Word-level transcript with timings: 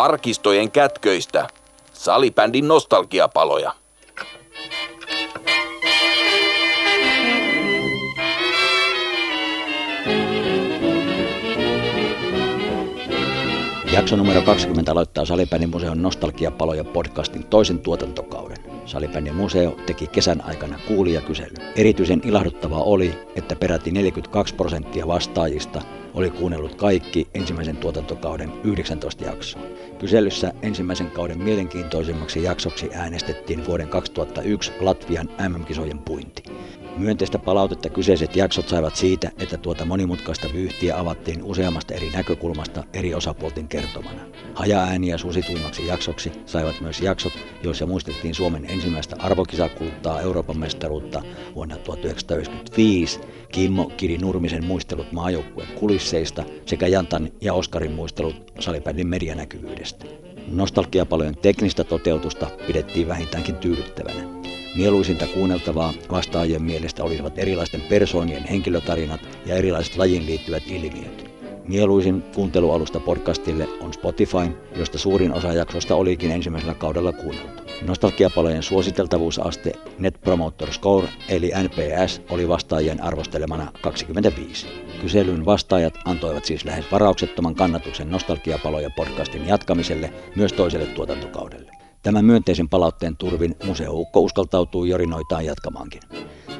Arkistojen 0.00 0.70
kätköistä. 0.70 1.48
Salibändin 1.92 2.68
nostalgiapaloja. 2.68 3.72
Jakso 13.92 14.16
numero 14.16 14.42
20 14.42 14.92
aloittaa 14.92 15.24
Salibändin 15.24 15.70
museon 15.70 16.02
Nostalgiapaloja 16.02 16.84
podcastin 16.84 17.44
toisen 17.44 17.78
tuotantokauden. 17.78 18.58
Salibändin 18.86 19.34
museo 19.34 19.76
teki 19.86 20.06
kesän 20.06 20.44
aikana 20.44 20.78
kuulijakysely. 20.88 21.54
Erityisen 21.76 22.20
ilahduttavaa 22.24 22.82
oli, 22.82 23.14
että 23.36 23.56
peräti 23.56 23.90
42 23.90 24.54
prosenttia 24.54 25.06
vastaajista 25.06 25.82
oli 26.14 26.30
kuunnellut 26.30 26.74
kaikki 26.74 27.28
ensimmäisen 27.34 27.76
tuotantokauden 27.76 28.52
19 28.64 29.24
jaksoa. 29.24 29.62
Kyselyssä 30.00 30.52
ensimmäisen 30.62 31.10
kauden 31.10 31.38
mielenkiintoisimmaksi 31.42 32.42
jaksoksi 32.42 32.90
äänestettiin 32.94 33.66
vuoden 33.66 33.88
2001 33.88 34.72
Latvian 34.80 35.28
MM-kisojen 35.48 35.98
puinti. 35.98 36.42
Myönteistä 37.00 37.38
palautetta 37.38 37.88
kyseiset 37.88 38.36
jaksot 38.36 38.68
saivat 38.68 38.96
siitä, 38.96 39.30
että 39.38 39.56
tuota 39.56 39.84
monimutkaista 39.84 40.48
vyyhtiä 40.52 40.98
avattiin 40.98 41.42
useammasta 41.42 41.94
eri 41.94 42.10
näkökulmasta 42.10 42.84
eri 42.92 43.14
osapuolten 43.14 43.68
kertomana. 43.68 44.20
Haja-ääniä 44.54 45.18
susituimmaksi 45.18 45.86
jaksoksi 45.86 46.32
saivat 46.46 46.80
myös 46.80 47.00
jaksot, 47.00 47.32
joissa 47.62 47.86
muistettiin 47.86 48.34
Suomen 48.34 48.64
ensimmäistä 48.70 49.16
arvokisakultaa 49.18 50.20
Euroopan 50.20 50.58
mestaruutta 50.58 51.22
vuonna 51.54 51.76
1995, 51.76 53.20
Kimmo 53.52 53.92
Kiri 53.96 54.18
Nurmisen 54.18 54.64
muistelut 54.64 55.12
maajoukkueen 55.12 55.72
kulisseista 55.72 56.44
sekä 56.66 56.86
Jantan 56.86 57.30
ja 57.40 57.54
Oskarin 57.54 57.92
muistelut 57.92 58.52
salibändin 58.58 59.06
medianäkyvyydestä. 59.06 60.04
Nostalgiapalojen 60.48 61.36
teknistä 61.36 61.84
toteutusta 61.84 62.50
pidettiin 62.66 63.08
vähintäänkin 63.08 63.54
tyydyttävänä. 63.54 64.40
Mieluisinta 64.74 65.26
kuunneltavaa 65.26 65.92
vastaajien 66.10 66.62
mielestä 66.62 67.04
olisivat 67.04 67.38
erilaisten 67.38 67.80
persoonien 67.80 68.44
henkilötarinat 68.44 69.20
ja 69.46 69.54
erilaiset 69.54 69.96
lajiin 69.96 70.26
liittyvät 70.26 70.62
ilmiöt. 70.66 71.30
Mieluisin 71.68 72.22
kuuntelualusta 72.34 73.00
podcastille 73.00 73.68
on 73.80 73.94
Spotify, 73.94 74.50
josta 74.76 74.98
suurin 74.98 75.32
osa 75.32 75.52
jaksosta 75.52 75.94
olikin 75.94 76.30
ensimmäisellä 76.30 76.74
kaudella 76.74 77.12
kuunneltu. 77.12 77.62
Nostalgiapalojen 77.86 78.62
suositeltavuusaste 78.62 79.72
Net 79.98 80.20
Promoter 80.20 80.72
Score 80.72 81.08
eli 81.28 81.52
NPS 81.62 82.22
oli 82.30 82.48
vastaajien 82.48 83.02
arvostelemana 83.02 83.72
25. 83.80 84.66
Kyselyn 85.00 85.44
vastaajat 85.44 85.94
antoivat 86.04 86.44
siis 86.44 86.64
lähes 86.64 86.84
varauksettoman 86.92 87.54
kannatuksen 87.54 88.10
Nostalgiapaloja 88.10 88.90
podcastin 88.96 89.48
jatkamiselle 89.48 90.12
myös 90.36 90.52
toiselle 90.52 90.86
tuotantokaudelle. 90.86 91.79
Tämän 92.02 92.24
myönteisen 92.24 92.68
palautteen 92.68 93.16
turvin 93.16 93.56
museoukko 93.66 94.20
uskaltautuu 94.20 94.84
jorinoitaan 94.84 95.44
jatkamaankin. 95.44 96.00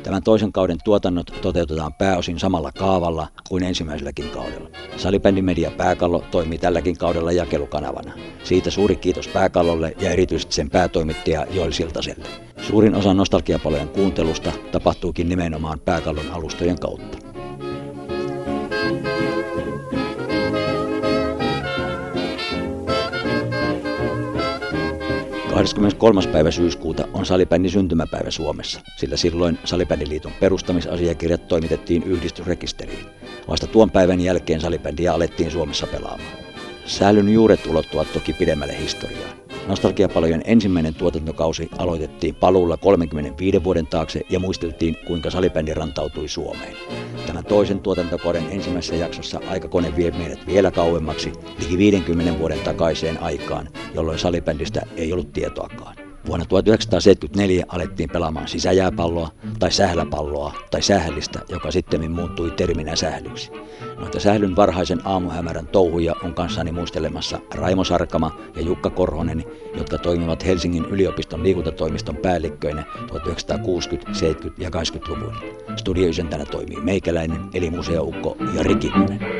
Tämän 0.02 0.22
toisen 0.22 0.52
kauden 0.52 0.78
tuotannot 0.84 1.26
toteutetaan 1.42 1.94
pääosin 1.94 2.38
samalla 2.38 2.72
kaavalla 2.72 3.28
kuin 3.48 3.62
ensimmäiselläkin 3.62 4.30
kaudella. 4.30 4.68
Salibändi 4.96 5.42
Media 5.42 5.70
Pääkallo 5.70 6.24
toimii 6.30 6.58
tälläkin 6.58 6.98
kaudella 6.98 7.32
jakelukanavana. 7.32 8.12
Siitä 8.44 8.70
suuri 8.70 8.96
kiitos 8.96 9.28
Pääkallolle 9.28 9.94
ja 10.00 10.10
erityisesti 10.10 10.54
sen 10.54 10.70
päätoimittaja 10.70 11.46
Joel 11.50 11.72
Siltaselle. 11.72 12.26
Suurin 12.66 12.94
osa 12.94 13.14
nostalgiapalojen 13.14 13.88
kuuntelusta 13.88 14.52
tapahtuukin 14.72 15.28
nimenomaan 15.28 15.80
Pääkallon 15.80 16.30
alustojen 16.30 16.78
kautta. 16.78 17.29
23. 25.60 26.22
päivä 26.32 26.50
syyskuuta 26.50 27.08
on 27.14 27.26
salibändin 27.26 27.70
syntymäpäivä 27.70 28.30
Suomessa, 28.30 28.80
sillä 28.96 29.16
silloin 29.16 29.58
Salibändiliiton 29.64 30.32
perustamisasiakirjat 30.40 31.48
toimitettiin 31.48 32.02
yhdistysrekisteriin. 32.02 33.06
Vasta 33.48 33.66
tuon 33.66 33.90
päivän 33.90 34.20
jälkeen 34.20 34.60
salibändiä 34.60 35.12
alettiin 35.12 35.50
Suomessa 35.50 35.86
pelaamaan. 35.86 36.49
Säälyn 36.90 37.28
juuret 37.28 37.66
ulottuvat 37.66 38.12
toki 38.12 38.32
pidemmälle 38.32 38.78
historiaan. 38.78 39.30
Nostalgiapalojen 39.66 40.42
ensimmäinen 40.44 40.94
tuotantokausi 40.94 41.68
aloitettiin 41.78 42.34
paluulla 42.34 42.76
35 42.76 43.64
vuoden 43.64 43.86
taakse 43.86 44.20
ja 44.30 44.40
muisteltiin, 44.40 44.96
kuinka 45.06 45.30
salibändi 45.30 45.74
rantautui 45.74 46.28
Suomeen. 46.28 46.76
Tämän 47.26 47.44
toisen 47.44 47.80
tuotantokauden 47.80 48.44
ensimmäisessä 48.50 48.96
jaksossa 48.96 49.40
aikakone 49.48 49.96
vie 49.96 50.10
meidät 50.10 50.46
vielä 50.46 50.70
kauemmaksi, 50.70 51.32
liki 51.58 51.78
50 51.78 52.38
vuoden 52.38 52.60
takaiseen 52.60 53.22
aikaan, 53.22 53.68
jolloin 53.94 54.18
salibändistä 54.18 54.82
ei 54.96 55.12
ollut 55.12 55.32
tietoakaan. 55.32 55.99
Vuonna 56.26 56.46
1974 56.46 57.64
alettiin 57.68 58.10
pelaamaan 58.10 58.48
sisäjääpalloa 58.48 59.30
tai 59.58 59.72
sähläpalloa 59.72 60.54
tai 60.70 60.82
sähällistä, 60.82 61.40
joka 61.48 61.70
sitten 61.70 62.10
muuttui 62.10 62.50
terminä 62.50 62.96
sählyksi. 62.96 63.50
Noita 63.98 64.20
sählyn 64.20 64.56
varhaisen 64.56 65.00
aamuhämärän 65.04 65.66
touhuja 65.66 66.14
on 66.24 66.34
kanssani 66.34 66.72
muistelemassa 66.72 67.38
Raimo 67.54 67.84
Sarkama 67.84 68.38
ja 68.56 68.62
Jukka 68.62 68.90
Korhonen, 68.90 69.44
jotka 69.76 69.98
toimivat 69.98 70.46
Helsingin 70.46 70.84
yliopiston 70.84 71.42
liikuntatoimiston 71.42 72.16
päällikköinä 72.16 72.82
1960-, 72.82 73.04
70- 73.08 74.52
ja 74.58 74.70
80-luvuilla. 74.70 75.40
Studioisäntänä 75.76 76.44
toimii 76.44 76.80
meikäläinen, 76.80 77.40
eli 77.54 77.70
museoukko 77.70 78.36
Jari 78.54 78.74
Kinnunen. 78.74 79.39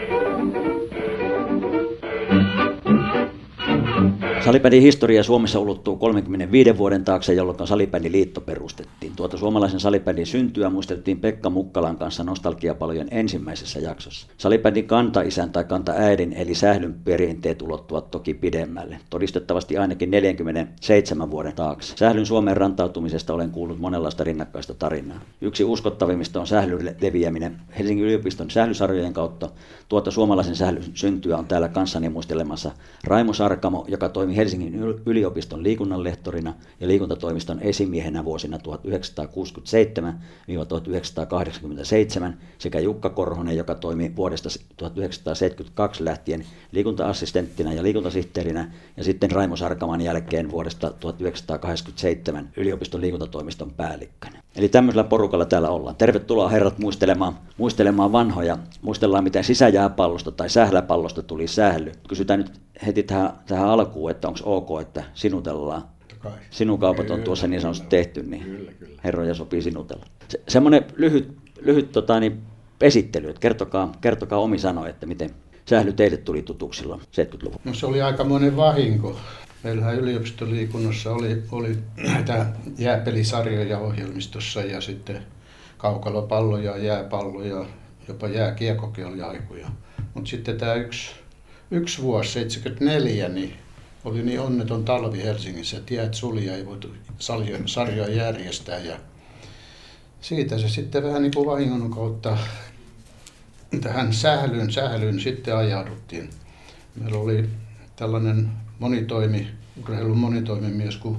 Salibändin 4.44 4.82
historia 4.82 5.22
Suomessa 5.22 5.58
ulottuu 5.58 5.96
35 5.96 6.78
vuoden 6.78 7.04
taakse, 7.04 7.34
jolloin 7.34 7.66
Salibändiliitto 7.66 8.40
perustettiin. 8.40 8.99
Tuota 9.16 9.36
suomalaisen 9.36 9.80
salibändin 9.80 10.26
syntyä 10.26 10.70
muisteltiin 10.70 11.20
Pekka 11.20 11.50
Mukkalan 11.50 11.96
kanssa 11.96 12.24
nostalgiapalojen 12.24 13.08
ensimmäisessä 13.10 13.78
jaksossa. 13.78 14.26
Salibändin 14.38 14.86
kanta-isän 14.86 15.50
tai 15.50 15.64
kanta-äidin 15.64 16.32
eli 16.32 16.54
sählyn 16.54 16.94
perinteet 16.94 17.62
ulottuvat 17.62 18.10
toki 18.10 18.34
pidemmälle, 18.34 19.00
todistettavasti 19.10 19.78
ainakin 19.78 20.10
47 20.10 21.30
vuoden 21.30 21.52
taakse. 21.52 21.96
Sählyn 21.96 22.26
Suomen 22.26 22.56
rantautumisesta 22.56 23.34
olen 23.34 23.50
kuullut 23.50 23.78
monenlaista 23.78 24.24
rinnakkaista 24.24 24.74
tarinaa. 24.74 25.20
Yksi 25.40 25.64
uskottavimmista 25.64 26.40
on 26.40 26.46
sählyn 26.46 26.96
leviäminen 27.00 27.60
Helsingin 27.78 28.06
yliopiston 28.06 28.50
sählysarjojen 28.50 29.12
kautta. 29.12 29.48
Tuota 29.88 30.10
suomalaisen 30.10 30.56
sählyn 30.56 30.84
syntyä 30.94 31.36
on 31.36 31.46
täällä 31.46 31.68
kanssani 31.68 32.08
muistelemassa 32.08 32.70
Raimo 33.04 33.32
Sarkamo, 33.32 33.84
joka 33.88 34.08
toimi 34.08 34.36
Helsingin 34.36 34.74
yliopiston 35.06 35.62
liikunnanlehtorina 35.62 36.54
ja 36.80 36.88
liikuntatoimiston 36.88 37.60
esimiehenä 37.60 38.24
vuosina 38.24 38.58
1967-1987 39.20 39.24
sekä 42.58 42.80
Jukka 42.80 43.10
Korhonen, 43.10 43.56
joka 43.56 43.74
toimi 43.74 44.16
vuodesta 44.16 44.48
1972 44.76 46.04
lähtien 46.04 46.44
liikunta-assistenttina 46.72 47.72
ja 47.72 47.82
liikuntasihteerinä 47.82 48.72
ja 48.96 49.04
sitten 49.04 49.30
Raimo 49.30 49.56
Sarkaman 49.56 50.00
jälkeen 50.00 50.50
vuodesta 50.50 50.90
1987 50.90 52.50
yliopiston 52.56 53.00
liikuntatoimiston 53.00 53.70
päällikkönä. 53.70 54.42
Eli 54.56 54.68
tämmöisellä 54.68 55.04
porukalla 55.04 55.44
täällä 55.44 55.68
ollaan. 55.68 55.96
Tervetuloa 55.96 56.48
herrat 56.48 56.78
muistelemaan, 56.78 57.38
muistelemaan 57.58 58.12
vanhoja. 58.12 58.58
Muistellaan 58.82 59.24
miten 59.24 59.44
sisäjääpallosta 59.44 60.32
tai 60.32 60.50
sähläpallosta 60.50 61.22
tuli 61.22 61.46
sähly. 61.46 61.92
Kysytään 62.08 62.40
nyt 62.40 62.60
heti 62.86 63.02
tähän, 63.02 63.32
tähän 63.46 63.68
alkuun, 63.68 64.10
että 64.10 64.28
onko 64.28 64.40
ok, 64.44 64.80
että 64.80 65.04
sinutellaan. 65.14 65.82
Sinun 66.50 66.78
kaupat 66.78 67.06
kyllä, 67.06 67.18
on 67.18 67.22
tuossa 67.22 67.46
niin 67.46 67.60
sanotusti 67.60 67.86
tehty, 67.88 68.22
niin 68.22 68.42
kyllä, 68.42 68.72
kyllä. 68.72 69.00
herroja 69.04 69.34
sopii 69.34 69.62
sinutella. 69.62 70.06
Se, 70.28 70.40
semmoinen 70.48 70.84
lyhyt, 70.96 71.36
lyhyt 71.60 71.92
tota, 71.92 72.20
niin, 72.20 72.42
esittely, 72.80 73.28
että 73.28 73.40
kertokaa, 73.40 73.92
kertokaa 74.00 74.38
omi 74.38 74.58
sano, 74.58 74.86
että 74.86 75.06
miten 75.06 75.30
sähly 75.64 75.92
teille 75.92 76.16
tuli 76.16 76.42
tutuksi 76.42 76.80
silloin 76.80 77.00
70-luvulla. 77.00 77.60
No 77.64 77.74
se 77.74 77.86
oli 77.86 78.02
aikamoinen 78.02 78.56
vahinko. 78.56 79.16
Meillähän 79.64 79.98
yliopistoliikunnassa 79.98 81.12
oli, 81.12 81.42
oli 81.52 81.78
näitä 82.12 82.46
jääpelisarjoja 82.78 83.78
ohjelmistossa 83.78 84.60
ja 84.60 84.80
sitten 84.80 85.22
kaukalopalloja, 85.78 86.76
jääpalloja, 86.76 87.64
jopa 88.08 88.28
jääkiekokin 88.28 89.06
oli 89.06 89.22
aikoja. 89.22 89.68
Mutta 90.14 90.30
sitten 90.30 90.58
tämä 90.58 90.74
yksi 90.74 91.10
yksi 91.70 92.02
vuosi, 92.02 92.32
74, 92.32 93.28
niin 93.28 93.52
oli 94.04 94.22
niin 94.22 94.40
onneton 94.40 94.84
talvi 94.84 95.22
Helsingissä, 95.22 95.80
jäät 95.90 96.14
suli 96.14 96.46
ja 96.46 96.56
ei 96.56 96.66
voitu 96.66 96.88
sarjoja 97.66 98.14
järjestää. 98.14 98.78
Ja 98.78 98.96
siitä 100.20 100.58
se 100.58 100.68
sitten 100.68 101.02
vähän 101.02 101.22
niin 101.22 101.34
kuin 101.34 101.46
vahingon 101.46 101.90
kautta 101.90 102.38
tähän 103.80 104.12
sählyyn, 104.12 104.72
sählyyn 104.72 105.20
sitten 105.20 105.56
ajauduttiin. 105.56 106.30
Meillä 107.00 107.18
oli 107.18 107.48
tällainen 107.96 108.50
monitoimi, 108.78 109.46
urheilun 109.82 110.18
monitoimimies 110.18 110.96
kuin 110.96 111.16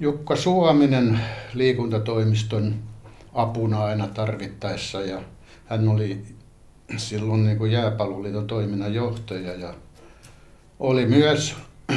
Jukka 0.00 0.36
Suominen 0.36 1.20
liikuntatoimiston 1.54 2.74
apuna 3.32 3.84
aina 3.84 4.08
tarvittaessa 4.08 5.00
ja 5.00 5.22
hän 5.66 5.88
oli 5.88 6.22
silloin 6.96 7.44
niin 7.44 7.58
kuin 7.58 7.72
jääpalloliiton 7.72 8.46
toiminnan 8.46 8.94
johtaja 8.94 9.54
ja 9.54 9.74
oli 10.80 11.06
myös 11.06 11.54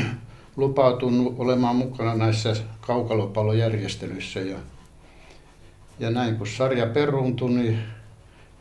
lupautunut 0.58 1.36
olemaan 1.38 1.76
mukana 1.76 2.16
näissä 2.16 2.56
kaukalopallojärjestelyissä. 2.82 4.40
Ja, 4.40 4.58
ja 6.00 6.10
näin 6.10 6.36
kun 6.36 6.48
sarja 6.48 6.86
peruuntui, 6.86 7.52
niin 7.52 7.80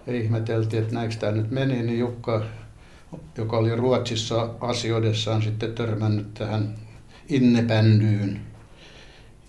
ihmeteltiin, 0.06 0.82
että 0.82 0.94
näinkö 0.94 1.16
tämä 1.16 1.32
nyt 1.32 1.50
meni, 1.50 1.82
niin 1.82 1.98
Jukka, 1.98 2.42
joka 3.38 3.56
oli 3.56 3.76
Ruotsissa 3.76 4.50
asioidessaan 4.60 5.42
sitten 5.42 5.72
törmännyt 5.72 6.34
tähän 6.34 6.74
innepändyyn. 7.28 8.40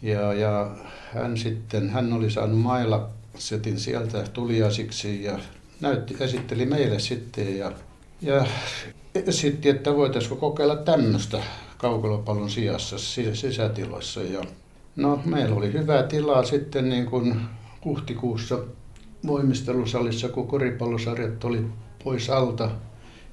Ja, 0.02 0.34
ja 0.34 0.72
hän 1.14 1.38
sitten, 1.38 1.90
hän 1.90 2.14
oli 2.14 2.32
saanut 2.32 2.60
mailla 2.60 3.10
setin 3.36 3.80
sieltä 3.80 4.24
tuliasiksi 4.34 5.24
ja 5.24 5.40
näytti, 5.82 6.16
esitteli 6.20 6.66
meille 6.66 7.00
sitten 7.00 7.58
ja, 7.58 7.72
ja 8.22 8.46
esitti, 9.16 9.70
että 9.70 9.96
voitaisiinko 9.96 10.36
kokeilla 10.36 10.76
tämmöistä 10.76 11.40
kaukolopallon 11.78 12.50
sijassa 12.50 12.98
sisätiloissa. 13.34 14.22
Ja, 14.22 14.42
no, 14.96 15.22
meillä 15.26 15.56
oli 15.56 15.74
hyvää 15.74 16.04
tilaa 16.04 16.44
sitten 16.44 16.90
niin 16.90 17.06
kuin 17.06 17.42
huhtikuussa 17.86 18.60
voimistelusalissa, 19.28 20.30
kun 20.30 20.48
koripallosarjat 20.48 21.44
oli 21.44 21.66
pois 22.04 22.30
alta. 22.30 22.72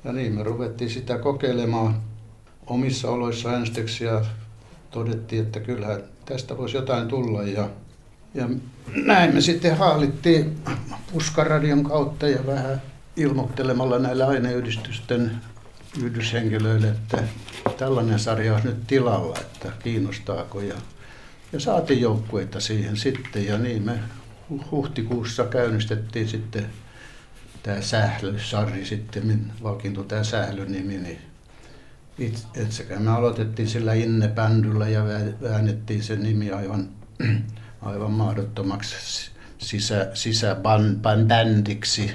Ja 0.05 0.13
niin 0.13 0.33
me 0.33 0.43
ruvettiin 0.43 0.91
sitä 0.91 1.19
kokeilemaan 1.19 2.03
omissa 2.67 3.11
oloissa 3.11 3.57
ensiksi 3.57 4.05
ja 4.05 4.25
todettiin, 4.91 5.43
että 5.43 5.61
kyllähän 5.61 6.03
tästä 6.25 6.59
voisi 6.59 6.77
jotain 6.77 7.09
tulla. 7.09 7.43
Ja, 7.43 7.69
ja 8.35 8.49
näin 9.05 9.35
me 9.35 9.41
sitten 9.41 9.77
haalittiin 9.77 10.59
puskaradion 11.13 11.85
kautta 11.85 12.29
ja 12.29 12.47
vähän 12.47 12.83
ilmoittelemalla 13.17 13.99
näille 13.99 14.25
aineyhdistysten 14.25 15.31
yhdyshenkilöille, 15.99 16.89
että 16.89 17.23
tällainen 17.79 18.19
sarja 18.19 18.55
on 18.55 18.61
nyt 18.65 18.87
tilalla, 18.87 19.39
että 19.41 19.73
kiinnostaako. 19.83 20.61
Ja, 20.61 20.75
ja 21.53 21.61
saatiin 21.61 22.01
joukkueita 22.01 22.61
siihen 22.61 22.97
sitten 22.97 23.47
ja 23.47 23.59
niin 23.59 23.83
me 23.83 23.99
huhtikuussa 24.71 25.45
käynnistettiin 25.45 26.29
sitten 26.29 26.67
tämä 27.63 27.81
Sählysarri 27.81 28.85
sitten, 28.85 29.53
vakiintui 29.63 30.05
tämä 30.05 30.25
Sählyn-nimi, 30.25 30.99
niin 30.99 31.19
itsekään 32.57 33.03
me 33.03 33.11
aloitettiin 33.11 33.69
sillä 33.69 33.93
Inne-bändyllä 33.93 34.89
ja 34.89 35.05
väännettiin 35.43 36.03
se 36.03 36.17
nimi 36.17 36.51
aivan, 36.51 36.89
aivan 37.83 38.13
mahdottomaksi 38.13 39.31
sisä, 39.59 40.11
sisäbändiksi. 40.15 42.11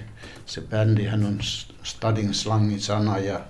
Se 0.46 0.62
bändihän 0.62 1.26
on 1.26 1.40
stadin 1.84 2.34
slangin 2.34 2.82
sana 2.82 3.18
ja 3.18 3.46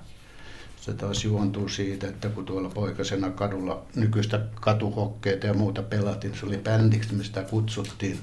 se 0.85 0.93
taas 0.93 1.23
juontuu 1.23 1.69
siitä, 1.69 2.07
että 2.07 2.29
kun 2.29 2.45
tuolla 2.45 2.69
poikasena 2.69 3.29
kadulla 3.29 3.85
nykyistä 3.95 4.39
katuhokkeita 4.61 5.47
ja 5.47 5.53
muuta 5.53 5.83
pelattiin, 5.83 6.35
se 6.39 6.45
oli 6.45 6.57
bändiksi, 6.57 7.15
mistä 7.15 7.41
kutsuttiin. 7.41 8.19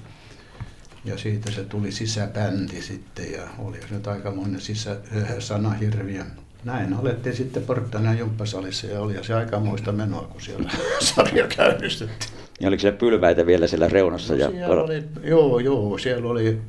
Ja 1.04 1.18
siitä 1.18 1.50
se 1.50 1.64
tuli 1.64 1.92
sisäbändi 1.92 2.82
sitten 2.82 3.32
ja 3.32 3.42
oli 3.58 3.80
se 3.80 3.94
nyt 3.94 4.06
aikamoinen 4.06 4.60
sisä, 4.60 4.96
sanahirviö. 5.38 6.24
Näin 6.64 6.94
alettiin 6.94 7.36
sitten 7.36 7.62
Porttanan 7.62 8.18
jumppasalissa 8.18 8.86
ja 8.86 9.00
oli 9.00 9.24
se 9.24 9.34
aikamoista 9.34 9.92
menoa, 9.92 10.22
kun 10.22 10.40
siellä 10.40 10.70
sarja 11.14 11.46
käynnistettiin. 11.56 12.32
Ja 12.60 12.68
oliko 12.68 12.80
se 12.80 12.92
pylväitä 12.92 13.46
vielä 13.46 13.66
siellä 13.66 13.88
reunassa? 13.88 14.34
Ja... 14.34 14.50
Siellä 14.50 14.82
oli, 14.82 15.02
joo, 15.24 15.58
joo, 15.58 15.98
siellä 15.98 16.28
oli 16.28 16.60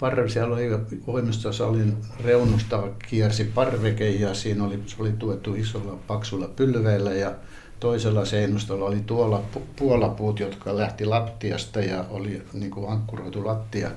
parve, 0.00 0.28
siellä 0.28 0.54
oli 0.54 0.70
voimistosalin 1.06 1.96
reunusta 2.24 2.82
kiersi 3.08 3.44
parveke 3.44 4.10
ja 4.10 4.34
siinä 4.34 4.64
oli, 4.64 4.82
se 4.86 4.96
oli 4.98 5.12
tuettu 5.12 5.54
isolla 5.54 5.98
paksulla 6.06 6.48
pylveillä 6.48 7.12
ja 7.12 7.34
toisella 7.80 8.24
seinustolla 8.24 8.84
oli 8.84 9.00
tuolla 9.06 9.42
puolapuut, 9.76 10.40
jotka 10.40 10.76
lähti 10.76 11.04
lattiasta 11.04 11.80
ja 11.80 12.04
oli 12.10 12.42
niin 12.52 12.70
kuin 12.70 12.90
ankkuroitu 12.90 13.46
lattia. 13.46 13.90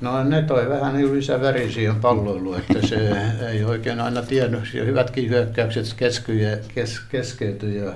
No 0.00 0.24
ne 0.24 0.42
toi 0.42 0.68
vähän 0.68 0.96
niin 0.96 1.14
lisäväri 1.14 1.72
siihen 1.72 1.96
palloiluun, 1.96 2.58
että 2.58 2.86
se 2.86 2.96
ei 3.48 3.64
oikein 3.64 4.00
aina 4.00 4.22
tiennyt. 4.22 4.74
Ja 4.74 4.84
hyvätkin 4.84 5.30
hyökkäykset 5.30 5.94
keskyjä, 5.96 6.58
kes, 6.74 7.00
keskeytyi 7.00 7.76
ja, 7.76 7.92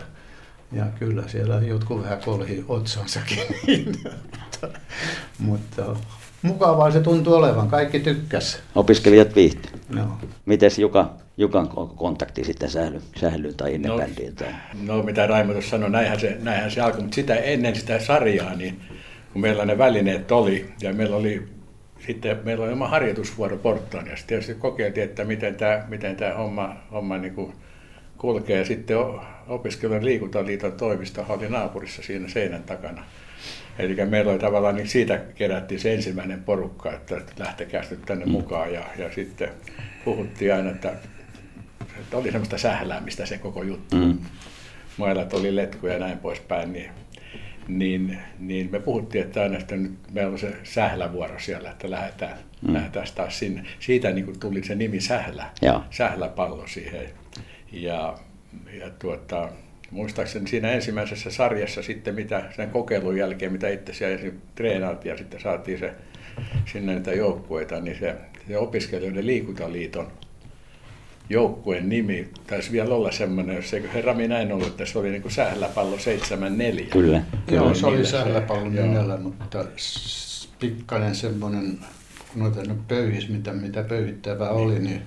ja 0.73 0.85
kyllä 0.99 1.29
siellä 1.29 1.55
jotkut 1.55 2.03
vähän 2.03 2.21
kolhi 2.25 2.65
otsansakin. 2.69 3.39
mutta, 4.47 4.69
mutta 5.39 5.97
mukavaa 6.43 6.91
se 6.91 7.01
tuntui 7.01 7.37
olevan, 7.37 7.69
kaikki 7.69 8.01
tykkäs. 8.01 8.63
Opiskelijat 8.75 9.35
viihty. 9.37 9.69
No. 9.89 10.19
Mites 10.47 10.79
Juka, 10.79 11.11
Jukan 11.37 11.69
kontakti 11.97 12.45
sitten 12.45 12.71
sähly, 12.71 13.01
sählyyn 13.17 13.55
tai 13.55 13.75
innebändiin? 13.75 14.29
No, 14.29 14.35
tai? 14.35 14.55
no 14.83 15.03
mitä 15.03 15.27
Raimo 15.27 15.53
tuossa 15.53 15.71
sanoi, 15.71 15.91
näinhän 15.91 16.21
se, 16.21 16.37
näinhän 16.43 16.71
se 16.71 16.81
alkoi, 16.81 17.01
mutta 17.01 17.15
sitä 17.15 17.35
ennen 17.35 17.77
sitä 17.77 18.01
sarjaa, 18.01 18.55
niin 18.55 18.81
kun 19.33 19.43
meillä 19.43 19.65
ne 19.65 19.79
välineet 19.79 20.33
oli 20.33 20.73
ja 20.83 20.93
meillä 20.93 21.17
oli 21.17 21.49
sitten 22.07 22.41
meillä 22.45 22.65
oli 22.65 22.73
oma 22.73 22.89
harjoitusvuoro 22.89 23.57
Porttaan 23.57 24.07
ja 24.07 24.17
sitten 24.17 24.27
tietysti 24.27 24.55
kokeiltiin, 24.55 25.05
että 25.05 25.25
miten 25.25 25.55
tämä, 25.55 25.85
miten 25.89 26.17
tämä 26.17 26.35
homma, 26.35 26.77
homma 26.93 27.19
niin 27.19 27.35
kuin 27.35 27.53
kulkee. 28.19 28.65
Sitten 28.65 28.97
opiskelijan 29.49 30.05
liikuntaliiton 30.05 30.73
toimisto 30.73 31.27
oli 31.29 31.49
naapurissa 31.49 32.03
siinä 32.03 32.29
seinän 32.29 32.63
takana. 32.63 33.05
Eli 33.79 34.07
meillä 34.07 34.31
oli 34.31 34.39
tavallaan, 34.39 34.75
niin 34.75 34.89
siitä 34.89 35.19
kerättiin 35.35 35.81
se 35.81 35.95
ensimmäinen 35.95 36.43
porukka, 36.43 36.93
että 36.93 37.21
lähtekää 37.39 37.85
nyt 37.91 38.03
tänne 38.07 38.25
mm. 38.25 38.31
mukaan. 38.31 38.73
Ja, 38.73 38.85
ja 38.99 39.13
sitten 39.13 39.49
puhuttiin 40.05 40.55
aina, 40.55 40.71
että, 40.71 40.93
että 42.01 42.17
oli 42.17 42.31
semmoista 42.31 42.59
sähläämistä 42.59 43.27
se 43.27 43.39
koko 43.39 43.63
juttu. 43.63 43.97
Mm. 43.97 44.19
Mailla 44.97 45.27
oli 45.33 45.57
letkuja 45.57 45.93
ja 45.93 45.99
näin 45.99 46.19
poispäin, 46.19 46.73
niin, 46.73 46.91
niin, 47.69 48.19
niin 48.39 48.69
me 48.73 48.81
puhuttiin, 48.81 49.25
että 49.25 49.43
aina 49.43 49.59
että 49.59 49.77
nyt 49.77 49.93
meillä 50.13 50.33
on 50.33 50.39
se 50.39 50.57
sählävuoro 50.65 51.39
siellä, 51.39 51.71
että 51.71 51.91
lähdetään, 51.91 52.39
mm. 52.63 52.75
lähdetään 52.75 53.07
taas 53.15 53.39
sinne. 53.39 53.65
Siitä 53.81 54.11
niin 54.11 54.25
kuin 54.25 54.41
tuli 54.41 54.65
se 54.65 54.75
nimi 54.75 55.01
Sählä, 55.01 55.51
Joo. 55.63 55.83
Sähläpallo 55.91 56.67
siihen. 56.67 57.09
Ja, 57.73 58.19
ja 58.81 58.91
tuota, 58.91 59.49
muistaakseni 59.93 60.49
siinä 60.49 60.73
ensimmäisessä 60.73 61.31
sarjassa 61.31 61.83
sitten, 61.83 62.15
mitä 62.15 62.45
sen 62.57 62.71
kokeilun 62.71 63.17
jälkeen, 63.17 63.53
mitä 63.53 63.69
itse 63.69 63.93
siellä 63.93 64.33
treenaat 64.55 65.05
ja 65.05 65.17
sitten 65.17 65.41
saatiin 65.41 65.79
se 65.79 65.95
sinne 66.73 66.95
niitä 66.95 67.13
joukkueita, 67.13 67.81
niin 67.81 67.99
se, 67.99 68.15
se 68.49 68.59
opiskelijoiden 68.59 69.27
liikuntaliiton 69.27 70.13
joukkueen 71.29 71.89
nimi 71.89 72.29
taisi 72.47 72.73
vielä 72.73 72.95
olla 72.95 73.13
semmoinen, 73.13 73.57
jos 73.57 73.75
eikö 73.75 73.89
herra 73.89 74.15
minä 74.15 74.39
en 74.39 74.53
ollut, 74.53 74.67
että 74.67 74.87
se 74.87 74.99
oli 74.99 75.11
niin 75.11 75.23
kuin 75.23 75.33
sähläpallo 75.33 75.99
74. 75.99 76.87
Kyllä. 76.87 77.23
Joo, 77.51 77.75
se 77.75 77.87
oli 77.87 78.07
sähläpallon 78.07 78.75
nimellä, 78.75 79.17
mutta 79.17 79.65
pikkainen 80.59 81.15
semmoinen, 81.15 81.79
kun 82.33 82.43
noita 82.43 82.75
pöyhis, 82.89 83.29
mitä, 83.29 83.53
mitä 83.53 83.83
pöyhittävää 83.83 84.51
oli, 84.51 84.79
niin 84.79 85.03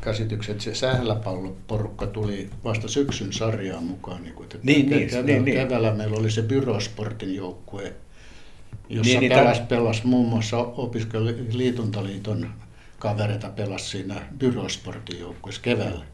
käsitykset, 0.00 0.52
että 0.52 0.64
se 0.64 0.74
sähläpalloporukka 0.74 2.06
tuli 2.06 2.50
vasta 2.64 2.88
syksyn 2.88 3.32
sarjaan 3.32 3.84
mukaan. 3.84 4.22
Niin, 4.22 4.34
kuin, 4.34 4.44
että 4.44 4.58
niin, 4.62 4.90
niin, 4.90 5.08
keväällä, 5.08 5.26
niin, 5.26 5.44
niin. 5.44 5.56
keväällä 5.56 5.94
meillä 5.94 6.16
oli 6.16 6.30
se 6.30 6.42
Byrosportin 6.42 7.34
joukkue, 7.34 7.92
jossa 8.88 9.12
niin, 9.12 9.20
niin 9.20 9.32
pelas, 9.32 9.60
pelas 9.60 10.04
muun 10.04 10.28
muassa 10.28 10.58
opiskelijaliituntaliiton 10.58 12.50
kavereita 12.98 13.48
pelasi 13.48 13.90
siinä 13.90 14.22
Byrosportin 14.38 15.20
joukkueessa 15.20 15.62
keväällä. 15.62 16.04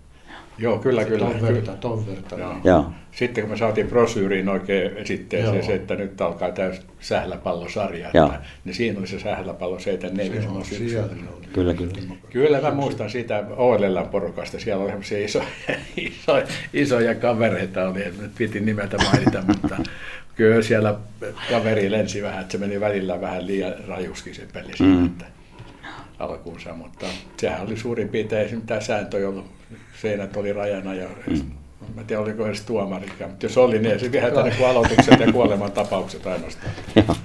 Joo, 0.58 0.78
kyllä, 0.78 1.04
kyllä. 1.04 1.26
Ton 1.26 1.42
verta, 1.42 1.72
ton 1.72 2.06
verta. 2.06 2.38
Joo. 2.38 2.56
Joo. 2.64 2.92
Sitten 3.12 3.44
kun 3.44 3.50
me 3.50 3.56
saatiin 3.56 3.86
brosyyriin 3.86 4.48
oikein 4.48 4.96
esitteeseen 4.96 5.64
se, 5.64 5.74
että 5.74 5.94
nyt 5.94 6.20
alkaa 6.20 6.52
tämä 6.52 6.70
sähläpallosarja, 7.00 8.06
että, 8.06 8.40
niin 8.64 8.74
siinä 8.74 8.98
oli 8.98 9.06
se 9.06 9.20
sähläpallo 9.20 9.78
74. 9.78 10.42
Se 10.42 10.48
on 10.48 10.64
siellä. 10.64 11.08
Kyllä, 11.52 11.74
kyllä. 11.74 11.92
Kyllä 12.30 12.60
mä 12.60 12.70
muistan 12.70 13.10
sitä 13.10 13.44
OLLn 13.56 14.08
porukasta, 14.10 14.60
siellä 14.60 14.82
oli 14.82 14.90
sellaisia 14.90 15.24
isoja, 15.24 15.46
isoja, 15.96 16.46
isoja 16.72 17.14
kavereita, 17.14 17.88
oli, 17.88 18.04
että 18.04 18.22
piti 18.38 18.60
nimeltä 18.60 18.96
mainita, 18.96 19.42
mutta 19.46 19.76
kyllä 20.34 20.62
siellä 20.62 20.94
kaveri 21.50 21.90
lensi 21.90 22.22
vähän, 22.22 22.40
että 22.40 22.52
se 22.52 22.58
meni 22.58 22.80
välillä 22.80 23.20
vähän 23.20 23.46
liian 23.46 23.74
rajuskin 23.88 24.34
se 24.34 24.46
peli 24.52 24.72
mm. 24.80 25.06
että 25.06 25.24
alkuunsa, 26.18 26.74
mutta 26.74 27.06
sehän 27.36 27.66
oli 27.66 27.76
suurin 27.76 28.08
piirtein 28.08 28.62
tämä 28.62 28.80
sääntö, 28.80 29.18
jolla 29.18 29.44
seinät 30.00 30.36
oli 30.36 30.52
rajana 30.52 30.94
ja 30.94 31.08
mm. 31.26 31.50
Mä 31.94 32.00
en 32.00 32.06
tiedä, 32.06 32.22
oliko 32.22 32.46
edes 32.46 32.60
tuomari, 32.60 33.06
mutta 33.26 33.46
jos 33.46 33.58
oli, 33.58 33.78
niin 33.78 34.00
se 34.00 34.08
tänne 34.08 34.50
kuin 34.50 34.68
aloitukset 34.68 35.20
ja 35.20 35.32
kuoleman 35.32 35.72
tapaukset 35.72 36.26
ainoastaan. 36.26 36.72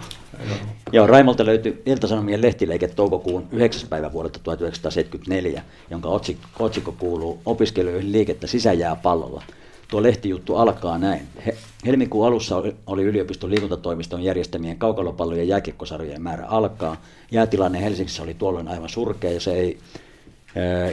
Joo, 0.91 1.07
Raimolta 1.07 1.45
löytyi 1.45 1.81
Ilta-Sanomien 1.85 2.41
lehtileike 2.41 2.87
toukokuun 2.87 3.47
9. 3.51 3.89
päivä 3.89 4.11
vuodelta 4.11 4.39
1974, 4.43 5.63
jonka 5.89 6.09
otsikko, 6.09 6.47
otsikko 6.59 6.95
kuuluu 6.99 7.41
Opiskelijoihin 7.45 8.11
liikettä 8.11 8.47
sisäjääpallolla. 8.47 9.43
Tuo 9.87 10.03
lehtijuttu 10.03 10.55
alkaa 10.55 10.97
näin. 10.97 11.21
He, 11.45 11.55
helmikuun 11.85 12.27
alussa 12.27 12.57
oli, 12.57 12.75
oli 12.87 13.03
yliopiston 13.03 13.49
liikuntatoimiston 13.49 14.23
järjestämien 14.23 14.77
kaukalopallojen 14.77 15.47
jääkiekkosarjojen 15.47 16.21
määrä 16.21 16.45
alkaa. 16.45 17.01
Jäätilanne 17.31 17.81
Helsingissä 17.81 18.23
oli 18.23 18.33
tuolloin 18.33 18.67
aivan 18.67 18.89
surkea 18.89 19.31
ja 19.31 19.39
se 19.39 19.53
ei, 19.53 19.77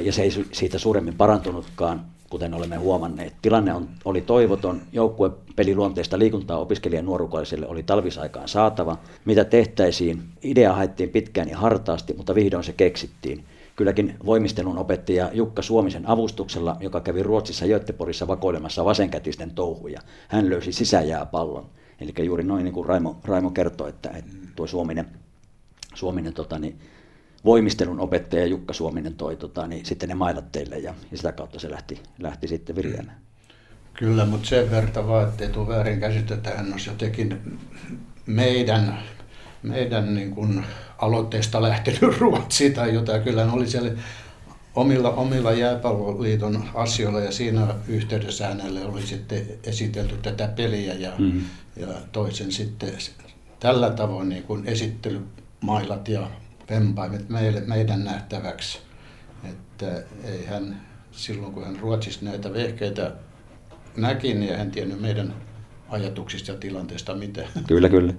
ja 0.03 0.13
se 0.13 0.23
ei 0.23 0.31
siitä 0.53 0.79
suuremmin 0.79 1.15
parantunutkaan. 1.15 2.05
kuten 2.31 2.55
olemme 2.55 2.77
huomanneet. 2.77 3.35
Tilanne 3.43 3.75
on, 3.75 3.89
oli 4.05 4.21
toivoton, 4.21 4.83
joukkuepeliluonteista 4.93 6.19
liikuntaa 6.19 6.59
opiskelijan 6.59 7.05
nuorukaiselle 7.05 7.67
oli 7.67 7.83
talvisaikaan 7.83 8.49
saatava. 8.49 8.99
Mitä 9.25 9.45
tehtäisiin? 9.45 10.23
Idea 10.43 10.73
haettiin 10.73 11.11
pitkään 11.11 11.49
ja 11.49 11.59
hartaasti, 11.59 12.15
mutta 12.15 12.35
vihdoin 12.35 12.65
se 12.65 12.73
keksittiin. 12.73 13.45
Kylläkin 13.77 14.15
voimistelun 14.27 14.79
opettaja 14.79 15.31
Jukka 15.33 15.63
Suomisen 15.63 16.09
avustuksella, 16.09 16.77
joka 16.81 17.01
kävi 17.01 17.23
Ruotsissa 17.23 17.67
Göteborgissa 17.67 18.29
vakoilemassa 18.29 18.85
vasenkätisten 18.85 19.51
touhuja. 19.51 20.01
Hän 20.29 20.51
löysi 20.51 20.73
sisäjääpallon. 20.73 21.67
Eli 22.01 22.27
juuri 22.27 22.45
noin 22.45 22.65
niin 22.65 22.75
kuin 22.75 22.87
Raimo, 22.87 23.17
Raimo 23.25 23.51
kertoi, 23.51 23.89
että, 23.89 24.11
että 24.11 24.33
tuo 24.57 24.67
Suominen, 24.67 25.07
Suominen 25.95 26.33
tota, 26.35 26.59
niin, 26.59 26.79
voimistelun 27.45 28.01
opettaja 28.01 28.47
Jukka 28.47 28.73
Suominen 28.73 29.15
toi 29.15 29.37
tota, 29.37 29.67
niin 29.67 29.87
sitten 29.87 30.09
ne 30.09 30.15
mailat 30.15 30.53
teille 30.53 30.79
ja, 30.79 30.95
ja 31.11 31.17
sitä 31.17 31.33
kautta 31.33 31.59
se 31.59 31.71
lähti, 31.71 32.03
lähti 32.19 32.49
sitten 32.49 32.77
virjäämään. 32.77 33.21
Kyllä, 33.95 34.25
mutta 34.25 34.49
sen 34.49 34.71
verran 34.71 35.09
vaan, 35.09 35.29
ettei 35.29 35.49
tule 35.49 35.69
väärin 35.69 36.01
käsitettä, 36.01 36.51
hän 36.51 36.73
olisi 36.73 36.91
jotenkin 36.91 37.59
meidän, 38.27 38.99
meidän 39.63 40.15
niin 40.15 40.31
kuin 40.31 40.65
aloitteesta 40.99 41.63
lähtenyt 41.63 42.03
Ruotsiin 42.19 42.75
tai 42.75 42.95
jotain. 42.95 43.23
Kyllä 43.23 43.45
hän 43.45 43.55
oli 43.55 43.67
siellä 43.67 43.91
omilla, 44.75 45.11
omilla 45.11 45.53
jääpalloliiton 45.53 46.65
asioilla 46.75 47.21
ja 47.21 47.33
siinä 47.33 47.75
yhteydessä 47.89 48.47
hänelle 48.47 48.85
oli 48.85 49.03
sitten 49.03 49.47
esitelty 49.65 50.17
tätä 50.17 50.49
peliä 50.49 50.95
ja, 50.95 51.13
mm-hmm. 51.19 51.45
ja 51.77 51.89
toisen 52.13 52.53
sitten 52.53 52.93
tällä 53.61 53.91
tavoin 53.91 54.29
niin 54.29 54.43
kuin 54.43 54.67
esittelymailat 54.67 56.09
ja 56.09 56.31
vempaimet 56.71 57.29
meille, 57.29 57.61
meidän 57.61 58.05
nähtäväksi. 58.05 58.79
Että 59.45 60.03
ei 60.25 60.47
hän 60.47 60.87
silloin 61.13 61.53
kun 61.53 61.65
hän 61.65 61.81
Ruotsissa 61.81 62.25
näitä 62.25 62.53
vehkeitä 62.53 63.13
näki, 63.97 64.35
niin 64.35 64.57
hän 64.57 64.71
tiennyt 64.71 65.01
meidän 65.01 65.35
ajatuksista 65.89 66.51
ja 66.53 66.59
tilanteesta 66.59 67.15
mitään. 67.15 67.49
Kyllä, 67.69 67.89
kyllä. 67.89 68.15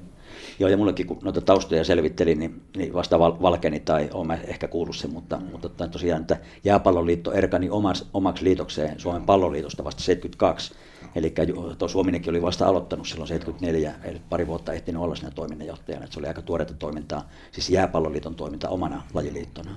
Joo, 0.60 0.70
ja 0.70 0.78
mullekin 0.78 1.08
kun 1.08 1.20
noita 1.24 1.42
taustoja 1.42 1.84
selvittelin, 1.84 2.40
niin, 2.40 2.62
niin 2.78 2.94
vasta 2.94 3.20
val, 3.20 3.34
valkeni 3.42 3.80
tai 3.80 4.10
olen 4.14 4.40
ehkä 4.48 4.68
kuullut 4.68 4.96
sen, 4.96 5.14
mutta, 5.14 5.42
mutta 5.52 5.88
tosiaan, 5.88 6.22
että 6.22 6.38
Jääpalloliitto 6.64 7.32
erkani 7.32 7.70
omaksi, 7.70 8.06
omaksi 8.14 8.44
liitokseen 8.44 9.00
Suomen 9.00 9.26
palloliitosta 9.26 9.84
vasta 9.84 10.02
72. 10.04 10.74
Eli 11.16 11.34
tuo 11.78 11.88
Suominenkin 11.88 12.30
oli 12.30 12.42
vasta 12.42 12.68
aloittanut 12.68 13.08
silloin 13.08 13.28
74, 13.28 13.94
eli 14.04 14.22
pari 14.30 14.48
vuotta 14.48 14.74
ehtinyt 14.74 15.02
olla 15.02 15.16
siinä 15.16 15.32
toiminnanjohtajana. 15.32 16.04
Että 16.04 16.14
se 16.14 16.20
oli 16.20 16.28
aika 16.28 16.42
tuoretta 16.42 16.74
toimintaa, 16.74 17.30
siis 17.52 17.70
Jääpalloliiton 17.70 18.36
toiminta 18.36 18.70
omana 18.70 19.04
lajiliittona. 19.14 19.72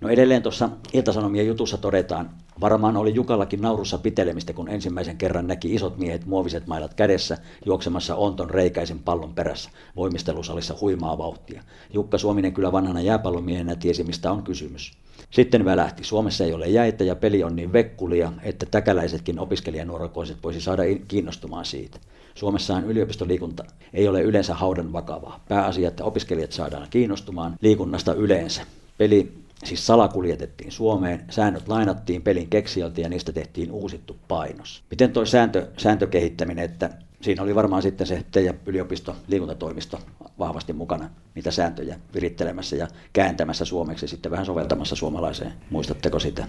No 0.00 0.08
edelleen 0.08 0.42
tuossa 0.42 0.70
Iltasanomien 0.92 1.46
jutussa 1.46 1.76
todetaan, 1.78 2.30
varmaan 2.60 2.96
oli 2.96 3.14
Jukallakin 3.14 3.60
naurussa 3.60 3.98
pitelemistä, 3.98 4.52
kun 4.52 4.68
ensimmäisen 4.68 5.16
kerran 5.16 5.46
näki 5.46 5.74
isot 5.74 5.98
miehet 5.98 6.26
muoviset 6.26 6.66
mailat 6.66 6.94
kädessä 6.94 7.38
juoksemassa 7.66 8.16
onton 8.16 8.50
reikäisen 8.50 8.98
pallon 8.98 9.34
perässä 9.34 9.70
voimistelusalissa 9.96 10.74
huimaa 10.80 11.18
vauhtia. 11.18 11.62
Jukka 11.92 12.18
Suominen 12.18 12.52
kyllä 12.52 12.72
vanhana 12.72 13.00
jääpallomiehenä 13.00 13.76
tiesi, 13.76 14.04
mistä 14.04 14.32
on 14.32 14.42
kysymys. 14.42 14.92
Sitten 15.30 15.64
välähti. 15.64 16.04
Suomessa 16.04 16.44
ei 16.44 16.52
ole 16.52 16.68
jäitä 16.68 17.04
ja 17.04 17.16
peli 17.16 17.44
on 17.44 17.56
niin 17.56 17.72
vekkulia, 17.72 18.32
että 18.42 18.66
täkäläisetkin 18.70 19.38
opiskelijanuorokoiset 19.38 20.36
voisi 20.42 20.60
saada 20.60 20.82
kiinnostumaan 21.08 21.64
siitä. 21.64 21.98
Suomessahan 22.34 22.84
yliopistoliikunta 22.84 23.64
ei 23.92 24.08
ole 24.08 24.22
yleensä 24.22 24.54
haudan 24.54 24.92
vakavaa. 24.92 25.44
Pääasia, 25.48 25.88
että 25.88 26.04
opiskelijat 26.04 26.52
saadaan 26.52 26.86
kiinnostumaan 26.90 27.56
liikunnasta 27.60 28.14
yleensä. 28.14 28.62
Peli 28.98 29.32
siis 29.64 29.86
salakuljetettiin 29.86 30.72
Suomeen, 30.72 31.24
säännöt 31.30 31.68
lainattiin 31.68 32.22
pelin 32.22 32.48
keksijältä 32.48 33.00
ja 33.00 33.08
niistä 33.08 33.32
tehtiin 33.32 33.72
uusittu 33.72 34.16
painos. 34.28 34.82
Miten 34.90 35.12
tuo 35.12 35.24
sääntö, 35.24 35.66
sääntökehittäminen, 35.76 36.64
että 36.64 36.90
siinä 37.20 37.42
oli 37.42 37.54
varmaan 37.54 37.82
sitten 37.82 38.06
se 38.06 38.24
teidän 38.30 38.60
yliopisto 38.66 39.16
liikuntatoimisto 39.28 40.00
vahvasti 40.38 40.72
mukana 40.72 41.10
niitä 41.34 41.50
sääntöjä 41.50 41.96
virittelemässä 42.14 42.76
ja 42.76 42.88
kääntämässä 43.12 43.64
suomeksi 43.64 44.08
sitten 44.08 44.32
vähän 44.32 44.46
soveltamassa 44.46 44.96
suomalaiseen. 44.96 45.52
Muistatteko 45.70 46.18
sitä? 46.18 46.46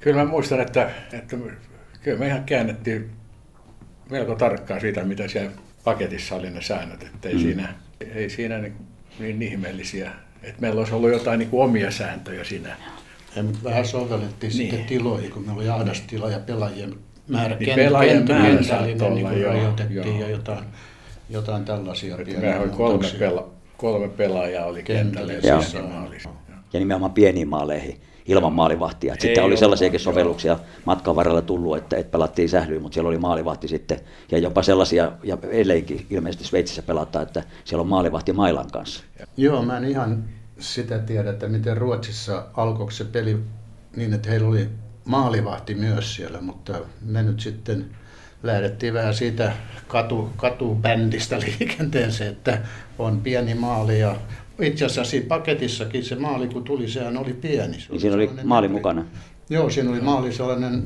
Kyllä 0.00 0.24
mä 0.24 0.30
muistan, 0.30 0.60
että, 0.60 0.90
että 1.12 1.36
kyllä 2.02 2.18
me 2.18 2.26
ihan 2.26 2.44
käännettiin 2.44 3.10
melko 4.10 4.34
tarkkaan 4.34 4.80
siitä, 4.80 5.04
mitä 5.04 5.28
siellä 5.28 5.50
paketissa 5.84 6.34
oli 6.34 6.50
ne 6.50 6.62
säännöt, 6.62 7.02
että 7.02 7.28
ei 7.28 7.34
mm. 7.34 7.40
siinä, 7.40 7.74
ei 8.14 8.30
siinä 8.30 8.58
niin, 8.58 8.74
niin 9.18 9.42
ihmeellisiä 9.42 10.12
että 10.46 10.60
meillä 10.60 10.78
olisi 10.78 10.94
ollut 10.94 11.10
jotain 11.10 11.38
niin 11.38 11.50
kuin 11.50 11.62
omia 11.62 11.90
sääntöjä 11.90 12.44
siinä. 12.44 12.76
Ja 13.36 13.44
vähän 13.64 13.86
sovellettiin 13.86 14.50
niin. 14.50 14.70
sitten 14.70 14.84
tiloihin, 14.84 15.30
kun 15.30 15.42
meillä 15.42 15.60
oli 15.60 15.68
ahdastila 15.68 16.30
ja 16.30 16.38
pelaajien 16.38 16.94
määrä. 17.28 17.56
Niin 17.56 17.74
pelaajien 17.74 18.28
määrä 18.28 18.62
saattoi 18.62 19.08
olla, 19.08 19.30
niin 19.30 19.46
rajoitettiin 19.46 20.20
ja 20.20 20.28
jotain, 20.28 20.64
jotain 21.30 21.64
tällaisia 21.64 22.16
pieniä 22.16 22.60
oli 22.60 22.68
kolme, 22.68 23.08
pela, 23.18 23.48
kolme 23.76 24.08
pelaajaa 24.08 24.66
oli 24.66 24.82
kentällä 24.82 25.32
ja 25.32 25.62
Ja 26.72 26.78
nimenomaan 26.80 27.12
pieniin 27.12 27.48
maaleihin 27.48 28.00
ilman 28.26 28.52
maalivahtia. 28.52 29.14
Ei 29.14 29.20
sitten 29.20 29.44
oli 29.44 29.56
sellaisiakin 29.56 30.00
sovelluksia 30.00 30.58
matkan 30.84 31.16
varrella 31.16 31.42
tullut, 31.42 31.76
että, 31.76 31.96
että 31.96 32.10
pelattiin 32.10 32.48
sählyyn, 32.48 32.82
mutta 32.82 32.94
siellä 32.94 33.08
oli 33.08 33.18
maalivahti 33.18 33.68
sitten. 33.68 34.00
Ja 34.30 34.38
jopa 34.38 34.62
sellaisia, 34.62 35.12
ja 35.22 35.38
edelleenkin 35.42 36.06
ilmeisesti 36.10 36.44
Sveitsissä 36.44 36.82
pelataan, 36.82 37.22
että 37.22 37.42
siellä 37.64 37.80
on 37.80 37.88
maalivahti 37.88 38.32
mailan 38.32 38.70
kanssa. 38.70 39.04
Joo, 39.36 39.62
mä 39.62 39.76
en 39.76 39.84
ihan 39.84 40.24
sitä 40.58 40.98
tiedä, 40.98 41.30
että 41.30 41.48
miten 41.48 41.76
Ruotsissa 41.76 42.46
alkoi 42.54 42.92
se 42.92 43.04
peli 43.04 43.38
niin, 43.96 44.14
että 44.14 44.30
heillä 44.30 44.48
oli 44.48 44.68
maalivahti 45.04 45.74
myös 45.74 46.14
siellä, 46.14 46.40
mutta 46.40 46.74
me 47.00 47.22
nyt 47.22 47.40
sitten 47.40 47.86
lähdettiin 48.46 48.94
vähän 48.94 49.14
siitä 49.14 49.52
katu, 49.88 50.30
katubändistä 50.36 51.38
liikenteeseen, 51.46 52.32
että 52.32 52.58
on 52.98 53.20
pieni 53.20 53.54
maali 53.54 54.00
ja 54.00 54.16
itse 54.60 54.84
asiassa 54.84 55.10
siinä 55.10 55.26
paketissakin 55.28 56.04
se 56.04 56.14
maali, 56.14 56.48
kun 56.48 56.64
tuli, 56.64 56.88
sehän 56.88 57.16
oli 57.16 57.32
pieni. 57.32 57.80
Se 57.80 57.86
niin 57.90 58.00
siinä 58.00 58.16
oli 58.16 58.30
maali 58.44 58.68
mukana? 58.68 59.04
Joo, 59.50 59.70
siinä 59.70 59.90
oli 59.90 60.00
maali 60.00 60.32
sellainen 60.32 60.82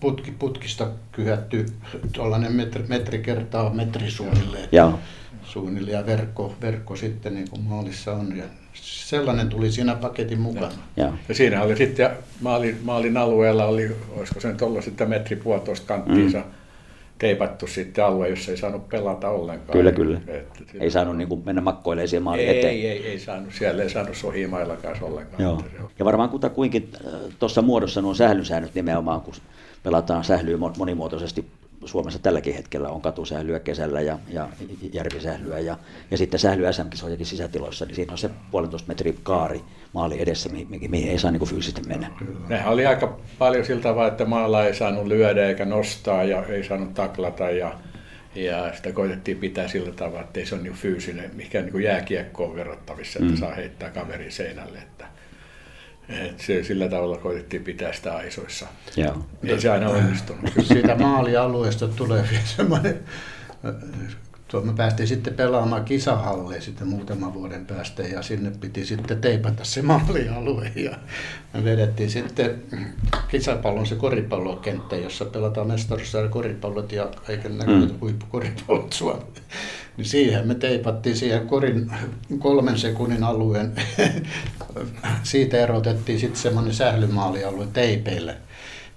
putki, 0.00 0.30
putkista 0.30 0.90
kyhätty 1.12 1.66
tuollainen 2.12 2.52
metri, 2.52 2.84
metri 2.88 3.18
kertaa 3.18 3.70
metri 3.70 4.10
suunnilleen. 4.10 4.68
Joo. 4.72 4.98
Suunnilleen 5.44 5.98
ja 5.98 6.06
verkko, 6.06 6.54
verkko 6.60 6.96
sitten 6.96 7.34
niin 7.34 7.50
kuin 7.50 7.62
maalissa 7.62 8.12
on. 8.12 8.36
Ja 8.36 8.44
sellainen 8.74 9.48
tuli 9.48 9.72
siinä 9.72 9.94
paketin 9.94 10.40
mukana. 10.40 10.72
Ja, 10.96 11.12
ja 11.28 11.34
siinä 11.34 11.62
oli 11.62 11.76
sitten 11.76 12.10
maalin, 12.40 12.78
maalin 12.82 13.16
alueella 13.16 13.64
oli, 13.64 13.96
olisiko 14.16 14.40
se 14.40 14.48
nyt 14.48 14.62
ollut 14.62 14.84
sitten 14.84 15.08
metri 15.08 15.36
puolitoista 15.36 15.86
kanttiinsa. 15.86 16.38
Mm 16.38 16.62
teipattu 17.22 17.66
sitten 17.66 18.04
alue, 18.04 18.28
jossa 18.28 18.50
ei 18.50 18.56
saanut 18.56 18.88
pelata 18.88 19.28
ollenkaan. 19.28 19.78
Kyllä, 19.78 19.92
kyllä. 19.92 20.20
Et, 20.26 20.46
ei 20.80 20.90
saanut 20.90 21.16
niin 21.16 21.28
kuin 21.28 21.42
mennä 21.44 21.60
makkoilemaan 21.60 22.08
siihen 22.08 22.22
maalin 22.22 22.48
ei, 22.48 22.58
eteen. 22.58 22.74
Ei, 22.74 22.86
ei, 22.86 23.06
ei 23.06 23.18
saanut, 23.18 23.54
siellä 23.54 23.82
ei 23.82 23.90
saanut 23.90 24.16
sohimaillakaan 24.16 24.96
ollenkaan. 25.02 25.42
Joo. 25.42 25.64
Ja 25.98 26.04
varmaan 26.04 26.30
kuinkin 26.54 26.90
äh, 27.06 27.12
tuossa 27.38 27.62
muodossa 27.62 28.02
nuo 28.02 28.14
sählysäännöt 28.14 28.74
nimenomaan, 28.74 29.20
kun 29.20 29.34
pelataan 29.82 30.24
sählyä 30.24 30.56
monimuotoisesti 30.56 31.44
Suomessa 31.84 32.18
tälläkin 32.18 32.54
hetkellä 32.54 32.88
on 32.88 33.00
katusählyä 33.00 33.60
kesällä 33.60 34.00
ja, 34.00 34.18
ja 34.28 34.48
järvisählyä 34.92 35.58
ja, 35.58 35.76
ja 36.10 36.18
sitten 36.18 36.40
sähly 36.40 36.72
SM-kisojakin 36.72 37.26
sisätiloissa, 37.26 37.84
niin 37.84 37.94
siinä 37.94 38.12
on 38.12 38.18
se 38.18 38.30
puolentoista 38.50 38.88
metri 38.88 39.18
kaari 39.22 39.60
maali 39.92 40.22
edessä, 40.22 40.48
mihin, 40.48 40.90
mihin 40.90 41.08
ei 41.08 41.18
saa 41.18 41.30
niin 41.30 41.46
fyysisesti 41.46 41.82
mennä. 41.88 42.10
Nehän 42.48 42.72
oli 42.72 42.86
aika 42.86 43.18
paljon 43.38 43.64
sillä 43.64 43.82
tavalla, 43.82 44.08
että 44.08 44.24
maalla 44.24 44.64
ei 44.64 44.74
saanut 44.74 45.06
lyödä 45.06 45.48
eikä 45.48 45.64
nostaa 45.64 46.24
ja 46.24 46.44
ei 46.44 46.64
saanut 46.64 46.94
taklata 46.94 47.50
ja, 47.50 47.78
ja 48.34 48.72
sitä 48.76 48.92
koitettiin 48.92 49.36
pitää 49.36 49.68
sillä 49.68 49.92
tavalla, 49.92 50.20
että 50.20 50.40
ei 50.40 50.46
se 50.46 50.54
ole 50.54 50.62
niin 50.62 50.74
fyysinen, 50.74 51.30
mikä 51.34 51.62
niin 51.62 51.82
jääkiekkoon 51.82 52.56
verrattavissa, 52.56 53.18
että 53.18 53.32
mm. 53.32 53.38
saa 53.38 53.54
heittää 53.54 53.90
kaverin 53.90 54.32
seinälle. 54.32 54.78
Että, 54.78 55.06
et 56.14 56.40
se, 56.40 56.64
sillä 56.64 56.88
tavalla 56.88 57.16
koitettiin 57.16 57.64
pitää 57.64 57.92
sitä 57.92 58.16
aisoissa. 58.16 58.66
Joo. 58.96 59.26
Ei 59.44 59.60
se 59.60 59.70
aina 59.70 59.88
onnistunut. 59.88 60.50
Siitä 60.62 60.94
maalialueesta 60.94 61.88
tulee 61.88 62.24
vielä 62.30 62.44
semmoinen 62.44 63.00
tuo, 64.52 64.60
me 64.60 64.72
päästiin 64.72 65.06
sitten 65.06 65.34
pelaamaan 65.34 65.84
kisahalleen 65.84 66.62
sitten 66.62 66.88
muutaman 66.88 67.34
vuoden 67.34 67.66
päästä 67.66 68.02
ja 68.02 68.22
sinne 68.22 68.52
piti 68.60 68.86
sitten 68.86 69.20
teipata 69.20 69.64
se 69.64 69.82
maalialue 69.82 70.72
ja 70.76 70.98
me 71.54 71.64
vedettiin 71.64 72.10
sitten 72.10 72.62
kisapallon 73.28 73.86
se 73.86 73.94
koripallokenttä, 73.94 74.96
jossa 74.96 75.24
pelataan 75.24 75.66
mestaruussarjan 75.66 76.30
koripallot 76.30 76.92
ja 76.92 77.08
kaiken 77.26 77.58
näköiset 77.58 77.92
mm. 77.92 78.00
huippukoripallot 78.00 78.92
Suomessa. 78.92 79.42
Niin 79.96 80.04
siihen 80.04 80.48
me 80.48 80.54
teipattiin 80.54 81.16
siihen 81.16 81.46
korin 81.46 81.92
kolmen 82.38 82.78
sekunnin 82.78 83.24
alueen. 83.24 83.72
Siitä 85.22 85.56
erotettiin 85.56 86.20
sitten 86.20 86.40
semmoinen 86.40 86.74
sählymaalialue 86.74 87.66
teipeille 87.72 88.36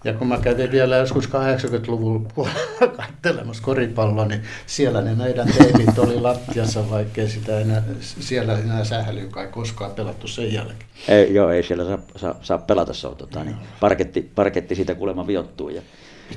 Ja 0.06 0.14
kun 0.14 0.28
mä 0.28 0.38
kävin 0.38 0.72
vielä 0.72 0.98
joskus 0.98 1.30
80-luvun 1.30 2.28
puolella 2.36 2.60
katselemassa 2.98 3.64
koripalloa, 3.64 4.26
niin 4.26 4.42
siellä 4.66 5.02
ne 5.02 5.16
meidän 5.16 5.48
teipit 5.58 6.00
oli 6.00 6.20
lattiassa, 6.20 6.90
vaikkei 6.90 7.30
sitä 7.30 7.60
enää, 7.60 7.84
siellä 8.00 8.60
enää 8.60 8.84
sählyy 8.84 9.30
kai 9.30 9.48
koskaan 9.48 9.92
pelattu 9.92 10.28
sen 10.28 10.54
jälkeen. 10.54 10.90
Ei, 11.08 11.34
joo, 11.34 11.50
ei 11.50 11.64
siellä 11.64 11.86
saa, 11.86 12.00
saa, 12.16 12.36
saa 12.42 12.58
pelata, 12.58 12.94
se 12.94 13.08
on 13.08 13.16
tota, 13.16 13.44
niin 13.44 13.56
parketti, 13.80 14.32
parketti 14.36 14.76
siitä 14.76 14.96
kuulemma 14.96 15.28
viottuu. 15.28 15.70
Ja... 15.70 15.82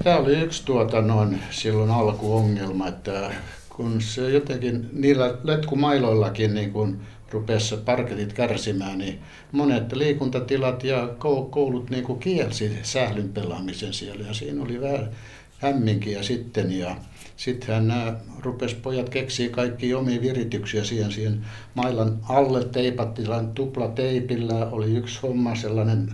Tämä 0.05 0.17
oli 0.17 0.41
yksi 0.41 0.65
tuota 0.65 1.03
noin 1.03 1.41
silloin 1.51 1.91
alkuongelma, 1.91 2.89
että 2.89 3.31
kun 3.69 4.01
se 4.01 4.31
jotenkin 4.31 4.91
niillä 4.93 5.35
letkumailoillakin 5.45 6.55
niin 6.55 6.73
kun 6.73 7.01
rupesi 7.31 7.77
parketit 7.77 8.33
kärsimään, 8.33 8.99
niin 8.99 9.19
monet 9.53 9.93
liikuntatilat 9.93 10.85
ja 10.85 11.09
koulut 11.51 11.91
niin 11.91 12.05
kuin 12.05 12.19
kielsi 12.19 12.79
sählyn 12.83 13.29
pelaamisen 13.29 13.93
siellä. 13.93 14.27
Ja 14.27 14.35
siinä 14.35 14.63
oli 14.63 14.81
vähän 14.81 15.11
hämminkiä 15.59 16.23
sitten. 16.23 16.79
Ja 16.79 16.97
sittenhän 17.37 17.89
nämä 17.89 18.17
rupes 18.39 18.75
pojat 18.75 19.09
keksiä 19.09 19.49
kaikki 19.49 19.95
omia 19.95 20.21
virityksiä 20.21 20.85
siihen, 20.85 21.13
siihen 21.13 21.45
mailan 21.75 22.19
alle 22.29 22.65
teipattiin 22.65 23.29
tuplateipillä. 23.55 24.55
Oli 24.55 24.97
yksi 24.97 25.19
homma 25.23 25.55
sellainen 25.55 26.13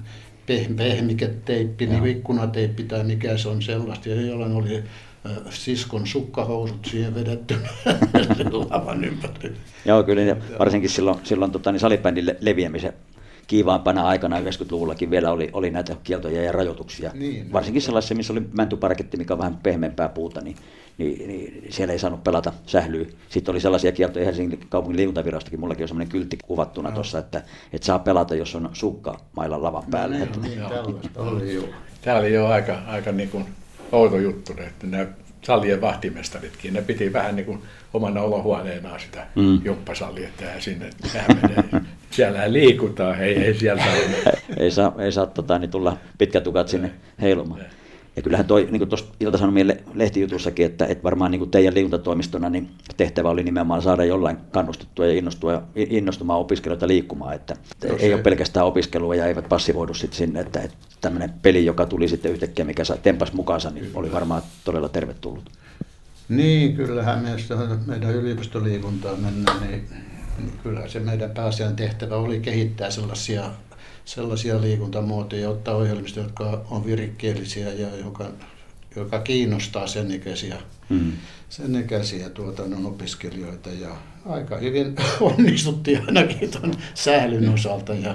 pehmiketeippi, 0.76 1.86
niin 1.86 2.06
ikkunateippi 2.06 2.82
tai 2.82 3.04
mikä 3.04 3.36
se 3.36 3.48
on 3.48 3.62
sellaista, 3.62 4.08
ja 4.08 4.20
jollain 4.20 4.52
oli 4.52 4.84
siskon 5.50 6.06
sukkahousut 6.06 6.84
siihen 6.90 7.14
vedetty 7.14 7.54
lavan 8.70 9.04
ympäri. 9.04 9.56
Joo, 9.84 10.02
kyllä, 10.02 10.22
ja 10.22 10.36
varsinkin 10.58 10.90
silloin, 10.90 11.18
silloin 11.24 11.50
tota, 11.50 11.72
niin 11.72 11.80
salibändin 11.80 12.36
leviämisen 12.40 12.92
kiivaampana 13.46 14.02
aikana 14.02 14.40
90-luvullakin 14.40 15.10
vielä 15.10 15.30
oli, 15.30 15.50
oli 15.52 15.70
näitä 15.70 15.96
kieltoja 16.04 16.42
ja 16.42 16.52
rajoituksia. 16.52 17.10
Niin, 17.14 17.52
Varsinkin 17.52 17.82
sellaisessa, 17.82 18.14
missä 18.14 18.32
oli 18.32 18.42
mäntyparketti, 18.52 19.16
mikä 19.16 19.34
on 19.34 19.38
vähän 19.38 19.58
pehmeämpää 19.62 20.08
puuta, 20.08 20.40
niin, 20.40 20.56
niin, 20.98 21.28
niin 21.28 21.66
siellä 21.70 21.92
ei 21.92 21.98
saanut 21.98 22.24
pelata 22.24 22.52
sählyä. 22.66 23.06
Sitten 23.28 23.52
oli 23.52 23.60
sellaisia 23.60 23.92
kieltoja 23.92 24.24
Helsingin 24.24 24.60
kaupungin 24.68 24.96
liikuntavirastokin, 24.96 25.60
mullakin 25.60 25.84
on 25.84 25.88
sellainen 25.88 26.12
kyltti 26.12 26.38
kuvattuna 26.44 26.88
no. 26.88 26.94
tuossa, 26.94 27.18
että, 27.18 27.42
että 27.72 27.86
saa 27.86 27.98
pelata, 27.98 28.34
jos 28.34 28.54
on 28.54 28.70
sukka 28.72 29.20
mailan 29.36 29.62
lavan 29.62 29.84
päällä. 29.90 30.18
No, 30.18 30.24
niin, 30.24 30.42
niin, 30.42 30.62
oli 31.16 31.54
jo. 31.54 31.68
Tämä 32.02 32.16
oli 32.16 32.32
jo 32.32 32.46
aika, 32.46 32.78
aika 32.86 33.12
niin 33.12 33.28
kuin 33.28 33.46
outo 33.94 34.18
juttu, 34.18 34.52
että 34.58 34.86
nämä 34.86 35.06
salien 35.42 35.80
vahtimestaritkin, 35.80 36.74
ne 36.74 36.82
piti 36.82 37.12
vähän 37.12 37.36
niin 37.36 37.46
kuin 37.46 37.62
omana 37.94 38.20
olohuoneenaan 38.20 39.00
sitä 39.00 39.26
mm. 39.34 39.60
jumppasalia, 39.64 40.28
että 40.28 40.44
sinne 40.58 40.90
menee. 41.42 41.82
Siellä 42.10 42.52
liikutaan, 42.52 43.20
ei, 43.20 43.38
ei 43.38 43.54
sieltä 43.54 43.84
ei 44.56 44.70
saa, 44.70 44.94
ei 44.98 45.12
saa 45.12 45.26
tota, 45.26 45.58
niin 45.58 45.70
tulla 45.70 45.96
pitkätukat 46.18 46.68
sinne 46.68 46.90
heilumaan. 47.20 47.60
Ja 48.16 48.22
kyllähän 48.22 48.46
toi, 48.46 48.68
niin 48.70 48.78
kuin 48.78 48.88
tuossa 48.88 49.06
Ilta-Sanomien 49.20 49.80
lehtijutussakin, 49.94 50.66
että, 50.66 50.86
että 50.86 51.02
varmaan 51.02 51.30
niin 51.30 51.38
kuin 51.38 51.50
teidän 51.50 51.74
liikuntatoimistona 51.74 52.50
niin 52.50 52.70
tehtävä 52.96 53.30
oli 53.30 53.42
nimenomaan 53.42 53.82
saada 53.82 54.04
jollain 54.04 54.36
kannustettua 54.50 55.06
ja 55.06 55.12
innostua, 55.12 55.62
innostumaan 55.74 56.40
opiskelijoita 56.40 56.88
liikkumaan, 56.88 57.34
että 57.34 57.56
no 57.88 57.96
ei 57.98 58.14
ole 58.14 58.22
pelkästään 58.22 58.66
opiskelua 58.66 59.14
ja 59.14 59.26
eivät 59.26 59.48
passivoidu 59.48 59.94
sitten 59.94 60.18
sinne, 60.18 60.40
että, 60.40 60.60
että 60.60 60.76
tämmöinen 61.00 61.30
peli, 61.42 61.66
joka 61.66 61.86
tuli 61.86 62.08
sitten 62.08 62.32
yhtäkkiä, 62.32 62.64
mikä 62.64 62.84
sai 62.84 62.98
tempas 63.02 63.32
mukaansa, 63.32 63.70
niin 63.70 63.90
oli 63.94 64.12
varmaan 64.12 64.42
todella 64.64 64.88
tervetullut. 64.88 65.50
Niin, 66.28 66.76
kyllähän 66.76 67.22
meistä, 67.22 67.54
meidän 67.86 68.14
yliopistoliikuntaan 68.14 69.20
mennä, 69.20 69.52
niin, 69.60 69.86
niin 70.38 70.52
kyllä 70.62 70.88
se 70.88 71.00
meidän 71.00 71.30
pääasian 71.30 71.76
tehtävä 71.76 72.16
oli 72.16 72.40
kehittää 72.40 72.90
sellaisia 72.90 73.50
sellaisia 74.04 74.60
liikuntamuotoja, 74.60 75.50
ottaa 75.50 75.76
ohjelmista, 75.76 76.20
jotka 76.20 76.64
on 76.70 76.86
virikkeellisiä 76.86 77.72
ja 77.72 77.96
joka, 77.96 78.30
joka 78.96 79.18
kiinnostaa 79.18 79.86
sen 79.86 80.10
ikäisiä, 80.10 80.56
mm. 80.88 81.12
sen 81.48 81.76
ikäisiä 81.76 82.28
tuota, 82.28 82.62
no, 82.68 82.88
opiskelijoita. 82.88 83.70
Ja 83.70 83.96
aika 84.26 84.56
hyvin 84.56 84.96
onnistuttiin 85.20 86.02
ainakin 86.06 86.50
tuon 86.50 86.74
sählyn 86.94 87.48
osalta. 87.48 87.94
Ja 87.94 88.14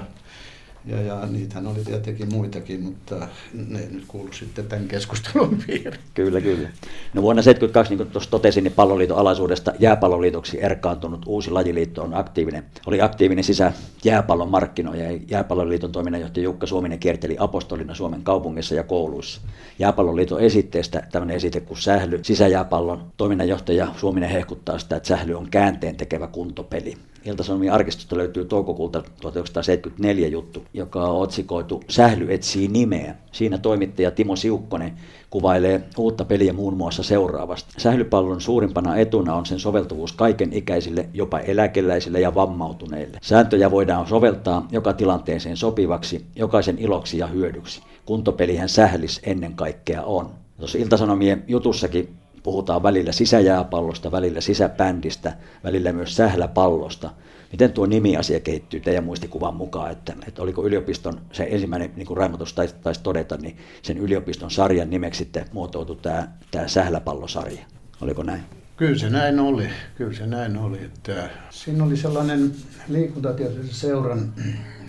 ja, 0.84 1.00
ja 1.02 1.26
niitähän 1.26 1.66
oli 1.66 1.84
tietenkin 1.84 2.32
muitakin, 2.32 2.82
mutta 2.82 3.28
ne 3.68 3.78
nyt 3.90 4.04
kuulu 4.08 4.32
sitten 4.32 4.66
tämän 4.66 4.88
keskustelun 4.88 5.58
piiriin. 5.66 6.00
Kyllä, 6.14 6.40
kyllä. 6.40 6.68
No 7.14 7.22
vuonna 7.22 7.42
1972, 7.42 7.90
niin 7.90 7.98
kuin 7.98 8.10
tuossa 8.12 8.30
totesin, 8.30 8.64
niin 8.64 8.72
palloliiton 8.72 9.18
alaisuudesta 9.18 9.72
jääpalloliitoksi 9.78 10.62
erkaantunut 10.62 11.22
uusi 11.26 11.50
lajiliitto 11.50 12.02
on 12.02 12.14
aktiivinen. 12.14 12.64
Oli 12.86 13.00
aktiivinen 13.00 13.44
sisä 13.44 13.72
jääpallon 14.04 14.50
markkinoija 14.50 15.12
ja 15.12 15.18
jääpalloliiton 15.28 15.92
toiminnanjohtaja 15.92 16.44
Jukka 16.44 16.66
Suominen 16.66 16.98
kierteli 16.98 17.36
apostolina 17.38 17.94
Suomen 17.94 18.22
kaupungissa 18.22 18.74
ja 18.74 18.82
kouluissa. 18.82 19.40
Jääpalloliiton 19.78 20.40
esitteestä 20.40 21.06
tämmöinen 21.12 21.36
esite 21.36 21.60
kuin 21.60 21.78
sähly. 21.78 22.20
Sisäjääpallon 22.22 23.12
toiminnanjohtaja 23.16 23.94
Suominen 23.96 24.30
hehkuttaa 24.30 24.78
sitä, 24.78 24.96
että 24.96 25.08
sähly 25.08 25.34
on 25.34 25.50
käänteen 25.50 25.96
tekevä 25.96 26.26
kuntopeli. 26.26 26.96
Ilta-Sanomien 27.24 27.72
arkistosta 27.72 28.16
löytyy 28.16 28.44
toukokuulta 28.44 29.02
1974 29.20 30.28
juttu, 30.28 30.64
joka 30.74 31.04
on 31.04 31.22
otsikoitu 31.22 31.82
Sähly 31.88 32.32
etsii 32.34 32.68
nimeä. 32.68 33.14
Siinä 33.32 33.58
toimittaja 33.58 34.10
Timo 34.10 34.36
Siukkonen 34.36 34.92
kuvailee 35.30 35.82
uutta 35.98 36.24
peliä 36.24 36.52
muun 36.52 36.76
muassa 36.76 37.02
seuraavasti. 37.02 37.74
Sählypallon 37.78 38.40
suurimpana 38.40 38.96
etuna 38.96 39.34
on 39.34 39.46
sen 39.46 39.58
soveltuvuus 39.58 40.12
kaiken 40.12 40.52
ikäisille, 40.52 41.08
jopa 41.14 41.38
eläkeläisille 41.38 42.20
ja 42.20 42.34
vammautuneille. 42.34 43.18
Sääntöjä 43.22 43.70
voidaan 43.70 44.08
soveltaa 44.08 44.66
joka 44.72 44.92
tilanteeseen 44.92 45.56
sopivaksi, 45.56 46.26
jokaisen 46.36 46.78
iloksi 46.78 47.18
ja 47.18 47.26
hyödyksi. 47.26 47.82
Kuntopelihän 48.06 48.68
sählis 48.68 49.20
ennen 49.22 49.54
kaikkea 49.54 50.02
on. 50.02 50.30
Tuossa 50.58 50.78
Iltasanomien 50.78 51.44
jutussakin 51.48 52.19
puhutaan 52.42 52.82
välillä 52.82 53.12
sisäjääpallosta, 53.12 54.10
välillä 54.10 54.40
sisäbändistä, 54.40 55.32
välillä 55.64 55.92
myös 55.92 56.16
sähläpallosta. 56.16 57.10
Miten 57.52 57.72
tuo 57.72 57.86
nimiasia 57.86 58.40
kehittyy 58.40 58.80
teidän 58.80 59.04
muistikuvan 59.04 59.54
mukaan, 59.54 59.90
että, 59.90 60.12
että 60.28 60.42
oliko 60.42 60.64
yliopiston, 60.64 61.20
se 61.32 61.48
ensimmäinen, 61.50 61.90
niin 61.96 62.06
kuin 62.06 62.16
Raimotus 62.16 62.52
taisi, 62.52 62.74
taisi 62.82 63.02
todeta, 63.02 63.36
niin 63.36 63.56
sen 63.82 63.98
yliopiston 63.98 64.50
sarjan 64.50 64.90
nimeksi 64.90 65.18
sitten 65.18 65.46
muotoutui 65.52 65.96
tämä, 65.96 66.28
tämä 66.50 66.68
sähläpallosarja. 66.68 67.64
Oliko 68.00 68.22
näin? 68.22 68.42
Kyllä 68.76 68.98
se 68.98 69.10
näin 69.10 69.40
oli. 69.40 69.68
Kyllä 69.94 70.12
se 70.12 70.26
näin 70.26 70.56
oli. 70.56 70.84
Että 70.84 71.30
siinä 71.50 71.84
oli 71.84 71.96
sellainen 71.96 72.52
liikuntatieteellisen 72.88 73.74
seuran 73.74 74.32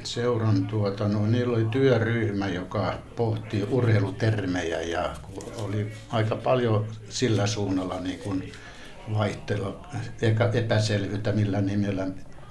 seuran, 0.03 0.67
tuota, 0.67 1.07
no, 1.07 1.25
niillä 1.25 1.57
oli 1.57 1.65
työryhmä, 1.65 2.47
joka 2.47 2.93
pohti 3.15 3.63
urheilutermejä 3.63 4.81
ja 4.81 5.15
oli 5.57 5.91
aika 6.09 6.35
paljon 6.35 6.87
sillä 7.09 7.47
suunnalla 7.47 7.99
niin 7.99 8.19
kuin 8.19 8.51
vaihtella, 9.13 9.87
epäselvyyttä, 10.53 11.31
millä 11.31 11.61
nimellä 11.61 12.07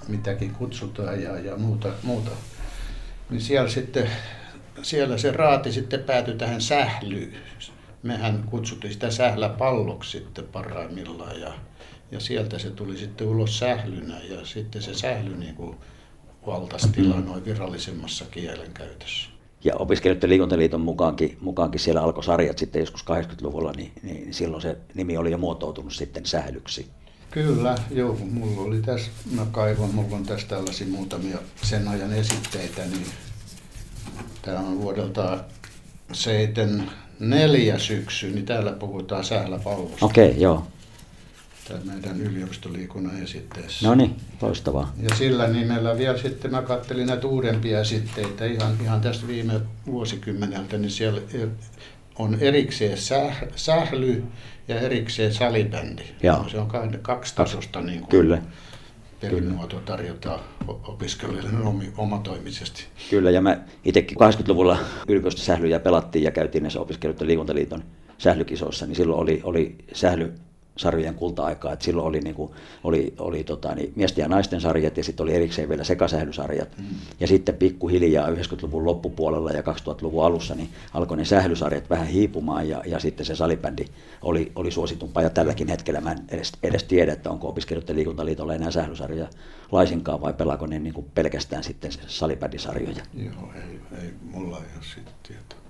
mitäkin 0.07 0.51
kutsutaan 0.51 1.23
ja, 1.23 1.39
ja 1.39 1.57
muuta, 1.57 1.89
muuta. 2.03 2.31
Niin 3.29 3.41
siellä, 3.41 3.69
sitten, 3.69 4.09
siellä 4.81 5.17
se 5.17 5.31
raati 5.31 5.71
sitten 5.71 6.03
päätyi 6.03 6.35
tähän 6.35 6.61
sählyyn. 6.61 7.33
Mehän 8.03 8.43
kutsuttiin 8.49 8.93
sitä 8.93 9.11
sähläpalloksi 9.11 10.11
sitten 10.11 10.45
parhaimmillaan 10.45 11.41
ja, 11.41 11.53
ja 12.11 12.19
sieltä 12.19 12.59
se 12.59 12.69
tuli 12.69 12.97
sitten 12.97 13.27
ulos 13.27 13.59
sählynä 13.59 14.19
ja 14.19 14.45
sitten 14.45 14.81
se 14.81 14.93
sähly 14.93 15.37
niin 15.37 15.55
kuin 15.55 15.77
valtastila 16.45 17.15
mm. 17.15 17.25
noin 17.25 17.45
virallisemmassa 17.45 18.25
kielenkäytössä. 18.31 19.29
Ja 19.63 19.75
opiskelijoiden 19.75 20.29
liikuntaliiton 20.29 20.81
mukaankin, 20.81 21.37
mukaankin 21.41 21.79
siellä 21.79 22.01
alkoi 22.01 22.23
sarjat 22.23 22.57
sitten 22.57 22.79
joskus 22.79 23.05
80-luvulla, 23.05 23.71
niin, 23.71 23.91
niin 24.03 24.33
silloin 24.33 24.61
se 24.61 24.77
nimi 24.93 25.17
oli 25.17 25.31
jo 25.31 25.37
muotoutunut 25.37 25.93
sitten 25.93 26.25
sählyksi. 26.25 26.87
Kyllä, 27.31 27.75
joo. 27.91 28.17
Mulla 28.31 28.61
oli 28.61 28.81
tässä, 28.81 29.11
mä 29.35 29.45
kaivon, 29.51 29.95
mulla 29.95 30.15
on 30.15 30.25
tässä 30.25 30.47
tällaisia 30.47 30.87
muutamia 30.87 31.37
sen 31.63 31.87
ajan 31.87 32.13
esitteitä, 32.13 32.81
niin 32.81 33.05
tämä 34.41 34.59
on 34.59 34.81
vuodelta 34.81 35.43
74 36.13 37.79
syksy, 37.79 38.31
niin 38.31 38.45
täällä 38.45 38.71
puhutaan 38.71 39.23
sähläpallosta. 39.23 40.05
Okei, 40.05 40.29
okay, 40.29 40.41
joo 40.41 40.63
tämä 41.71 41.93
meidän 41.93 42.21
yliopistoliikunnan 42.21 43.23
esitteessä. 43.23 43.87
No 43.87 43.95
niin, 43.95 44.15
loistavaa. 44.41 44.93
Ja 45.01 45.15
sillä 45.15 45.47
nimellä 45.47 45.97
vielä 45.97 46.17
sitten 46.17 46.51
mä 46.51 46.61
kattelin 46.61 47.07
näitä 47.07 47.27
uudempia 47.27 47.79
esitteitä 47.79 48.45
ihan, 48.45 48.77
ihan 48.81 49.01
tästä 49.01 49.27
viime 49.27 49.61
vuosikymmeneltä, 49.85 50.77
niin 50.77 50.91
siellä 50.91 51.21
on 52.15 52.37
erikseen 52.39 52.97
säh, 52.97 53.43
sähly 53.55 54.23
ja 54.67 54.79
erikseen 54.79 55.33
salibändi. 55.33 56.03
Joo. 56.23 56.49
Se 56.49 56.57
on 56.57 56.69
kaksi 57.01 57.35
tasosta 57.35 57.81
niin 57.81 57.99
kuin 57.99 58.09
Kyllä. 58.09 58.41
pelimuoto 59.21 59.79
tarjotaan 59.79 60.39
opiskelijoille 60.67 61.49
omatoimisesti. 61.97 62.83
Kyllä, 63.09 63.31
ja 63.31 63.41
mä 63.41 63.57
itsekin 63.85 64.17
80-luvulla 64.17 64.77
yliopistosählyjä 65.07 65.79
pelattiin 65.79 66.23
ja 66.23 66.31
käytiin 66.31 66.63
näissä 66.63 66.79
opiskelijoiden 66.79 67.27
liikuntaliiton 67.27 67.83
sählykisoissa, 68.17 68.85
niin 68.85 68.95
silloin 68.95 69.21
oli, 69.21 69.41
oli 69.43 69.75
sähly 69.93 70.33
sarjojen 70.75 71.15
kulta-aikaa, 71.15 71.73
että 71.73 71.85
silloin 71.85 72.07
oli, 72.07 72.19
niin 72.19 72.35
kuin, 72.35 72.51
oli, 72.83 73.13
oli 73.19 73.43
tota, 73.43 73.75
niin 73.75 73.93
miesten 73.95 74.23
ja 74.23 74.29
naisten 74.29 74.61
sarjat 74.61 74.97
ja 74.97 75.03
sitten 75.03 75.23
oli 75.23 75.33
erikseen 75.33 75.69
vielä 75.69 75.83
sekasählysarjat. 75.83 76.77
Mm. 76.77 76.85
Ja 77.19 77.27
sitten 77.27 77.55
pikkuhiljaa 77.55 78.27
90-luvun 78.27 78.85
loppupuolella 78.85 79.51
ja 79.51 79.61
2000-luvun 79.61 80.25
alussa 80.25 80.55
niin 80.55 80.69
alkoi 80.93 81.17
ne 81.17 81.25
sählysarjat 81.25 81.89
vähän 81.89 82.07
hiipumaan 82.07 82.69
ja, 82.69 82.81
ja 82.85 82.99
sitten 82.99 83.25
se 83.25 83.35
salibändi 83.35 83.85
oli, 84.21 84.51
oli 84.55 84.71
suositumpaa. 84.71 85.23
Ja 85.23 85.29
tälläkin 85.29 85.67
hetkellä 85.67 86.01
mä 86.01 86.11
en 86.11 86.19
edes, 86.29 86.51
edes 86.63 86.83
tiedä, 86.83 87.13
että 87.13 87.29
onko 87.29 87.49
opiskelijoiden 87.49 87.95
liikuntaliitolla 87.95 88.55
enää 88.55 88.71
sählysarjoja 88.71 89.27
laisinkaan 89.71 90.21
vai 90.21 90.33
pelaako 90.33 90.67
ne 90.67 90.79
niin 90.79 90.93
kuin 90.93 91.05
pelkästään 91.15 91.63
sitten 91.63 91.91
salibändisarjoja. 92.07 93.03
Joo, 93.13 93.53
ei, 93.55 94.01
ei 94.01 94.13
mulla 94.21 94.57
ei 94.57 94.63
ole 94.75 94.83
sitten 94.93 95.13
tietoa. 95.27 95.61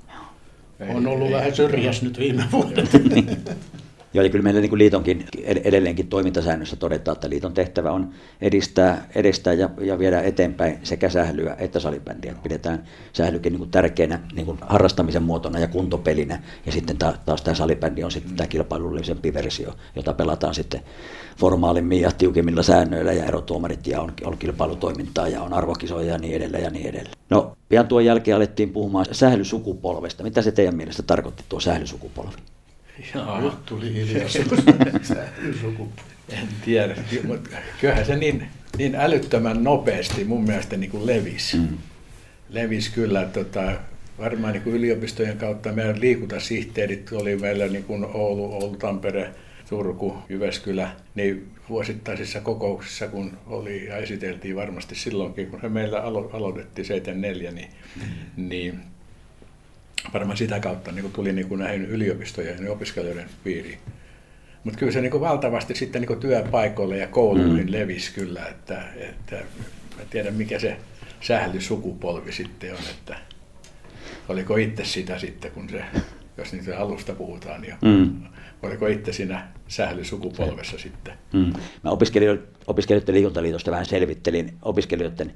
On 0.95 1.07
ollut 1.07 1.27
ei, 1.27 1.33
vähän 1.33 1.55
syrjäs 1.55 2.01
nyt 2.01 2.19
viime 2.19 2.43
vuodet. 2.51 2.89
Joo, 4.13 4.23
ja 4.23 4.29
kyllä 4.29 4.43
meillä 4.43 4.61
niin 4.61 4.69
kuin 4.69 4.79
liitonkin 4.79 5.25
edelleenkin 5.43 6.07
toimintasäännössä 6.07 6.75
todetaan, 6.75 7.15
että 7.15 7.29
liiton 7.29 7.53
tehtävä 7.53 7.91
on 7.91 8.09
edistää, 8.41 9.07
edistää 9.15 9.53
ja, 9.53 9.69
ja 9.81 9.99
viedä 9.99 10.21
eteenpäin 10.21 10.79
sekä 10.83 11.09
sählyä 11.09 11.55
että 11.59 11.79
salibändiä. 11.79 12.35
Pidetään 12.43 12.83
sählykin 13.13 13.51
niin 13.51 13.59
kuin 13.59 13.71
tärkeänä 13.71 14.19
niin 14.33 14.45
kuin 14.45 14.57
harrastamisen 14.61 15.23
muotona 15.23 15.59
ja 15.59 15.67
kuntopelinä. 15.67 16.43
Ja 16.65 16.71
sitten 16.71 16.97
taas 16.97 17.41
tämä 17.41 17.55
salibändi 17.55 18.03
on 18.03 18.11
sitten 18.11 18.35
tämä 18.35 18.47
kilpailullisempi 18.47 19.33
versio, 19.33 19.73
jota 19.95 20.13
pelataan 20.13 20.55
sitten 20.55 20.81
formaalimmin 21.37 22.01
ja 22.01 22.11
tiukemmilla 22.11 22.63
säännöillä 22.63 23.13
ja 23.13 23.25
erotuomarit 23.25 23.87
ja 23.87 24.01
on, 24.01 24.13
on 24.23 24.37
kilpailutoimintaa 24.37 25.27
ja 25.27 25.41
on 25.41 25.53
arvokisoja 25.53 26.11
ja 26.11 26.17
niin 26.17 26.35
edelleen 26.35 26.63
ja 26.63 26.69
niin 26.69 26.87
edelleen. 26.87 27.15
No, 27.29 27.57
pian 27.69 27.87
tuon 27.87 28.05
jälkeen 28.05 28.37
alettiin 28.37 28.69
puhumaan 28.69 29.05
sählysukupolvesta. 29.11 30.23
Mitä 30.23 30.41
se 30.41 30.51
teidän 30.51 30.75
mielestä 30.75 31.03
tarkoitti 31.03 31.43
tuo 31.49 31.59
sählysukupolvi? 31.59 32.35
Jaa. 33.15 33.41
Nyt 33.41 33.65
tuli 33.65 33.93
hiljaisuus. 33.93 34.49
en 36.29 36.47
tiedä, 36.65 36.95
mutta 37.23 37.49
kyllähän 37.81 38.05
se 38.05 38.15
niin, 38.15 38.47
niin 38.77 38.95
älyttömän 38.95 39.63
nopeasti 39.63 40.23
mun 40.23 40.43
mielestä 40.43 40.77
niin 40.77 40.91
kuin 40.91 41.05
levisi. 41.05 41.57
Mm. 41.57 41.77
Levisi 42.49 42.91
kyllä, 42.91 43.25
tota, 43.25 43.71
varmaan 44.19 44.53
niin 44.53 44.63
kuin 44.63 44.75
yliopistojen 44.75 45.37
kautta 45.37 45.71
meidän 45.71 46.01
liikuntasihteerit 46.01 47.11
oli 47.11 47.35
meillä 47.35 47.67
niin 47.67 47.83
kuin 47.83 48.05
Oulu, 48.05 48.53
Oulu, 48.53 48.75
Tampere, 48.75 49.29
Turku, 49.69 50.17
Jyväskylä, 50.29 50.91
niin 51.15 51.51
vuosittaisissa 51.69 52.41
kokouksissa, 52.41 53.07
kun 53.07 53.37
oli 53.47 53.85
ja 53.85 53.97
esiteltiin 53.97 54.55
varmasti 54.55 54.95
silloinkin, 54.95 55.47
kun 55.47 55.61
se 55.61 55.69
meillä 55.69 55.99
alo- 55.99 56.29
aloitettiin 56.33 56.85
74, 56.85 57.51
niin, 57.51 57.69
mm. 57.95 58.49
niin 58.49 58.79
varmaan 60.13 60.37
sitä 60.37 60.59
kautta 60.59 60.91
niin 60.91 61.01
kuin 61.01 61.13
tuli 61.13 61.33
niin 61.33 61.47
kuin 61.47 61.59
näihin 61.59 61.85
yliopistojen 61.85 62.65
ja 62.65 62.71
opiskelijoiden 62.71 63.29
piiriin. 63.43 63.77
Mutta 64.63 64.79
kyllä 64.79 64.91
se 64.91 65.01
niin 65.01 65.11
kuin 65.11 65.21
valtavasti 65.21 65.75
sitten 65.75 66.01
niin 66.01 66.07
kuin 66.07 66.19
työpaikoille 66.19 66.97
ja 66.97 67.07
kouluihin 67.07 67.65
mm. 67.65 67.71
levisi 67.71 68.13
kyllä, 68.13 68.45
että, 68.45 68.83
että 68.95 69.35
mä 69.97 70.03
tiedän 70.09 70.33
mikä 70.33 70.59
se 70.59 70.77
sählysukupolvi 71.21 72.31
sitten 72.31 72.71
on, 72.71 72.79
että 72.91 73.15
oliko 74.29 74.57
itse 74.57 74.85
sitä 74.85 75.19
sitten, 75.19 75.51
kun 75.51 75.69
se, 75.69 75.83
jos 76.37 76.53
niitä 76.53 76.79
alusta 76.79 77.13
puhutaan, 77.13 77.61
niin 77.61 77.75
mm. 77.81 78.23
oliko 78.61 78.87
itse 78.87 79.13
siinä 79.13 79.47
sählysukupolvessa 79.67 80.77
sitten? 80.77 81.13
Mm. 81.33 81.53
Mä 81.83 81.89
opiskelijoiden, 81.89 82.47
opiskelijoiden 82.67 83.15
liikuntaliitosta 83.15 83.71
vähän 83.71 83.85
selvittelin 83.85 84.53
opiskelijoiden 84.61 85.33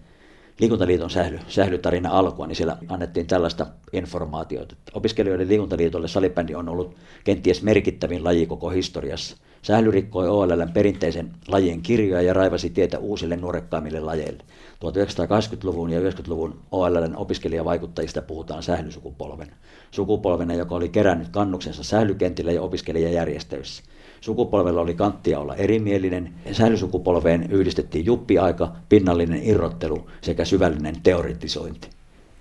Liikuntaliiton 0.60 1.10
sähly, 1.10 1.40
sählytarina 1.48 2.10
alkua, 2.10 2.48
niin 2.48 2.56
siellä 2.56 2.78
annettiin 2.88 3.28
tällaista 3.28 3.68
informaatiota, 3.94 4.76
että 4.80 4.92
opiskelijoiden 4.94 5.48
liikuntaliitolle 5.48 6.08
salibändi 6.08 6.56
on 6.56 6.70
ollut 6.70 6.96
kenties 7.24 7.64
merkittävin 7.64 8.24
laji 8.24 8.46
koko 8.46 8.70
historiassa. 8.70 9.38
Sähly 9.62 9.92
rikkoi 9.92 10.28
OLLn 10.28 10.72
perinteisen 10.74 11.32
lajien 11.48 11.82
kirjoja 11.82 12.22
ja 12.22 12.34
raivasi 12.34 12.70
tietä 12.70 13.00
uusille 13.00 13.36
nuorekkaimmille 13.36 14.00
lajeille. 14.00 14.44
1980-luvun 14.74 15.90
ja 15.90 16.00
90-luvun 16.00 16.60
OLLn 16.72 17.16
opiskelijavaikuttajista 17.16 18.22
puhutaan 18.22 18.64
sählysukupolven. 18.64 19.52
Sukupolvena, 19.92 20.54
joka 20.54 20.76
oli 20.76 20.90
kerännyt 20.90 21.30
kannuksensa 21.30 21.84
sählykentillä 21.84 22.52
ja 22.52 22.62
opiskelijajärjestöissä. 22.62 23.84
Sukupolvella 24.22 24.82
oli 24.82 24.94
kanttia 24.94 25.40
olla 25.40 25.56
erimielinen. 25.56 26.34
Sählysukupolveen 26.52 27.52
yhdistettiin 27.52 28.06
juppiaika, 28.06 28.72
pinnallinen 28.90 29.44
irrottelu 29.44 30.10
sekä 30.22 30.46
syvällinen 30.46 30.96
teoretisointi. 31.04 31.90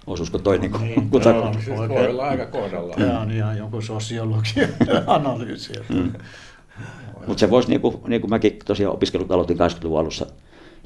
Osuusko 0.07 0.39
toi 0.39 0.59
niin, 0.59 0.73
niin 0.81 1.11
kun 1.11 1.23
joo, 1.25 1.53
siis 1.53 1.89
voi 1.89 2.09
olla 2.09 2.29
aika 2.29 2.47
kohdalla. 2.47 2.95
Tämä 2.95 3.21
on 3.21 3.31
ihan 3.31 3.59
joku 3.59 3.81
sosiologian 3.81 4.69
analyysi. 5.07 5.73
Mm. 5.89 6.13
Mutta 7.27 7.41
se 7.41 7.51
voisi, 7.51 7.69
niin 7.69 7.81
kuin, 7.81 7.97
niin 8.07 8.21
kuin 8.21 8.31
mäkin 8.31 8.59
tosiaan 8.65 8.95
opiskelut 8.95 9.33
aloitin 9.33 9.57
80-luvun 9.57 10.01
alussa 10.01 10.27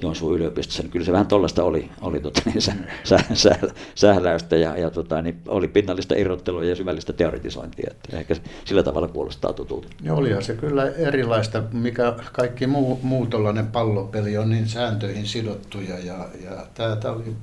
Joensuun 0.02 0.34
yliopistossa, 0.34 0.82
niin 0.82 0.90
kyllä 0.90 1.06
se 1.06 1.12
vähän 1.12 1.26
tuollaista 1.26 1.64
oli, 1.64 1.90
oli 2.00 2.20
tota, 2.20 2.42
niin, 2.44 2.62
sä, 2.62 2.72
sä, 3.04 3.18
sä, 3.34 3.58
sähläystä 3.94 4.56
ja, 4.56 4.78
ja 4.78 4.90
tota, 4.90 5.22
niin 5.22 5.38
oli 5.48 5.68
pinnallista 5.68 6.14
irrottelua 6.14 6.64
ja 6.64 6.76
syvällistä 6.76 7.12
teoretisointia. 7.12 7.90
Että 7.90 8.16
ehkä 8.16 8.36
sillä 8.64 8.82
tavalla 8.82 9.08
kuulostaa 9.08 9.52
tutulta. 9.52 9.88
Ja 10.02 10.14
olihan 10.14 10.42
se 10.42 10.54
kyllä 10.54 10.86
erilaista, 10.86 11.62
mikä 11.72 12.14
kaikki 12.32 12.66
muu, 12.66 13.00
muu 13.02 13.28
pallopeli 13.72 14.38
on 14.38 14.50
niin 14.50 14.68
sääntöihin 14.68 15.26
sidottuja 15.26 15.98
ja, 15.98 16.28
ja 16.44 16.66
tämä 16.74 17.14
oli 17.14 17.36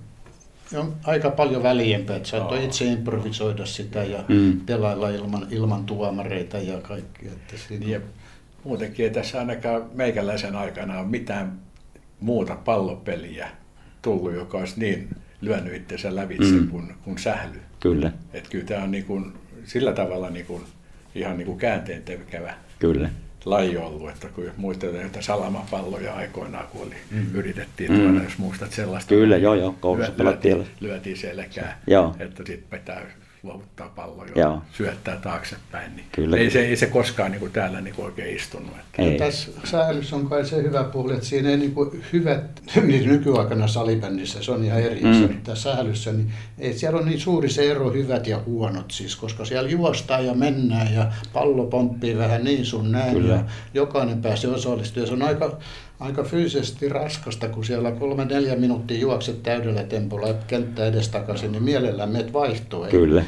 on 0.78 0.96
aika 1.04 1.30
paljon 1.30 1.64
väliempää, 1.64 2.16
että 2.16 2.30
saattoi 2.30 2.66
itse 2.66 2.86
improvisoida 2.86 3.66
sitä 3.66 4.04
ja 4.04 4.24
mm. 4.28 4.60
pelailla 4.60 5.10
ilman, 5.10 5.48
ilman 5.52 5.86
tuomareita 5.86 6.58
ja 6.58 6.82
kaikki. 6.82 7.28
Että 7.28 7.54
siinä... 7.68 7.86
ja 7.88 8.00
muutenkin 8.64 9.06
ei 9.06 9.12
tässä 9.12 9.40
ainakaan 9.40 9.86
meikäläisen 9.94 10.56
aikana 10.56 11.00
ole 11.00 11.08
mitään 11.08 11.60
muuta 12.20 12.56
pallopeliä 12.56 13.50
tullut, 14.02 14.34
joka 14.34 14.58
olisi 14.58 14.80
niin 14.80 15.10
lyönyt 15.42 15.74
itsensä 15.74 16.16
lävitse 16.16 16.52
mm. 16.52 16.68
kuin, 16.68 16.94
kuin 17.04 17.18
sähly. 17.18 17.60
Kyllä. 17.80 18.12
Että 18.34 18.50
kyllä 18.50 18.66
tämä 18.66 18.84
on 18.84 18.92
niin 18.92 19.06
kuin, 19.06 19.34
sillä 19.64 19.94
tavalla 19.94 20.30
niin 20.30 20.46
kuin, 20.46 20.64
ihan 21.16 21.38
niin 21.38 21.46
kuin 21.46 21.58
käänteen 21.58 22.04
tekevävä 22.04 22.54
Kyllä. 22.80 23.10
laji 23.46 23.78
ollut, 23.78 24.10
että 24.10 24.28
kun 24.28 24.52
muistetaan 24.58 25.06
että 25.06 25.22
salamapalloja 25.22 26.14
aikoinaan, 26.14 26.68
kun 26.68 26.82
oli, 26.82 26.96
mm. 27.12 27.26
yritettiin 27.34 27.92
mm. 27.92 28.00
tuoda, 28.00 28.24
jos 28.24 28.38
muistat 28.38 28.72
sellaista. 28.72 29.10
Kyllä, 29.10 29.38
joo, 29.38 29.56
joo, 29.56 29.76
koulussa 29.80 30.14
lyö, 30.18 30.26
lyötiin, 30.26 30.68
lyötiin 30.80 31.18
selkää, 31.18 31.82
joo. 31.88 32.16
että 32.20 32.44
sitten 32.48 32.80
pitää 32.80 33.02
luovuttaa 33.46 33.90
pallo 33.96 34.26
ja 34.36 34.62
syöttää 34.72 35.18
taaksepäin. 35.18 35.96
Niin 35.96 36.06
Kyllä. 36.12 36.38
Ei, 36.38 36.52
se, 36.52 36.66
ei 36.66 36.76
se 36.76 36.86
koskaan 36.86 37.32
niin 37.32 37.40
kuin 37.40 37.52
täällä 37.52 37.82
niin 37.82 37.96
kuin 37.96 38.06
oikein 38.06 38.36
istunut. 38.36 38.72
Että. 38.72 39.02
Ei. 39.02 39.18
Tässä 39.18 39.52
säälys 39.64 40.14
on 40.14 40.30
kai 40.30 40.46
se 40.46 40.64
hyvä 40.64 40.84
puoli, 40.84 41.14
että 41.14 41.26
siinä 41.26 41.50
ei 41.50 41.58
niin 41.58 41.74
kuin 41.74 42.04
hyvät, 42.14 42.62
niin 42.88 43.10
nykyaikana 43.10 43.68
salibändissä 43.68 44.44
se 44.44 44.52
on 44.52 44.64
ihan 44.64 44.80
eri 44.80 45.02
mm. 45.02 45.42
tässä 45.44 45.72
säällyssä, 45.72 46.12
niin 46.12 46.34
ei 46.60 46.74
siellä 46.74 47.00
on 47.00 47.06
niin 47.06 47.20
suuri 47.20 47.50
se 47.50 47.72
ero 47.72 47.92
hyvät 47.92 48.28
ja 48.28 48.40
huonot 48.46 48.92
siis, 48.92 49.16
koska 49.16 49.46
siellä 49.46 49.70
juostaan 49.70 50.26
ja 50.26 50.34
mennään 50.34 50.94
ja 50.94 51.12
pallo 51.34 51.66
pomppii 51.66 52.18
vähän 52.18 52.44
niin 52.44 52.66
sun 52.66 52.92
näin 52.92 53.14
Kyllä. 53.14 53.34
ja 53.34 53.44
jokainen 53.74 54.22
pääsee 54.22 54.50
osallistumaan. 54.50 55.08
Se 55.08 55.14
on 55.14 55.22
aika 55.22 55.58
aika 56.00 56.24
fyysisesti 56.24 56.90
raskasta, 56.90 57.50
kun 57.50 57.66
siellä 57.66 57.92
kolme 57.92 58.26
neljä 58.26 58.56
minuuttia 58.56 58.98
juokset 58.98 59.44
täydellä 59.44 59.84
tempolla 59.84 60.34
kenttä 60.48 60.86
edestakaisin, 60.86 61.52
niin 61.52 61.64
mielellään 61.64 62.10
meet 62.10 62.34
vaihtoon. 62.34 62.90
Kyllä. 62.90 63.24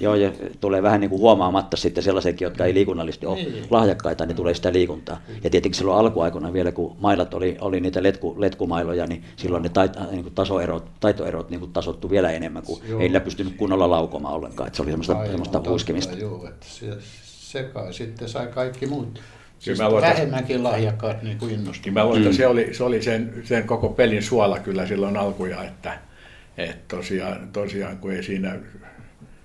Joo, 0.00 0.14
ja 0.14 0.32
tulee 0.60 0.82
vähän 0.82 1.00
niin 1.00 1.10
kuin 1.10 1.20
huomaamatta 1.20 1.76
sitten 1.76 2.04
sellaisenkin, 2.04 2.46
jotka 2.46 2.64
ei 2.64 2.74
liikunnallisesti 2.74 3.26
ole 3.26 3.36
niin. 3.36 3.64
lahjakkaita, 3.70 4.26
niin 4.26 4.36
tulee 4.36 4.54
sitä 4.54 4.72
liikuntaa. 4.72 5.20
Ja 5.44 5.50
tietenkin 5.50 5.78
silloin 5.78 5.98
alkuaikoina 5.98 6.52
vielä, 6.52 6.72
kun 6.72 6.96
mailat 7.00 7.34
oli, 7.34 7.56
oli 7.60 7.80
niitä 7.80 8.02
letku, 8.02 8.34
letkumailoja, 8.38 9.06
niin 9.06 9.24
silloin 9.36 9.62
ne 9.62 9.68
tait, 9.68 9.92
niin 10.10 10.22
kuin 10.22 10.34
tasoerot, 10.34 10.84
taitoerot 11.00 11.50
niin 11.50 11.60
kuin 11.60 11.72
tasottu 11.72 12.10
vielä 12.10 12.30
enemmän, 12.30 12.62
kun 12.62 12.80
Joo. 12.88 13.00
ei 13.00 13.08
niillä 13.08 13.20
pystynyt 13.20 13.56
kunnolla 13.56 13.90
laukomaan 13.90 14.34
ollenkaan. 14.34 14.66
Että 14.66 14.76
se 14.76 14.82
oli 14.82 14.90
semmoista, 14.90 15.12
Aivan, 15.12 15.30
semmoista 15.30 15.60
puiskemista. 15.60 16.16
Joo, 16.16 16.48
että 16.48 16.66
se, 16.68 16.86
se 17.24 17.62
kai 17.62 17.92
sitten 17.92 18.28
sai 18.28 18.46
kaikki 18.46 18.86
muut 18.86 19.20
Siis 19.60 19.78
mä 19.78 19.90
luotan, 19.90 20.10
vähemmänkin 20.10 20.62
lahjakkaat 20.62 21.22
niin 21.22 21.38
kuin 21.38 21.52
innostuivat. 21.52 21.84
Niin 21.84 21.94
mä 21.94 22.04
luotan, 22.04 22.24
mm. 22.24 22.32
se 22.32 22.46
oli, 22.46 22.74
se 22.74 22.84
oli 22.84 23.02
sen, 23.02 23.42
sen 23.44 23.66
koko 23.66 23.88
pelin 23.88 24.22
suola 24.22 24.58
kyllä 24.58 24.86
silloin 24.86 25.16
alkuja, 25.16 25.64
että, 25.64 25.98
että 26.56 26.96
tosiaan, 26.96 27.48
tosiaan 27.52 27.98
kun 27.98 28.12
ei 28.12 28.22
siinä, 28.22 28.56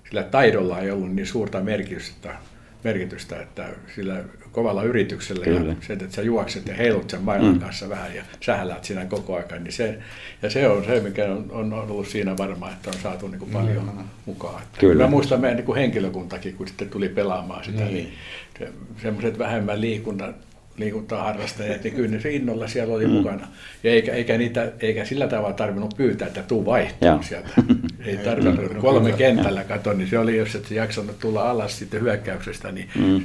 sillä 0.08 0.22
taidolla 0.22 0.80
ei 0.80 0.90
ollut 0.90 1.14
niin 1.14 1.26
suurta 1.26 1.60
merkitystä, 1.60 2.36
merkitystä 2.84 3.42
että 3.42 3.68
sillä 3.94 4.24
kovalla 4.56 4.82
yrityksellä 4.82 5.44
Kyllä. 5.44 5.70
ja 5.70 5.76
se, 5.80 5.92
että 5.92 6.06
sä 6.10 6.22
juokset 6.22 6.66
ja 6.66 6.74
heilut 6.74 7.10
sen 7.10 7.22
mailan 7.22 7.52
mm. 7.52 7.60
kanssa 7.60 7.88
vähän 7.88 8.14
ja 8.14 8.22
sähällät 8.40 8.84
siinä 8.84 9.04
koko 9.04 9.34
ajan, 9.34 9.64
niin 9.64 9.72
se, 9.72 9.98
ja 10.42 10.50
se 10.50 10.68
on 10.68 10.84
se, 10.84 11.00
mikä 11.00 11.24
on, 11.24 11.46
on 11.50 11.72
ollut 11.72 12.08
siinä 12.08 12.36
varmaan, 12.38 12.72
että 12.72 12.90
on 12.90 12.96
saatu 13.02 13.28
niin 13.28 13.38
kuin 13.38 13.50
paljon 13.50 13.84
mm. 13.84 14.04
mukaan. 14.26 14.62
Että 14.62 14.78
Kyllä. 14.78 15.04
Mä 15.04 15.10
muistan 15.10 15.40
meidän 15.40 15.56
niin 15.56 15.66
kuin 15.66 15.78
henkilökuntakin, 15.78 16.54
kun 16.54 16.68
sitten 16.68 16.88
tuli 16.88 17.08
pelaamaan 17.08 17.64
sitä, 17.64 17.84
niin, 17.84 18.12
niin 18.60 18.72
semmoiset 19.02 19.38
vähemmän 19.38 19.80
liikunta, 19.80 20.32
liikuntaharrastajat, 20.76 21.84
niin 21.84 21.94
kyllä 21.94 22.20
se 22.20 22.30
innolla 22.30 22.68
siellä 22.68 22.94
oli 22.94 23.06
mm. 23.06 23.12
mukana. 23.12 23.46
Ja 23.84 23.90
eikä, 23.90 24.12
eikä, 24.12 24.38
niitä, 24.38 24.72
eikä 24.80 25.04
sillä 25.04 25.28
tavalla 25.28 25.52
tarvinnut 25.54 25.94
pyytää, 25.96 26.28
että 26.28 26.42
tuu 26.42 26.66
vaihtoon 26.66 27.24
sieltä. 27.24 27.48
Ei 28.06 28.16
tarvinnut 28.16 28.76
kolme 28.80 29.12
kentällä 29.12 29.64
kato, 29.64 29.92
niin 29.92 30.08
se 30.08 30.18
oli, 30.18 30.36
jos 30.36 30.54
et 30.54 30.70
jaksanut 30.70 31.18
tulla 31.18 31.50
alas 31.50 31.78
sitten 31.78 32.00
hyökkäyksestä, 32.00 32.72
niin 32.72 32.88
mm. 32.94 33.24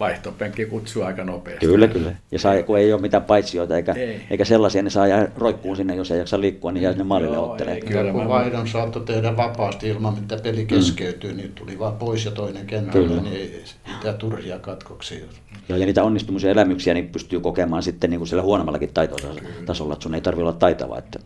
vaihtopenkki 0.00 0.66
kutsuu 0.66 1.02
aika 1.02 1.24
nopeasti. 1.24 1.66
Kyllä, 1.66 1.88
kyllä. 1.88 2.12
Ja 2.30 2.38
saa, 2.38 2.62
kun 2.62 2.78
ei 2.78 2.92
ole 2.92 3.00
mitään 3.00 3.22
paitsioita 3.22 3.76
eikä, 3.76 3.92
Ei. 3.92 4.20
eikä 4.30 4.44
sellaisia, 4.44 4.82
niin 4.82 4.90
saa 4.90 5.06
jäädä 5.06 5.28
roikkuun 5.36 5.76
sinne, 5.76 5.94
jos 5.94 6.10
ei 6.10 6.18
jaksa 6.18 6.40
liikkua, 6.40 6.72
niin 6.72 6.82
jää 6.82 6.92
sinne 6.92 7.04
maalille 7.04 7.36
Joo, 7.36 7.50
ottelee. 7.50 7.74
ei, 7.74 7.80
Kyllä, 7.80 8.12
kun 8.12 8.22
mä- 8.22 8.28
vaihdon 8.28 8.68
saattoi 8.68 9.02
tehdä 9.04 9.36
vapaasti 9.36 9.88
ilman, 9.88 10.18
että 10.18 10.36
peli 10.42 10.64
keskeytyy, 10.64 11.32
niin 11.32 11.52
tuli 11.52 11.78
vaan 11.78 11.96
pois 11.96 12.24
ja 12.24 12.30
toinen 12.30 12.66
kentällä, 12.66 13.08
Kyllä. 13.08 13.22
niin 13.22 13.36
ei 13.36 13.62
mitään 14.00 14.18
turhia 14.18 14.58
katkoksia. 14.58 15.24
Joo, 15.68 15.78
ja 15.78 15.86
niitä 15.86 16.04
onnistumisia 16.04 16.50
elämyksiä 16.50 16.94
niin 16.94 17.08
pystyy 17.08 17.40
kokemaan 17.40 17.82
sitten 17.82 18.10
niin 18.10 18.20
kuin 18.20 18.28
siellä 18.28 18.42
huonommallakin 18.42 18.94
taitotasolla, 18.94 19.92
että 19.92 20.02
sun 20.02 20.14
ei 20.14 20.20
tarvitse 20.20 20.42
olla 20.42 20.52
taitava. 20.52 20.98
Että, 20.98 21.18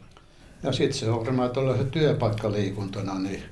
Ja 0.62 0.72
sitten 0.72 0.98
se 0.98 1.10
on 1.10 1.20
varmaan 1.20 1.50
tuollaisen 1.50 1.90
työpaikkaliikuntana, 1.90 3.18
niin 3.18 3.42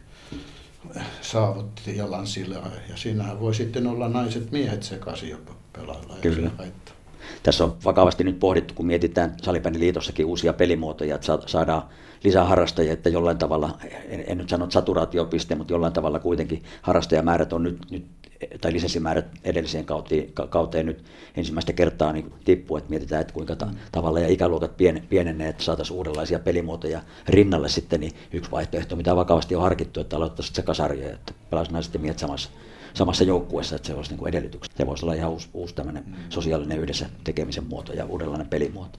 saavutti 1.21 1.97
jalan 1.97 2.27
sillä 2.27 2.57
ja 2.89 2.97
siinähän 2.97 3.41
voi 3.41 3.55
sitten 3.55 3.87
olla 3.87 4.09
naiset 4.09 4.51
miehet 4.51 4.83
sekaisin 4.83 5.31
jopa 5.31 5.53
pelailla. 5.73 6.17
Kyllä. 6.21 6.51
haittaa. 6.59 6.95
tässä 7.43 7.65
on 7.65 7.77
vakavasti 7.85 8.25
nyt 8.25 8.39
pohdittu, 8.39 8.75
kun 8.75 8.87
mietitään 8.87 9.35
Salibändiliitossakin 9.43 10.27
uusia 10.27 10.53
pelimuotoja, 10.53 11.15
että 11.15 11.27
sa- 11.27 11.43
saadaan 11.47 11.83
lisää 12.25 12.45
harrastajia, 12.45 12.93
että 12.93 13.09
jollain 13.09 13.39
tavalla, 13.39 13.79
en, 14.09 14.25
en 14.27 14.39
nyt 14.39 14.49
sano 14.49 14.71
saturaatiopiste, 14.71 15.55
mutta 15.55 15.73
jollain 15.73 15.93
tavalla 15.93 16.19
kuitenkin 16.19 16.63
harrastajamäärät 16.83 17.53
on 17.53 17.63
nyt, 17.63 17.79
nyt 17.91 18.07
tai 18.61 18.73
lisenssimäärät 18.73 19.27
edelliseen 19.45 19.85
kauteen, 19.85 20.33
ka- 20.33 20.47
kauteen 20.47 20.87
nyt 20.87 21.05
ensimmäistä 21.37 21.73
kertaa 21.73 22.13
niin 22.13 22.33
tippuu, 22.45 22.77
että 22.77 22.91
mietitään, 22.91 23.21
että 23.21 23.35
kuinka 23.35 23.57
ta- 23.57 23.71
tavalla 23.93 24.21
ja 24.21 24.29
ikäluokat 24.29 24.77
pien, 24.77 25.07
pienenee, 25.09 25.49
että 25.49 25.65
saataisiin 25.65 25.97
uudenlaisia 25.97 26.39
pelimuotoja 26.39 27.03
rinnalle 27.29 27.69
sitten, 27.69 28.01
niin 28.01 28.13
yksi 28.33 28.51
vaihtoehto, 28.51 28.97
mitä 28.97 29.17
vakavasti 29.17 29.57
on 29.57 29.63
harkittu, 29.63 30.01
että 30.01 30.17
aloittaisiin 30.17 30.57
sekasarjoja, 30.57 31.15
että 31.15 31.33
pelaisi 31.51 31.73
naiset 31.73 31.95
ja 31.95 32.01
miehet 32.01 32.19
samassa, 32.19 32.51
samassa 32.95 33.25
joukkueessa, 33.25 33.77
että 33.77 33.89
se 33.89 33.95
olisi 33.95 34.15
niin 34.15 34.29
edellytykset. 34.29 34.77
Se 34.77 34.87
voisi 34.87 35.05
olla 35.05 35.15
ihan 35.15 35.31
uusi, 35.31 35.49
uusi 35.55 35.75
tämmöinen 35.75 36.05
sosiaalinen 36.29 36.79
yhdessä 36.79 37.07
tekemisen 37.25 37.65
muoto 37.69 37.93
ja 37.93 38.05
uudenlainen 38.05 38.49
pelimuoto. 38.49 38.99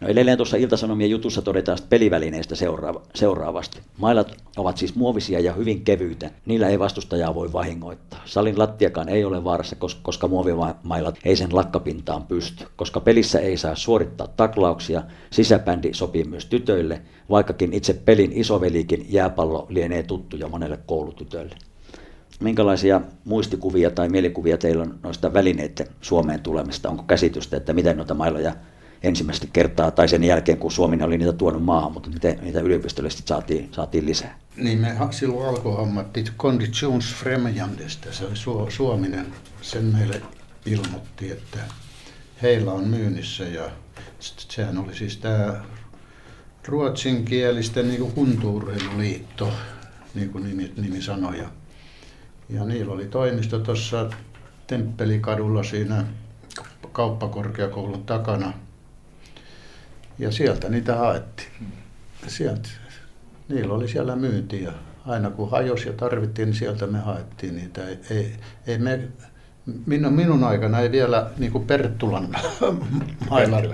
No 0.00 0.08
edelleen 0.08 0.36
tuossa 0.36 0.56
Iltasanomien 0.56 1.10
jutussa 1.10 1.42
todetaan 1.42 1.78
pelivälineistä 1.88 2.54
seuraava, 2.54 3.02
seuraavasti. 3.14 3.80
Mailat 3.98 4.32
ovat 4.56 4.76
siis 4.76 4.94
muovisia 4.94 5.40
ja 5.40 5.52
hyvin 5.52 5.84
kevyitä. 5.84 6.30
Niillä 6.46 6.68
ei 6.68 6.78
vastustajaa 6.78 7.34
voi 7.34 7.52
vahingoittaa. 7.52 8.22
Salin 8.24 8.58
lattiakaan 8.58 9.08
ei 9.08 9.24
ole 9.24 9.44
vaarassa, 9.44 9.76
kos- 9.76 9.98
koska 10.02 10.28
muovimailat 10.28 11.18
ei 11.24 11.36
sen 11.36 11.56
lakkapintaan 11.56 12.26
pysty. 12.26 12.64
Koska 12.76 13.00
pelissä 13.00 13.40
ei 13.40 13.56
saa 13.56 13.74
suorittaa 13.74 14.28
taklauksia, 14.36 15.02
sisäbändi 15.30 15.94
sopii 15.94 16.24
myös 16.24 16.46
tytöille, 16.46 17.02
vaikkakin 17.30 17.72
itse 17.72 17.94
pelin 17.94 18.32
isovelikin 18.32 19.06
jääpallo 19.08 19.66
lienee 19.68 20.02
tuttu 20.02 20.36
jo 20.36 20.48
monelle 20.48 20.78
koulutytölle. 20.86 21.54
Minkälaisia 22.40 23.00
muistikuvia 23.24 23.90
tai 23.90 24.08
mielikuvia 24.08 24.58
teillä 24.58 24.82
on 24.82 24.98
noista 25.02 25.32
välineiden 25.32 25.86
Suomeen 26.00 26.40
tulemista? 26.40 26.88
Onko 26.88 27.02
käsitystä, 27.02 27.56
että 27.56 27.72
miten 27.72 27.96
noita 27.96 28.14
mailoja 28.14 28.52
ensimmäistä 29.02 29.46
kertaa 29.52 29.90
tai 29.90 30.08
sen 30.08 30.24
jälkeen, 30.24 30.58
kun 30.58 30.72
Suomi 30.72 31.02
oli 31.02 31.18
niitä 31.18 31.32
tuonut 31.32 31.64
maahan, 31.64 31.92
mutta 31.92 32.10
miten 32.10 32.38
niitä 32.42 32.60
yliopistollisesti 32.60 33.22
saatiin, 33.26 33.68
saatiin 33.72 34.06
lisää? 34.06 34.38
Niin 34.56 34.78
me 34.78 34.96
silloin 35.10 35.48
alkoi 35.48 35.76
hommattiin 35.76 36.26
Konditionsfrämjandesta, 36.36 38.12
se 38.12 38.24
oli 38.24 38.34
su- 38.34 38.70
Suominen, 38.70 39.26
sen 39.62 39.84
meille 39.84 40.22
ilmoitti, 40.66 41.30
että 41.30 41.58
heillä 42.42 42.72
on 42.72 42.88
myynnissä 42.88 43.44
ja 43.44 43.70
sehän 44.20 44.78
oli 44.78 44.94
siis 44.94 45.16
tämä 45.16 45.64
ruotsinkielisten 46.68 47.88
niin 47.88 48.12
kuntuurheiluliitto, 48.12 49.52
niin 50.14 50.30
kuin 50.30 50.44
nimi, 50.44 50.72
nimi 50.76 51.02
sanoi. 51.02 51.38
Ja, 51.38 51.48
ja 52.48 52.64
niillä 52.64 52.94
oli 52.94 53.06
toimisto 53.06 53.58
tuossa 53.58 54.10
Temppelikadulla 54.66 55.62
siinä 55.62 56.04
kauppakorkeakoulun 56.92 58.04
takana. 58.04 58.52
Ja 60.18 60.30
sieltä 60.32 60.68
niitä 60.68 60.94
haettiin. 60.94 61.48
Sieltä, 62.26 62.68
niillä 63.48 63.74
oli 63.74 63.88
siellä 63.88 64.16
myynti 64.16 64.62
ja 64.62 64.72
aina 65.06 65.30
kun 65.30 65.50
hajosi 65.50 65.88
ja 65.88 65.92
tarvittiin, 65.92 66.46
niin 66.46 66.56
sieltä 66.56 66.86
me 66.86 66.98
haettiin 66.98 67.56
niitä. 67.56 67.88
Ei, 67.88 67.98
ei, 68.10 68.32
ei 68.66 68.78
me, 68.78 69.00
minun, 69.86 70.12
minun 70.12 70.44
aikana 70.44 70.80
ei 70.80 70.90
vielä 70.92 71.30
niin 71.38 71.52
kuin 71.52 71.64
Perttulan 71.66 72.28
mailat, 73.30 73.64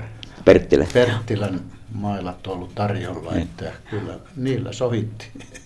Perttilä. 0.45 0.87
Perttilän 0.93 1.61
mailat 1.95 2.47
ollut 2.47 2.75
tarjolla, 2.75 3.31
Niin. 3.31 3.43
että 3.43 3.73
kyllä 3.91 4.19
niillä 4.37 4.73
sohittiin. 4.73 5.33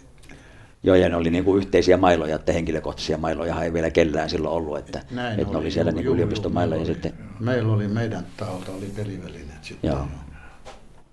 Joo, 0.82 0.96
ja 0.96 1.08
ne 1.08 1.16
oli 1.16 1.30
niin 1.30 1.44
kuin 1.44 1.58
yhteisiä 1.58 1.96
mailoja, 1.96 2.36
että 2.36 2.52
henkilökohtaisia 2.52 3.18
mailoja 3.18 3.62
ei 3.62 3.72
vielä 3.72 3.90
kellään 3.90 4.30
silloin 4.30 4.54
ollut, 4.54 4.78
että, 4.78 5.02
Näin 5.10 5.40
että 5.40 5.52
ne 5.52 5.58
oli 5.58 5.70
siellä 5.70 5.90
juu, 5.90 5.96
niin 5.96 6.04
juu, 6.04 6.14
yliopiston 6.14 6.50
juu, 6.50 6.54
mailla 6.54 6.76
ja 6.76 6.84
sitten 6.84 7.12
oli, 7.12 7.44
Meillä 7.44 7.72
oli 7.72 7.88
meidän 7.88 8.26
taholta 8.36 8.72
oli 8.72 8.92
pelivälineet 8.96 9.64
sitten. 9.64 9.88
Joo. 9.88 10.06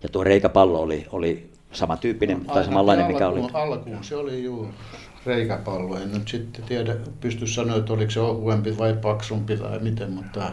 Ja 0.06 0.10
tuo 0.10 0.24
reikäpallo 0.24 0.80
oli, 0.82 1.06
oli 1.12 1.50
samantyyppinen 1.72 2.38
tai 2.38 2.48
Ainakin 2.50 2.66
samanlainen, 2.66 3.08
mikä 3.08 3.28
oli. 3.28 3.40
alkuun, 3.40 3.56
Alkuun 3.62 4.04
se 4.04 4.16
oli 4.16 4.44
juu 4.44 4.70
reikäpallo. 5.26 5.98
En 5.98 6.12
nyt 6.12 6.28
sitten 6.28 6.66
tiedä, 6.66 6.96
pysty 7.22 7.48
sanoa, 7.48 7.78
että 7.78 7.94
oliko 7.94 8.12
se 8.12 8.20
ohuempi 8.20 8.78
vai 8.78 8.94
paksumpi 8.94 9.58
tai 9.58 9.80
miten, 9.80 10.12
mutta 10.12 10.52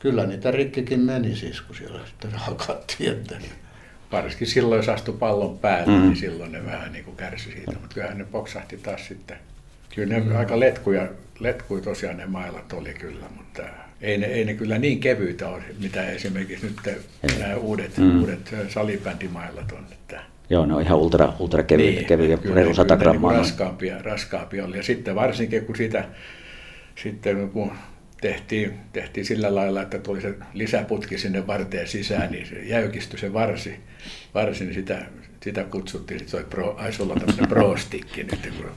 kyllä 0.00 0.26
niitä 0.26 0.50
rikkikin 0.50 1.00
meni 1.00 1.36
siis, 1.36 1.60
kun 1.60 1.76
siellä 1.76 2.00
sitten 2.06 2.30
hakattiin. 2.34 3.12
Että 3.12 3.36
Varsinkin 4.12 4.46
silloin, 4.46 4.76
jos 4.76 4.88
astui 4.88 5.16
pallon 5.18 5.58
päälle, 5.58 5.86
Mm. 5.86 5.92
mm. 5.98 6.02
niin 6.02 6.16
silloin 6.16 6.52
ne 6.52 6.66
vähän 6.66 6.92
niin 6.92 7.04
kuin 7.04 7.16
kärsi 7.16 7.44
siitä. 7.44 7.72
Mutta 7.72 7.94
kyllähän 7.94 8.18
ne 8.18 8.24
poksahti 8.24 8.76
taas 8.76 9.06
sitten. 9.08 9.36
Kyllä 9.94 10.14
ne 10.14 10.20
mm. 10.20 10.36
aika 10.36 10.60
letkuja, 10.60 11.08
letkuja 11.40 11.82
tosiaan 11.82 12.16
ne 12.16 12.26
mailat 12.26 12.72
oli 12.72 12.94
kyllä, 12.94 13.26
mutta 13.36 13.62
ei 14.02 14.18
ne, 14.18 14.26
ei 14.26 14.44
ne 14.44 14.54
kyllä 14.54 14.78
niin 14.78 15.00
kevyitä 15.00 15.48
ole, 15.48 15.62
mitä 15.82 16.10
esimerkiksi 16.10 16.66
nyt 16.66 16.96
nämä 17.38 17.56
uudet, 17.56 17.96
Mm. 17.98 18.20
uudet 18.20 18.54
salibändimailat 18.68 19.72
on. 19.72 19.86
Että 19.92 20.22
Joo, 20.50 20.66
ne 20.66 20.74
on 20.74 20.82
ihan 20.82 20.98
ultra, 20.98 21.32
ultra 21.38 21.62
kevyitä, 21.62 21.96
niin, 21.98 22.06
kevyitä 22.06 22.36
kyllä 22.42 22.54
reilu 22.54 22.68
ne- 22.70 22.74
100 22.74 22.96
kyllä 22.96 22.98
ne 22.98 23.12
grammaa. 23.12 23.32
niin 23.32 23.38
raskaampia, 23.38 23.98
raskaampia 24.02 24.64
oli. 24.64 24.76
Ja 24.76 24.82
sitten 24.82 25.14
varsinkin 25.14 25.64
kun 25.66 25.76
sitä, 25.76 26.04
sitten 26.96 27.50
kun 27.50 27.72
tehtiin, 28.20 28.72
tehtiin 28.92 29.26
sillä 29.26 29.54
lailla, 29.54 29.82
että 29.82 29.98
tuli 29.98 30.20
se 30.20 30.34
lisäputki 30.54 31.18
sinne 31.18 31.46
varteen 31.46 31.88
sisään, 31.88 32.30
niin 32.32 32.46
se 32.46 32.62
jäykistyi 32.62 33.18
se 33.20 33.32
varsi, 33.32 33.74
varsi 34.34 34.64
niin 34.64 34.74
sitä, 34.74 35.06
sitä 35.42 35.64
kutsuttiin, 35.64 36.20
että 36.20 36.30
se 36.30 36.36
oli 36.36 36.44
pro, 36.50 36.74
ai 36.78 36.92
sulla 36.92 37.12
on 37.12 37.20
tämmöinen 37.20 37.48
pro-stikki 37.54 38.22
nyt, 38.24 38.40
kun 38.56 38.70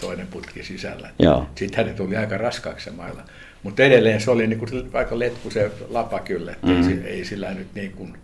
toinen 0.00 0.26
putki 0.26 0.62
sisällä. 0.64 1.10
Joo. 1.18 1.46
Sitten 1.54 1.86
ne 1.86 1.92
tuli 1.94 2.16
aika 2.16 2.38
raskaaksi 2.38 2.84
se 2.84 2.90
mailla. 2.90 3.22
Mutta 3.62 3.82
edelleen 3.82 4.20
se 4.20 4.30
oli 4.30 4.46
niin 4.46 4.58
kuin 4.58 4.90
aika 4.92 5.18
letku 5.18 5.50
se 5.50 5.70
lapa 5.88 6.18
kyllä, 6.20 6.52
että 6.52 6.66
Mm. 6.66 6.76
ei, 6.76 6.82
si- 6.84 7.06
ei 7.06 7.24
sillä 7.24 7.54
nyt 7.54 7.66
niin, 7.74 7.92
kuin, 7.92 8.16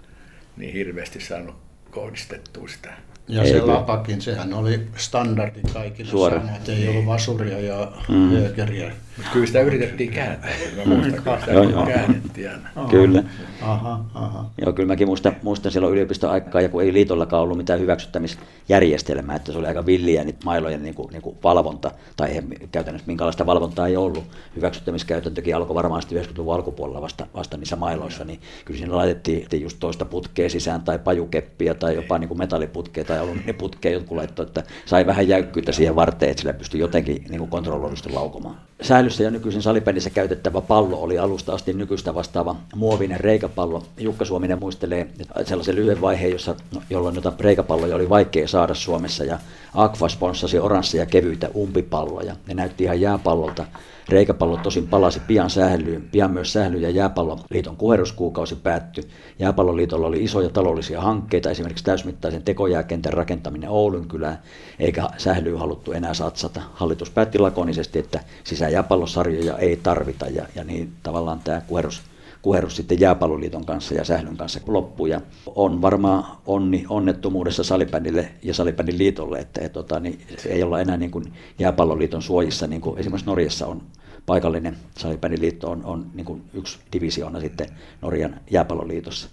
niin 0.56 0.72
hirveästi 0.72 1.20
saanut 1.20 1.56
kohdistettua 1.90 2.68
sitä. 2.68 2.92
Ja 3.28 3.42
Ei 3.42 3.48
se 3.48 3.60
kyllä. 3.60 3.74
lapakin, 3.74 4.20
sehän 4.20 4.54
oli 4.54 4.80
standardi 4.96 5.60
kaikille 5.72 6.10
Suora. 6.10 6.40
samat, 6.40 6.68
ei 6.68 6.88
ollut 6.88 7.06
vasuria 7.06 7.60
ja 7.60 7.92
Mm. 8.08 8.30
höökeriä. 8.30 8.92
Mutta 9.16 9.30
kyllä 9.32 9.46
sitä 9.46 9.60
yritettiin 9.60 10.12
kääntää. 10.12 10.50
Mä 10.76 10.94
muistan, 10.94 11.22
kyllä 11.22 11.40
sitä 11.40 11.52
Joo, 11.52 11.62
joo. 11.62 11.86
käännettiin 11.86 12.50
aina. 12.50 12.88
Kyllä. 12.90 13.22
Aha, 13.62 14.04
aha. 14.14 14.50
Joo, 14.62 14.72
kyllä 14.72 14.86
mäkin 14.86 15.08
muistan, 15.08 15.36
muistan 15.42 15.72
silloin 15.72 15.92
yliopiston 15.92 16.30
aikaa, 16.30 16.60
ja 16.60 16.68
kun 16.68 16.82
ei 16.82 16.92
liitollakaan 16.92 17.42
ollut 17.42 17.56
mitään 17.56 17.80
hyväksyttämisjärjestelmää, 17.80 19.36
että 19.36 19.52
se 19.52 19.58
oli 19.58 19.66
aika 19.66 19.86
villiä 19.86 20.24
niitä 20.24 20.38
mailojen 20.44 20.82
niin 20.82 20.94
kuin, 20.94 21.12
niin 21.12 21.22
kuin 21.22 21.36
valvonta, 21.44 21.90
tai 22.16 22.28
eihän 22.28 22.44
käytännössä 22.72 23.06
minkälaista 23.06 23.46
valvontaa 23.46 23.86
ei 23.86 23.96
ollut. 23.96 24.24
Hyväksyttämiskäytäntökin 24.56 25.56
alkoi 25.56 25.74
varmaan 25.74 26.02
sitten 26.02 26.24
90-luvun 26.24 26.54
alkupuolella 26.54 27.00
vasta, 27.00 27.26
vasta 27.34 27.56
niissä 27.56 27.76
mailoissa, 27.76 28.24
niin 28.24 28.40
kyllä 28.64 28.78
siinä 28.78 28.96
laitettiin 28.96 29.62
just 29.62 29.76
toista 29.80 30.04
putkea 30.04 30.50
sisään, 30.50 30.82
tai 30.82 30.98
pajukeppiä, 30.98 31.74
tai 31.74 31.94
jopa 31.94 32.18
niin 32.18 32.28
kuin 32.28 32.38
metalliputkea, 32.38 33.04
tai 33.04 33.18
aluminiputkea 33.18 33.92
jotkut 33.92 34.16
laittoi, 34.16 34.46
että 34.46 34.62
sai 34.86 35.06
vähän 35.06 35.28
jäykkyyttä 35.28 35.72
siihen 35.72 35.96
varteen, 35.96 36.30
että 36.30 36.40
sillä 36.40 36.54
pystyi 36.54 36.80
jotenkin 36.80 37.24
niin 37.28 37.38
kuin 37.38 37.50
kontrolloidusti 37.50 38.10
laukomaan. 38.10 38.56
Säilyssä 38.82 39.22
ja 39.22 39.30
nykyisin 39.30 39.62
salipännissä 39.62 40.10
käytettävä 40.10 40.60
pallo 40.60 40.96
oli 40.96 41.18
alusta 41.18 41.52
asti 41.52 41.72
nykyistä 41.72 42.14
vastaava 42.14 42.56
muovinen 42.74 43.20
reikäpallo. 43.20 43.82
Jukka 43.98 44.24
Suominen 44.24 44.58
muistelee 44.58 45.08
sellaisen 45.44 45.76
lyhyen 45.76 46.00
vaiheen, 46.00 46.32
jossa, 46.32 46.54
no, 46.74 46.82
jolloin 46.90 47.14
noita 47.14 47.32
reikäpalloja 47.40 47.96
oli 47.96 48.08
vaikea 48.08 48.48
saada 48.48 48.74
Suomessa 48.74 49.24
ja 49.24 49.38
Aqua 49.74 50.08
sponssasi 50.08 50.58
oransseja 50.58 51.06
kevyitä 51.06 51.48
umpipalloja. 51.56 52.36
Ne 52.48 52.54
näytti 52.54 52.84
ihan 52.84 53.00
jääpallolta. 53.00 53.66
Reikäpallo 54.08 54.56
tosin 54.56 54.88
palasi 54.88 55.20
pian 55.20 55.50
sählyyn. 55.50 56.02
Pian 56.12 56.30
myös 56.30 56.52
sähly- 56.52 56.80
ja 56.80 56.90
jääpalloliiton 56.90 57.76
kuheruskuukausi 57.76 58.56
päättyi. 58.56 59.04
Jääpalloliitolla 59.38 60.06
oli 60.06 60.24
isoja 60.24 60.48
taloudellisia 60.48 61.00
hankkeita, 61.00 61.50
esimerkiksi 61.50 61.84
täysmittaisen 61.84 62.42
tekojääkentän 62.42 63.12
rakentaminen 63.12 63.70
Oulun 63.70 64.08
kylään, 64.08 64.38
eikä 64.78 65.08
sählyyn 65.16 65.58
haluttu 65.58 65.92
enää 65.92 66.14
satsata. 66.14 66.60
Hallitus 66.74 67.10
päätti 67.10 67.38
lakonisesti, 67.38 67.98
että 67.98 68.20
sisäjääpallosarjoja 68.44 69.58
ei 69.58 69.76
tarvita, 69.76 70.26
ja, 70.26 70.46
ja 70.54 70.64
niin 70.64 70.92
tavallaan 71.02 71.40
tämä 71.44 71.60
kuherus 71.60 72.02
kuherus 72.44 72.76
sitten 72.76 73.00
Jääpalloliiton 73.00 73.64
kanssa 73.64 73.94
ja 73.94 74.04
Sählyn 74.04 74.36
kanssa 74.36 74.60
loppui. 74.66 75.10
Ja 75.10 75.20
on 75.54 75.82
varmaan 75.82 76.24
onni 76.46 76.84
onnettomuudessa 76.88 77.64
salibändille 77.64 78.30
ja 78.42 78.54
salibändin 78.54 78.98
liitolle, 78.98 79.38
että 79.38 79.60
et, 79.64 79.72
tota, 79.72 80.00
niin, 80.00 80.20
ei 80.46 80.62
olla 80.62 80.80
enää 80.80 80.96
niin 80.96 81.10
kuin 81.10 81.32
Jääpalloliiton 81.58 82.22
suojissa, 82.22 82.66
niin 82.66 82.80
kuin 82.80 82.98
esimerkiksi 82.98 83.26
Norjassa 83.26 83.66
on 83.66 83.82
paikallinen 84.26 84.76
salibändiliitto 84.98 85.70
on, 85.70 85.84
on 85.84 86.06
niin 86.14 86.24
kuin 86.24 86.42
yksi 86.54 86.78
divisioona 86.92 87.40
sitten 87.40 87.66
Norjan 88.02 88.40
jääpalloliitossa. 88.50 89.28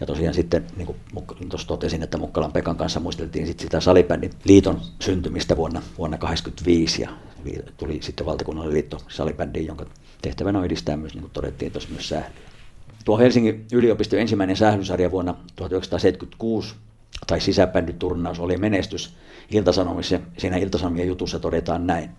Ja 0.00 0.06
tosiaan 0.06 0.34
sitten, 0.34 0.66
niin 0.76 0.86
kuin 0.86 1.48
tuossa 1.48 1.68
totesin, 1.68 2.02
että 2.02 2.18
Mukkalan 2.18 2.52
Pekan 2.52 2.76
kanssa 2.76 3.00
muisteltiin 3.00 3.46
sitten 3.46 3.64
sitä 3.64 3.80
salibändin 3.80 4.30
liiton 4.44 4.80
syntymistä 5.00 5.56
vuonna, 5.56 5.82
vuonna 5.98 6.18
1985 6.18 7.02
ja 7.02 7.08
tuli 7.76 7.98
sitten 8.02 8.26
valtakunnallinen 8.26 8.74
liitto 8.74 8.98
salibändiin, 9.08 9.66
jonka 9.66 9.86
tehtävänä 10.22 10.58
on 10.58 10.64
edistää 10.64 10.96
myös, 10.96 11.14
niin 11.14 11.22
kuin 11.22 11.32
todettiin 11.32 11.72
tuossa 11.72 11.90
myös 11.90 12.08
sählyä. 12.08 12.55
Tuo 13.06 13.18
Helsingin 13.18 13.66
yliopiston 13.72 14.18
ensimmäinen 14.18 14.56
sählysarja 14.56 15.10
vuonna 15.10 15.34
1976 15.56 16.74
tai 17.26 17.40
sisäbändyturnaus 17.40 18.40
oli 18.40 18.56
menestys 18.56 19.16
Iltasanomissa. 19.50 20.18
Siinä 20.38 20.56
Iltasanomien 20.56 21.08
jutussa 21.08 21.38
todetaan 21.38 21.86
näin. 21.86 22.10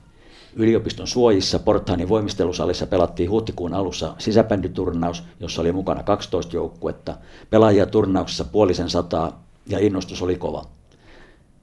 Yliopiston 0.55 1.07
suojissa 1.07 1.59
Porthaanin 1.59 2.09
voimistelusalissa 2.09 2.87
pelattiin 2.87 3.29
huhtikuun 3.29 3.73
alussa 3.73 4.15
sisäbändyturnaus, 4.17 5.23
jossa 5.39 5.61
oli 5.61 5.71
mukana 5.71 6.03
12 6.03 6.55
joukkuetta. 6.55 7.15
Pelaajia 7.49 7.85
turnauksessa 7.85 8.45
puolisen 8.45 8.89
sataa 8.89 9.43
ja 9.65 9.79
innostus 9.79 10.21
oli 10.21 10.35
kova. 10.35 10.65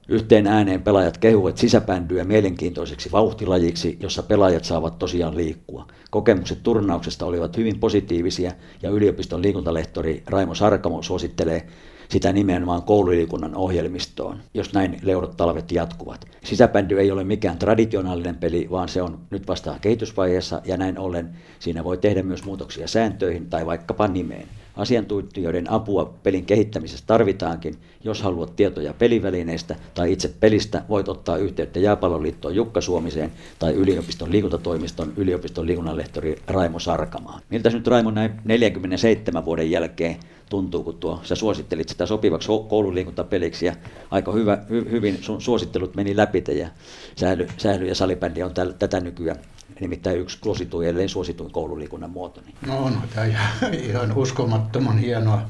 Yhteen 0.09 0.47
ääneen 0.47 0.81
pelaajat 0.81 1.17
kehuvat 1.17 1.57
sisäbändyä 1.57 2.23
mielenkiintoiseksi 2.23 3.11
vauhtilajiksi, 3.11 3.97
jossa 4.01 4.23
pelaajat 4.23 4.65
saavat 4.65 4.99
tosiaan 4.99 5.37
liikkua. 5.37 5.87
Kokemukset 6.11 6.63
turnauksesta 6.63 7.25
olivat 7.25 7.57
hyvin 7.57 7.79
positiivisia 7.79 8.51
ja 8.81 8.89
yliopiston 8.89 9.41
liikuntalehtori 9.41 10.23
Raimo 10.27 10.55
Sarkamo 10.55 11.01
suosittelee 11.01 11.67
sitä 12.09 12.33
nimenomaan 12.33 12.83
koululiikunnan 12.83 13.55
ohjelmistoon, 13.55 14.39
jos 14.53 14.73
näin 14.73 14.99
leudot 15.01 15.37
talvet 15.37 15.71
jatkuvat. 15.71 16.25
Sisäbändy 16.43 16.99
ei 16.99 17.11
ole 17.11 17.23
mikään 17.23 17.57
traditionaalinen 17.57 18.35
peli, 18.35 18.67
vaan 18.71 18.89
se 18.89 19.01
on 19.01 19.19
nyt 19.29 19.47
vasta 19.47 19.77
kehitysvaiheessa 19.81 20.61
ja 20.65 20.77
näin 20.77 20.99
ollen 20.99 21.29
siinä 21.59 21.83
voi 21.83 21.97
tehdä 21.97 22.23
myös 22.23 22.45
muutoksia 22.45 22.87
sääntöihin 22.87 23.49
tai 23.49 23.65
vaikkapa 23.65 24.07
nimeen. 24.07 24.47
Asiantuntijoiden 24.77 25.71
apua 25.71 26.13
pelin 26.23 26.45
kehittämisessä 26.45 27.03
tarvitaankin. 27.07 27.75
Jos 28.03 28.21
haluat 28.21 28.55
tietoja 28.55 28.93
pelivälineistä 28.93 29.75
tai 29.93 30.11
itse 30.11 30.33
pelistä, 30.39 30.83
voit 30.89 31.09
ottaa 31.09 31.37
yhteyttä 31.37 31.79
Jääpalloliittoon 31.79 32.55
Jukka 32.55 32.81
Suomiseen 32.81 33.31
tai 33.59 33.73
yliopiston 33.73 34.31
liikuntatoimiston 34.31 35.13
yliopiston 35.17 35.67
liikunnanlehtori 35.67 36.35
Raimo 36.47 36.79
Sarkamaan. 36.79 37.41
Miltä 37.49 37.69
nyt 37.69 37.87
Raimo 37.87 38.11
näin 38.11 38.31
47 38.45 39.45
vuoden 39.45 39.71
jälkeen 39.71 40.15
tuntuu, 40.49 40.83
kun 40.83 40.97
tuo, 40.97 41.19
sä 41.23 41.35
suosittelit 41.35 41.89
sitä 41.89 42.05
sopivaksi 42.05 42.47
koululiikuntapeliksi 42.69 43.65
ja 43.65 43.75
aika 44.11 44.31
hyvä, 44.31 44.57
hy, 44.69 44.91
hyvin 44.91 45.17
sun 45.21 45.41
suosittelut 45.41 45.95
meni 45.95 46.17
läpi 46.17 46.43
ja 46.59 46.67
sähly, 47.15 47.47
sähly 47.57 47.85
ja 47.85 47.95
salibändi 47.95 48.43
on 48.43 48.53
täl, 48.53 48.71
tätä 48.79 48.99
nykyään 48.99 49.39
nimittäin 49.79 50.19
yksi 50.19 50.39
suosituin, 50.43 50.89
ellei 50.89 51.09
suosituin 51.09 51.51
koululiikunnan 51.51 52.09
muoto. 52.09 52.41
Niin. 52.41 52.55
No 52.67 52.77
on 52.77 53.01
tämä 53.15 53.27
ihan 53.71 54.17
uskomattoman 54.17 54.97
hienoa, 54.97 55.49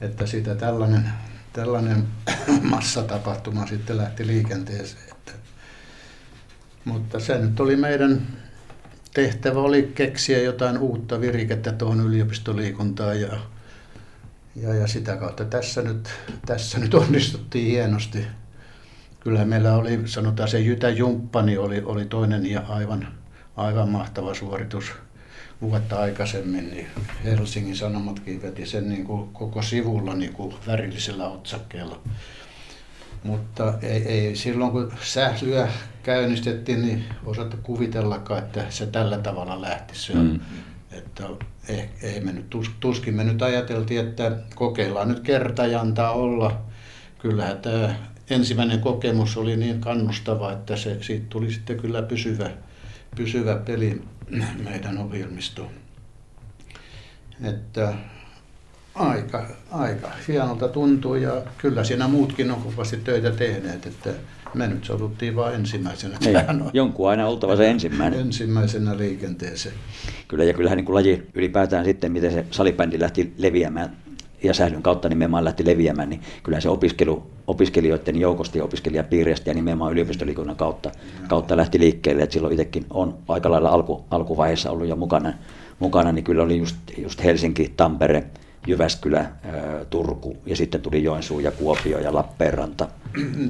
että 0.00 0.26
sitä 0.26 0.54
tällainen, 0.54 1.08
tällainen 1.52 2.06
massatapahtuma 2.62 3.66
sitten 3.66 3.96
lähti 3.96 4.26
liikenteeseen. 4.26 5.04
Että, 5.10 5.32
mutta 6.84 7.20
se 7.20 7.38
nyt 7.38 7.60
oli 7.60 7.76
meidän 7.76 8.26
tehtävä 9.14 9.60
oli 9.60 9.92
keksiä 9.94 10.42
jotain 10.42 10.78
uutta 10.78 11.20
virikettä 11.20 11.72
tuohon 11.72 12.00
yliopistoliikuntaan 12.00 13.20
ja, 13.20 13.38
ja, 14.56 14.74
ja 14.74 14.86
sitä 14.86 15.16
kautta 15.16 15.44
tässä 15.44 15.82
nyt, 15.82 16.08
tässä 16.46 16.78
nyt 16.78 16.94
onnistuttiin 16.94 17.70
hienosti. 17.70 18.26
Kyllä 19.20 19.44
meillä 19.44 19.74
oli, 19.74 20.02
sanotaan 20.04 20.48
se 20.48 20.60
Jytä 20.60 20.90
Jumppani 20.90 21.58
oli, 21.58 21.82
oli 21.84 22.04
toinen 22.04 22.46
ja 22.46 22.60
aivan, 22.68 23.08
aivan 23.56 23.88
mahtava 23.88 24.34
suoritus 24.34 24.92
vuotta 25.62 26.00
aikaisemmin, 26.00 26.70
niin 26.70 26.86
Helsingin 27.24 27.76
Sanomatkin 27.76 28.42
veti 28.42 28.66
sen 28.66 28.88
niin 28.88 29.04
kuin 29.04 29.28
koko 29.32 29.62
sivulla 29.62 30.14
niin 30.14 30.32
kuin 30.32 30.54
värillisellä 30.66 31.28
otsakkeella. 31.28 32.00
Mutta 33.24 33.74
ei, 33.82 34.02
ei 34.02 34.36
silloin 34.36 34.72
kun 34.72 34.92
sählyä 35.02 35.68
käynnistettiin, 36.02 36.82
niin 36.82 37.04
osattu 37.24 37.56
kuvitellakaan, 37.62 38.42
että 38.42 38.64
se 38.68 38.86
tällä 38.86 39.18
tavalla 39.18 39.60
lähtisi. 39.60 40.14
Mm. 40.14 40.40
Että 40.92 41.24
ei, 41.68 41.88
ei 42.02 42.20
me 42.20 42.32
nyt, 42.32 42.56
tuskin 42.80 43.14
me 43.14 43.24
nyt 43.24 43.42
ajateltiin, 43.42 44.00
että 44.00 44.32
kokeillaan 44.54 45.08
nyt 45.08 45.20
kerta 45.20 45.66
ja 45.66 45.80
antaa 45.80 46.10
olla. 46.10 46.60
Kyllähän 47.18 47.58
tämä 47.58 47.94
ensimmäinen 48.30 48.80
kokemus 48.80 49.36
oli 49.36 49.56
niin 49.56 49.80
kannustava, 49.80 50.52
että 50.52 50.76
se, 50.76 51.02
siitä 51.02 51.26
tuli 51.28 51.52
sitten 51.52 51.80
kyllä 51.80 52.02
pysyvä, 52.02 52.50
pysyvä 53.16 53.56
peli 53.56 54.02
meidän 54.70 54.98
ohjelmistoon. 54.98 55.70
Että 57.44 57.94
aika, 58.94 59.46
aika 59.70 60.10
hienolta 60.28 60.68
tuntuu 60.68 61.14
ja 61.14 61.42
kyllä 61.58 61.84
siinä 61.84 62.08
muutkin 62.08 62.50
on 62.50 62.62
kovasti 62.62 62.96
töitä 62.96 63.30
tehneet, 63.30 63.86
että 63.86 64.10
me 64.54 64.66
nyt 64.66 64.84
sovuttiin 64.84 65.36
vain 65.36 65.54
ensimmäisenä. 65.54 66.16
Niin, 66.20 66.70
jonkun 66.72 67.10
aina 67.10 67.26
oltava 67.26 67.56
se 67.56 67.70
ensimmäinen. 67.70 68.20
Ensimmäisenä 68.20 68.98
liikenteeseen. 68.98 69.74
Kyllä 70.28 70.44
ja 70.44 70.54
kyllähän 70.54 70.76
niin 70.76 70.84
kuin 70.84 70.94
laji 70.94 71.22
ylipäätään 71.34 71.84
sitten, 71.84 72.12
miten 72.12 72.32
se 72.32 72.44
salibändi 72.50 73.00
lähti 73.00 73.34
leviämään 73.38 73.96
ja 74.42 74.54
sählyn 74.54 74.82
kautta 74.82 75.08
nimenomaan 75.08 75.44
lähti 75.44 75.66
leviämään, 75.66 76.10
niin 76.10 76.20
kyllä 76.42 76.60
se 76.60 76.68
opiskelu, 76.68 77.22
opiskelijoiden 77.46 78.16
joukosta 78.16 78.58
ja 78.58 78.64
opiskelijapiiristä 78.64 79.50
ja 79.50 79.54
nimenomaan 79.54 79.92
yliopistoliikunnan 79.92 80.56
kautta, 80.56 80.90
kautta 81.28 81.56
lähti 81.56 81.78
liikkeelle. 81.78 82.22
Et 82.22 82.32
silloin 82.32 82.52
itsekin 82.52 82.86
on 82.90 83.18
aika 83.28 83.50
lailla 83.50 83.68
alku, 83.68 84.04
alkuvaiheessa 84.10 84.70
ollut 84.70 84.88
jo 84.88 84.96
mukana, 84.96 85.32
mukana, 85.78 86.12
niin 86.12 86.24
kyllä 86.24 86.42
oli 86.42 86.58
just, 86.58 86.76
just 86.98 87.24
Helsinki, 87.24 87.72
Tampere, 87.76 88.24
Jyväskylä, 88.66 89.32
Turku 89.90 90.36
ja 90.46 90.56
sitten 90.56 90.80
tuli 90.80 91.04
Joensuu 91.04 91.40
ja 91.40 91.50
Kuopio 91.50 91.98
ja 91.98 92.14
Lappeenranta, 92.14 92.88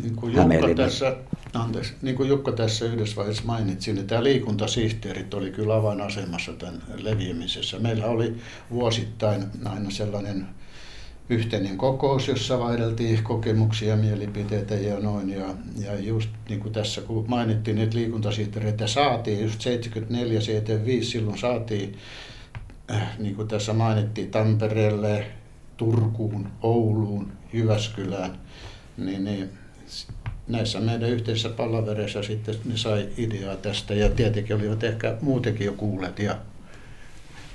niin 0.02 0.16
kuin 0.16 0.34
Jukka 0.34 0.74
tässä, 0.76 1.16
anteeksi, 1.54 1.94
niin 2.02 2.16
kuin 2.16 2.28
Jukka 2.28 2.52
tässä 2.52 2.84
yhdessä 2.84 3.16
vaiheessa 3.16 3.42
mainitsi, 3.46 3.92
niin 3.92 4.06
tämä 4.06 4.24
liikuntasihteerit 4.24 5.34
oli 5.34 5.50
kyllä 5.50 5.74
avainasemassa 5.74 6.52
tämän 6.52 6.82
leviämisessä. 6.96 7.78
Meillä 7.78 8.06
oli 8.06 8.34
vuosittain 8.70 9.44
aina 9.64 9.90
sellainen 9.90 10.46
yhteinen 11.30 11.78
kokous, 11.78 12.28
jossa 12.28 12.58
vaihdeltiin 12.58 13.22
kokemuksia, 13.22 13.96
mielipiteitä 13.96 14.74
ja 14.74 15.00
noin. 15.00 15.30
Ja, 15.30 15.54
ja 15.78 16.00
just 16.00 16.30
niin 16.48 16.60
kuin 16.60 16.72
tässä 16.72 17.00
kun 17.00 17.24
mainittiin, 17.28 17.78
että 17.78 17.96
liikuntasihteereitä 17.96 18.86
saatiin, 18.86 19.42
just 19.42 19.60
74, 19.60 20.40
75 20.40 21.10
silloin 21.10 21.38
saatiin, 21.38 21.96
äh, 22.90 23.18
niin 23.18 23.36
kuin 23.36 23.48
tässä 23.48 23.72
mainittiin, 23.72 24.30
Tampereelle, 24.30 25.26
Turkuun, 25.76 26.48
Ouluun, 26.62 27.32
Jyväskylään, 27.52 28.38
niin, 28.96 29.24
niin 29.24 29.50
näissä 30.48 30.80
meidän 30.80 31.10
yhteisissä 31.10 31.48
palavereissa 31.48 32.22
sitten 32.22 32.54
ne 32.64 32.76
sai 32.76 33.08
ideaa 33.16 33.56
tästä. 33.56 33.94
Ja 33.94 34.08
tietenkin 34.08 34.56
olivat 34.56 34.84
ehkä 34.84 35.16
muutenkin 35.20 35.66
jo 35.66 35.72
kuulleet 35.72 36.18
ja 36.18 36.36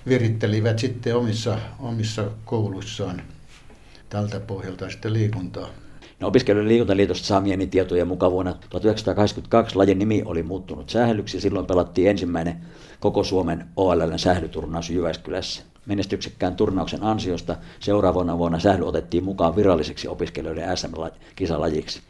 virittelivät 0.08 0.80
sitten 0.80 1.16
omissa, 1.16 1.60
omissa 1.80 2.26
kouluissaan 2.46 3.22
tältä 4.10 4.40
pohjalta 4.40 4.90
sitten 4.90 5.14
liikuntaa. 5.14 5.68
No, 6.20 6.28
opiskelijoiden 6.28 6.68
liikuntaliitosta 6.68 7.28
saamieni 7.28 7.68
tietojen 7.68 8.08
mukaan 8.08 8.32
vuonna 8.32 8.54
1982 8.70 9.76
lajin 9.76 10.00
nimi 10.00 10.24
oli 10.26 10.44
muuttunut 10.44 10.90
sählyksi. 10.90 11.42
Silloin 11.42 11.66
pelattiin 11.66 12.10
ensimmäinen 12.10 12.58
koko 13.00 13.24
Suomen 13.24 13.66
OLLn 13.76 14.20
sählyturnaus 14.20 14.90
Jyväskylässä. 14.90 15.64
Menestyksekkään 15.86 16.56
turnauksen 16.56 17.04
ansiosta 17.04 17.56
seuraavana 17.80 18.38
vuonna 18.38 18.60
sähly 18.60 18.88
otettiin 18.88 19.24
mukaan 19.24 19.56
viralliseksi 19.56 20.08
opiskelijoiden 20.08 20.78
SM-kisalajiksi. 20.78 22.02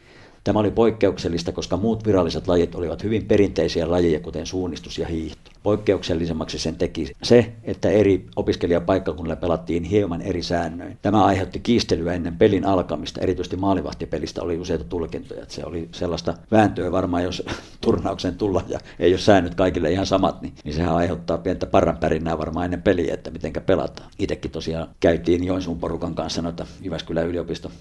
Tämä 0.44 0.58
oli 0.58 0.70
poikkeuksellista, 0.70 1.52
koska 1.52 1.76
muut 1.76 2.06
viralliset 2.06 2.48
lajit 2.48 2.74
olivat 2.74 3.02
hyvin 3.02 3.24
perinteisiä 3.24 3.90
lajeja, 3.90 4.20
kuten 4.20 4.46
suunnistus 4.46 4.98
ja 4.98 5.06
hiihto. 5.06 5.50
Poikkeuksellisemmaksi 5.62 6.58
sen 6.58 6.76
teki 6.76 7.12
se, 7.22 7.52
että 7.64 7.88
eri 7.90 8.26
opiskelijapaikkakunnilla 8.36 9.36
pelattiin 9.36 9.84
hieman 9.84 10.22
eri 10.22 10.42
säännöin. 10.42 10.98
Tämä 11.02 11.24
aiheutti 11.24 11.60
kiistelyä 11.60 12.12
ennen 12.12 12.36
pelin 12.36 12.66
alkamista, 12.66 13.20
erityisesti 13.20 13.56
maalivahtipelistä 13.56 14.42
oli 14.42 14.58
useita 14.58 14.84
tulkintoja. 14.84 15.42
Että 15.42 15.54
se 15.54 15.64
oli 15.64 15.88
sellaista 15.92 16.34
vääntöä 16.50 16.92
varmaan, 16.92 17.24
jos 17.24 17.42
turnauksen 17.80 18.34
tulla 18.34 18.62
ja 18.68 18.78
ei 18.98 19.12
ole 19.12 19.18
säännöt 19.18 19.54
kaikille 19.54 19.92
ihan 19.92 20.06
samat, 20.06 20.42
niin, 20.42 20.52
niin 20.64 20.74
sehän 20.74 20.96
aiheuttaa 20.96 21.38
pientä 21.38 21.66
parranpärinnää 21.66 22.38
varmaan 22.38 22.64
ennen 22.64 22.82
peliä, 22.82 23.14
että 23.14 23.30
miten 23.30 23.52
pelataan. 23.66 24.10
Itsekin 24.18 24.50
tosiaan 24.50 24.88
käytiin 25.00 25.44
Joensuun 25.44 25.78
porukan 25.78 26.14
kanssa 26.14 26.42
noita 26.42 26.66
Jyväskylän 26.80 27.26
yliopiston 27.26 27.72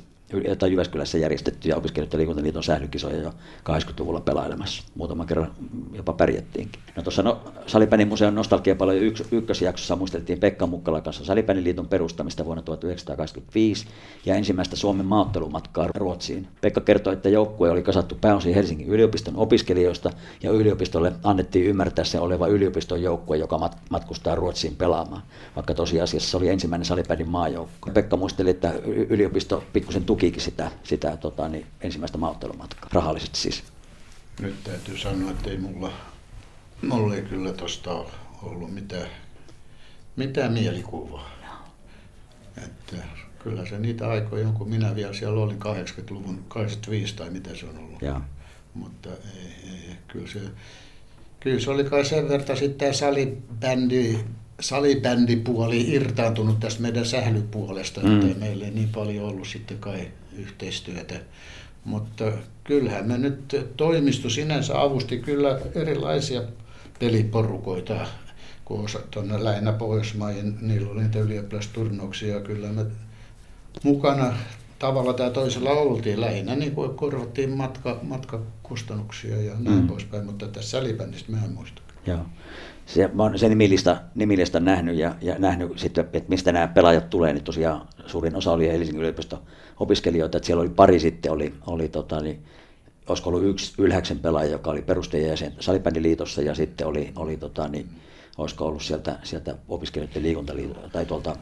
tai 0.59 0.71
Jyväskylässä 0.71 1.17
järjestettyjä 1.17 1.75
opiskelijoiden 1.75 2.17
liikuntaliiton 2.17 2.63
sählykisoja 2.63 3.21
jo 3.21 3.33
80-luvulla 3.69 4.21
pelailemassa. 4.21 4.83
Muutama 4.95 5.25
kerran 5.25 5.51
jopa 5.93 6.13
pärjättiinkin. 6.13 6.81
No 6.95 7.03
tuossa 7.03 7.23
no, 7.23 7.39
Salipänin 7.67 8.07
museon 8.07 8.35
nostalgiapalojen 8.35 9.03
yks, 9.03 9.23
ykkösjaksossa 9.31 9.95
muisteltiin 9.95 10.39
Pekka 10.39 10.67
Mukkalan 10.67 11.03
kanssa 11.03 11.25
Salipänin 11.25 11.63
liiton 11.63 11.87
perustamista 11.87 12.45
vuonna 12.45 12.61
1925 12.61 13.87
ja 14.25 14.35
ensimmäistä 14.35 14.75
Suomen 14.75 15.05
maattelumatkaa 15.05 15.87
Ruotsiin. 15.87 16.47
Pekka 16.61 16.81
kertoi, 16.81 17.13
että 17.13 17.29
joukkue 17.29 17.71
oli 17.71 17.83
kasattu 17.83 18.17
pääosin 18.21 18.53
Helsingin 18.53 18.87
yliopiston 18.87 19.35
opiskelijoista 19.35 20.11
ja 20.43 20.51
yliopistolle 20.51 21.13
annettiin 21.23 21.65
ymmärtää 21.65 22.05
sen 22.05 22.21
oleva 22.21 22.47
yliopiston 22.47 23.01
joukkue, 23.01 23.37
joka 23.37 23.57
mat- 23.57 23.77
matkustaa 23.89 24.35
Ruotsiin 24.35 24.75
pelaamaan, 24.75 25.21
vaikka 25.55 25.73
tosiasiassa 25.73 26.31
se 26.31 26.37
oli 26.37 26.49
ensimmäinen 26.49 26.85
Salipänin 26.85 27.29
maajoukkue. 27.29 27.93
Pekka 27.93 28.17
muisteli, 28.17 28.49
että 28.49 28.73
yliopisto 28.85 29.63
pikkusen 29.73 30.03
tukikin 30.17 30.41
sitä, 30.41 30.71
sitä 30.83 31.17
tota, 31.17 31.47
niin 31.47 31.65
ensimmäistä 31.81 32.17
maaottelumatkaa, 32.17 32.89
rahallisesti 32.93 33.39
siis. 33.39 33.63
Nyt 34.39 34.63
täytyy 34.63 34.97
sanoa, 34.97 35.31
että 35.31 35.49
ei 35.49 35.57
mulla, 35.57 35.91
mulla 36.81 37.15
ei 37.15 37.21
kyllä 37.21 37.53
tuosta 37.53 38.05
ollut 38.43 38.73
mitään, 38.73 39.07
mitään 40.15 40.53
mielikuvaa. 40.53 41.29
Että 42.57 42.97
kyllä 43.39 43.65
se 43.65 43.79
niitä 43.79 44.09
aikoja 44.09 44.47
on, 44.47 44.53
kun 44.53 44.69
minä 44.69 44.95
vielä 44.95 45.13
siellä 45.13 45.43
olin 45.43 45.59
80-luvun, 45.59 46.43
85 46.47 47.15
tai 47.15 47.29
mitä 47.29 47.55
se 47.55 47.65
on 47.65 47.77
ollut. 47.77 48.01
Ja. 48.01 48.21
Mutta 48.73 49.09
ei, 49.09 49.69
ei, 49.71 49.95
kyllä 50.07 50.27
se, 50.27 50.39
kyllä 51.39 51.59
se 51.59 51.69
oli 51.69 51.83
kai 51.83 52.05
sen 52.05 52.29
verran 52.29 52.57
sitten 52.57 52.93
salibändi, 52.93 54.19
salibändipuoli 54.59 55.93
irtaantunut 55.93 56.59
tästä 56.59 56.81
meidän 56.81 57.05
sählypuolesta, 57.05 58.01
mm. 58.01 58.21
että 58.21 58.39
meillä 58.39 58.65
ei 58.65 58.71
niin 58.71 58.89
paljon 58.89 59.25
ollut 59.25 59.47
sitten 59.47 59.77
kai 59.77 60.07
yhteistyötä. 60.37 61.15
Mutta 61.85 62.31
kyllähän 62.63 63.07
me 63.07 63.17
nyt 63.17 63.55
toimisto 63.77 64.29
sinänsä 64.29 64.81
avusti 64.81 65.17
kyllä 65.17 65.59
erilaisia 65.75 66.41
peliporukoita, 66.99 68.07
kun 68.65 68.85
tuonne 69.11 69.43
lähinnä 69.43 69.73
Pohjoismaiden, 69.73 70.57
niillä 70.61 70.91
oli 70.91 71.01
niitä 71.01 71.19
ylioppilasturnauksia, 71.19 72.39
kyllä 72.39 72.67
me 72.67 72.85
mukana 73.83 74.33
tavalla 74.79 75.13
tai 75.13 75.31
toisella 75.31 75.69
oltiin 75.69 76.21
lähinnä, 76.21 76.55
niin 76.55 76.71
kuin 76.71 76.95
korvattiin 76.95 77.49
matka, 77.49 77.99
matkakustannuksia 78.01 79.41
ja 79.41 79.53
näin 79.59 79.81
mm. 79.81 79.87
poispäin, 79.87 80.25
mutta 80.25 80.47
tässä 80.47 80.69
sälibändistä 80.69 81.31
mä 81.31 81.37
en 81.45 81.51
muista. 81.51 81.81
Joo. 82.05 82.25
Se, 82.87 83.09
mä 83.13 83.23
olen 83.23 83.39
sen 83.39 83.49
nimilista, 83.49 83.97
nimilista 84.15 84.59
nähnyt 84.59 84.97
ja, 84.97 85.15
ja 85.21 85.35
nähnyt 85.39 85.79
sitten, 85.79 86.05
että 86.13 86.29
mistä 86.29 86.51
nämä 86.51 86.67
pelaajat 86.67 87.09
tulee, 87.09 87.33
niin 87.33 87.43
tosiaan 87.43 87.87
suurin 88.05 88.35
osa 88.35 88.51
oli 88.51 88.67
Helsingin 88.67 89.01
yliopiston 89.01 89.39
opiskelijoita, 89.79 90.37
että 90.37 90.45
siellä 90.45 90.61
oli 90.61 90.69
pari 90.69 90.99
sitten, 90.99 91.31
oli, 91.31 91.53
oli 91.67 91.89
tota, 91.89 92.21
niin, 92.21 92.43
olisiko 93.07 93.29
ollut 93.29 93.43
yksi 93.43 93.73
ylhäksen 93.77 94.19
pelaaja, 94.19 94.51
joka 94.51 94.71
oli 94.71 94.81
perustajajäsen 94.81 95.53
Salibändiliitossa 95.59 96.41
ja 96.41 96.55
sitten 96.55 96.87
oli, 96.87 97.11
oli 97.15 97.37
tota, 97.37 97.67
niin, 97.67 97.89
olisiko 98.37 98.65
ollut 98.65 98.83
sieltä, 98.83 99.19
sieltä 99.23 99.55
opiskelijoiden 99.67 100.23
liikuntaliitosta 100.23 100.89
tai 100.89 101.05
tuolta 101.05 101.35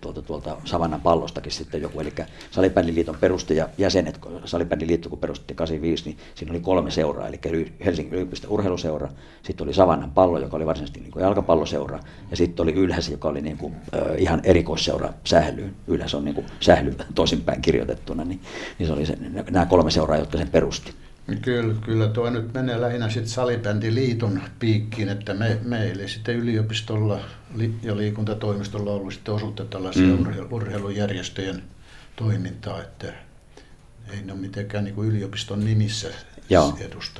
tuolta, 0.00 0.22
tuolta 0.22 0.56
Savannan 0.64 1.00
pallostakin 1.00 1.52
sitten 1.52 1.82
joku, 1.82 2.00
eli 2.00 2.12
Salibändiliiton 2.50 3.16
perustaja 3.20 3.68
jäsenet, 3.78 4.20
Salibändiliitto 4.44 5.08
kun 5.08 5.18
perustettiin 5.18 5.56
85, 5.56 6.04
niin 6.04 6.18
siinä 6.34 6.52
oli 6.52 6.60
kolme 6.60 6.90
seuraa, 6.90 7.28
eli 7.28 7.40
Helsingin 7.84 8.14
yliopiston 8.14 8.50
urheiluseura, 8.50 9.08
sitten 9.42 9.64
oli 9.64 9.74
Savannan 9.74 10.10
pallo, 10.10 10.38
joka 10.38 10.56
oli 10.56 10.66
varsinaisesti 10.66 11.00
niin 11.00 11.10
kuin 11.10 11.22
jalkapalloseura, 11.22 12.00
ja 12.30 12.36
sitten 12.36 12.62
oli 12.62 12.72
Ylhäs, 12.72 13.08
joka 13.08 13.28
oli 13.28 13.40
niin 13.40 13.58
kuin, 13.58 13.74
äh, 13.74 14.02
ihan 14.18 14.40
erikoisseura 14.44 15.12
sählyyn. 15.24 15.74
Ylhäs 15.86 16.14
on 16.14 16.24
niin 16.24 16.34
kuin 16.34 16.46
sähly 16.60 16.96
toisinpäin 17.14 17.62
kirjoitettuna, 17.62 18.24
niin, 18.24 18.40
niin 18.78 18.86
se 18.86 18.92
oli 18.92 19.06
se, 19.06 19.16
nämä 19.50 19.66
kolme 19.66 19.90
seuraa, 19.90 20.16
jotka 20.16 20.38
sen 20.38 20.48
perusti. 20.48 20.92
Kyllä, 21.42 21.74
kyllä 21.84 22.08
tuo 22.08 22.30
nyt 22.30 22.54
menee 22.54 22.80
lähinnä 22.80 23.10
sitten 23.10 23.30
salibändiliiton 23.30 24.42
piikkiin, 24.58 25.08
että 25.08 25.34
me, 25.34 25.58
meillä 25.62 26.08
sitten 26.08 26.36
yliopistolla 26.36 27.20
ja 27.82 27.96
liikuntatoimistolla 27.96 28.90
on 28.90 28.96
ollut 28.96 29.14
sitten 29.14 29.34
osuutta 29.34 29.64
tällaisia 29.64 30.16
mm. 30.16 30.26
urheilujärjestöjen 30.50 31.62
toimintaa, 32.16 32.82
että 32.82 33.12
ei 34.08 34.22
ne 34.22 34.32
ole 34.32 34.40
mitenkään 34.40 34.84
niin 34.84 34.94
kuin 34.94 35.08
yliopiston 35.08 35.64
nimissä 35.64 36.08
Joo, 36.50 36.74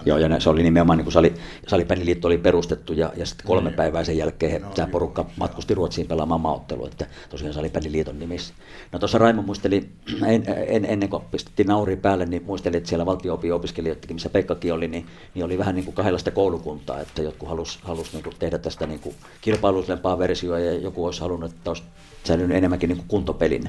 joo 0.04 0.18
ja 0.18 0.40
se 0.40 0.50
oli 0.50 0.62
nimenomaan 0.62 0.96
niin 0.96 1.04
kuin 1.04 1.12
sali, 1.12 1.34
salipäniliitto 1.68 2.28
oli 2.28 2.38
perustettu 2.38 2.92
ja, 2.92 3.12
ja 3.16 3.26
sitten 3.26 3.46
kolme 3.46 3.70
niin. 3.70 3.76
päivää 3.76 4.04
sen 4.04 4.16
jälkeen 4.16 4.52
he, 4.52 4.58
no, 4.58 4.70
tämä 4.70 4.88
porukka 4.88 5.26
matkusti 5.36 5.74
Ruotsiin 5.74 6.06
pelaamaan 6.06 6.40
maaottelu, 6.40 6.86
että 6.86 7.06
tosiaan 7.30 7.54
salipäniliiton 7.54 8.18
nimissä. 8.18 8.54
No 8.92 8.98
tuossa 8.98 9.18
Raimo 9.18 9.42
muisteli, 9.42 9.88
en, 10.26 10.44
en, 10.66 10.84
ennen 10.84 11.08
kuin 11.08 11.22
pistettiin 11.30 11.66
nauri 11.66 11.96
päälle, 11.96 12.26
niin 12.26 12.42
muisteli, 12.46 12.76
että 12.76 12.88
siellä 12.88 13.06
valtio 13.06 13.38
opiskelijoidenkin, 13.54 14.16
missä 14.16 14.30
Pekkakin 14.30 14.72
oli, 14.72 14.88
niin, 14.88 15.06
niin 15.34 15.44
oli 15.44 15.58
vähän 15.58 15.74
niin 15.74 15.84
kuin 15.84 15.94
kahdenlaista 15.94 16.30
koulukuntaa, 16.30 17.00
että 17.00 17.22
jotkut 17.22 17.48
halusi 17.48 17.78
halus 17.82 18.12
niin 18.12 18.24
tehdä 18.38 18.58
tästä 18.58 18.86
niin 18.86 19.00
kuin 19.00 19.14
kilpailullisempaa 19.40 20.18
versioa 20.18 20.58
ja 20.58 20.72
joku 20.72 21.04
olisi 21.04 21.20
halunnut, 21.20 21.52
että 21.52 21.70
olisi 21.70 21.82
säilynyt 22.24 22.56
enemmänkin 22.56 22.88
niin 22.88 22.98
kuin 22.98 23.08
kuntopelin. 23.08 23.68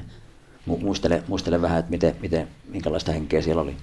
Muistele, 0.66 1.22
muistele 1.28 1.62
vähän, 1.62 1.78
että 1.78 1.90
miten, 1.90 2.16
miten, 2.20 2.48
minkälaista 2.68 3.12
henkeä 3.12 3.42
siellä 3.42 3.62
oli. 3.62 3.76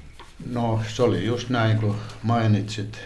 No 0.45 0.79
se 0.95 1.03
oli 1.03 1.25
just 1.25 1.49
näin 1.49 1.77
kuin 1.77 1.95
mainitsit. 2.23 2.97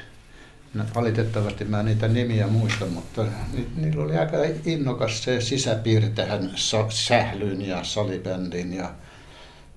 Valitettavasti 0.95 1.65
mä 1.65 1.83
niitä 1.83 2.07
nimiä 2.07 2.47
muista, 2.47 2.85
mutta 2.85 3.25
ni, 3.53 3.67
niillä 3.75 4.03
oli 4.03 4.17
aika 4.17 4.37
innokas 4.65 5.23
se 5.23 5.41
sisäpiiri 5.41 6.09
tähän 6.09 6.51
sählyyn 6.89 7.61
ja 7.61 7.83
salibändiin. 7.83 8.73
Ja 8.73 8.91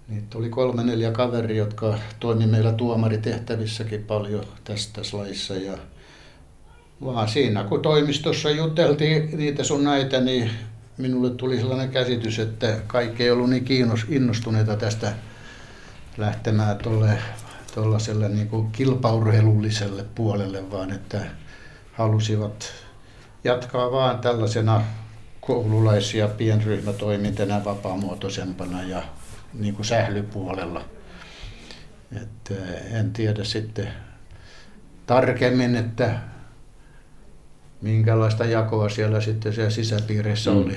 niitä 0.09 0.39
oli 0.39 0.49
kolme 0.49 0.85
neljä 0.85 1.11
kaveri, 1.11 1.57
jotka 1.57 1.99
toimi 2.21 2.47
meillä 2.47 2.73
tuomaritehtävissäkin 2.73 4.05
paljon 4.05 4.45
tästä 4.65 5.01
lajissa. 5.13 5.55
Ja 5.55 5.79
vaan 7.05 7.29
siinä 7.29 7.65
kun 7.65 7.83
toimistossa 7.83 8.51
juteltiin 8.51 9.39
niitä 9.39 9.65
sun 9.65 9.85
näitä, 9.85 10.21
niin 10.21 10.51
minulle 10.99 11.31
tuli 11.31 11.57
sellainen 11.57 11.89
käsitys, 11.89 12.39
että 12.39 12.77
kaikki 12.87 13.23
ei 13.23 13.31
ollut 13.31 13.51
niin 13.51 13.67
innostuneita 14.09 14.77
tästä 14.77 15.13
lähtemään 16.17 16.79
tuolle 16.79 17.19
tuollaiselle 17.79 18.29
niin 18.29 18.49
kuin 18.49 18.72
kilpaurheilulliselle 18.72 20.05
puolelle, 20.14 20.70
vaan 20.70 20.93
että 20.93 21.20
halusivat 21.93 22.72
jatkaa 23.45 23.93
vaan 23.93 24.18
tällaisena 24.18 24.83
koululaisia 25.41 26.29
pienryhmätoimintana 26.29 27.64
vapaamuotoisempana 27.64 28.83
ja 28.83 29.03
niin 29.55 29.74
kuin 29.74 29.87
sählypuolella. 29.87 30.85
että 32.22 32.55
en 32.93 33.12
tiedä 33.12 33.45
sitten 33.45 33.89
tarkemmin, 35.07 35.76
että 35.76 36.18
minkälaista 37.81 38.45
jakoa 38.45 38.89
siellä 38.89 39.20
sitten 39.20 39.53
siellä 39.53 39.70
sisäpiirissä 39.70 40.51
mm. 40.51 40.57
oli. 40.57 40.76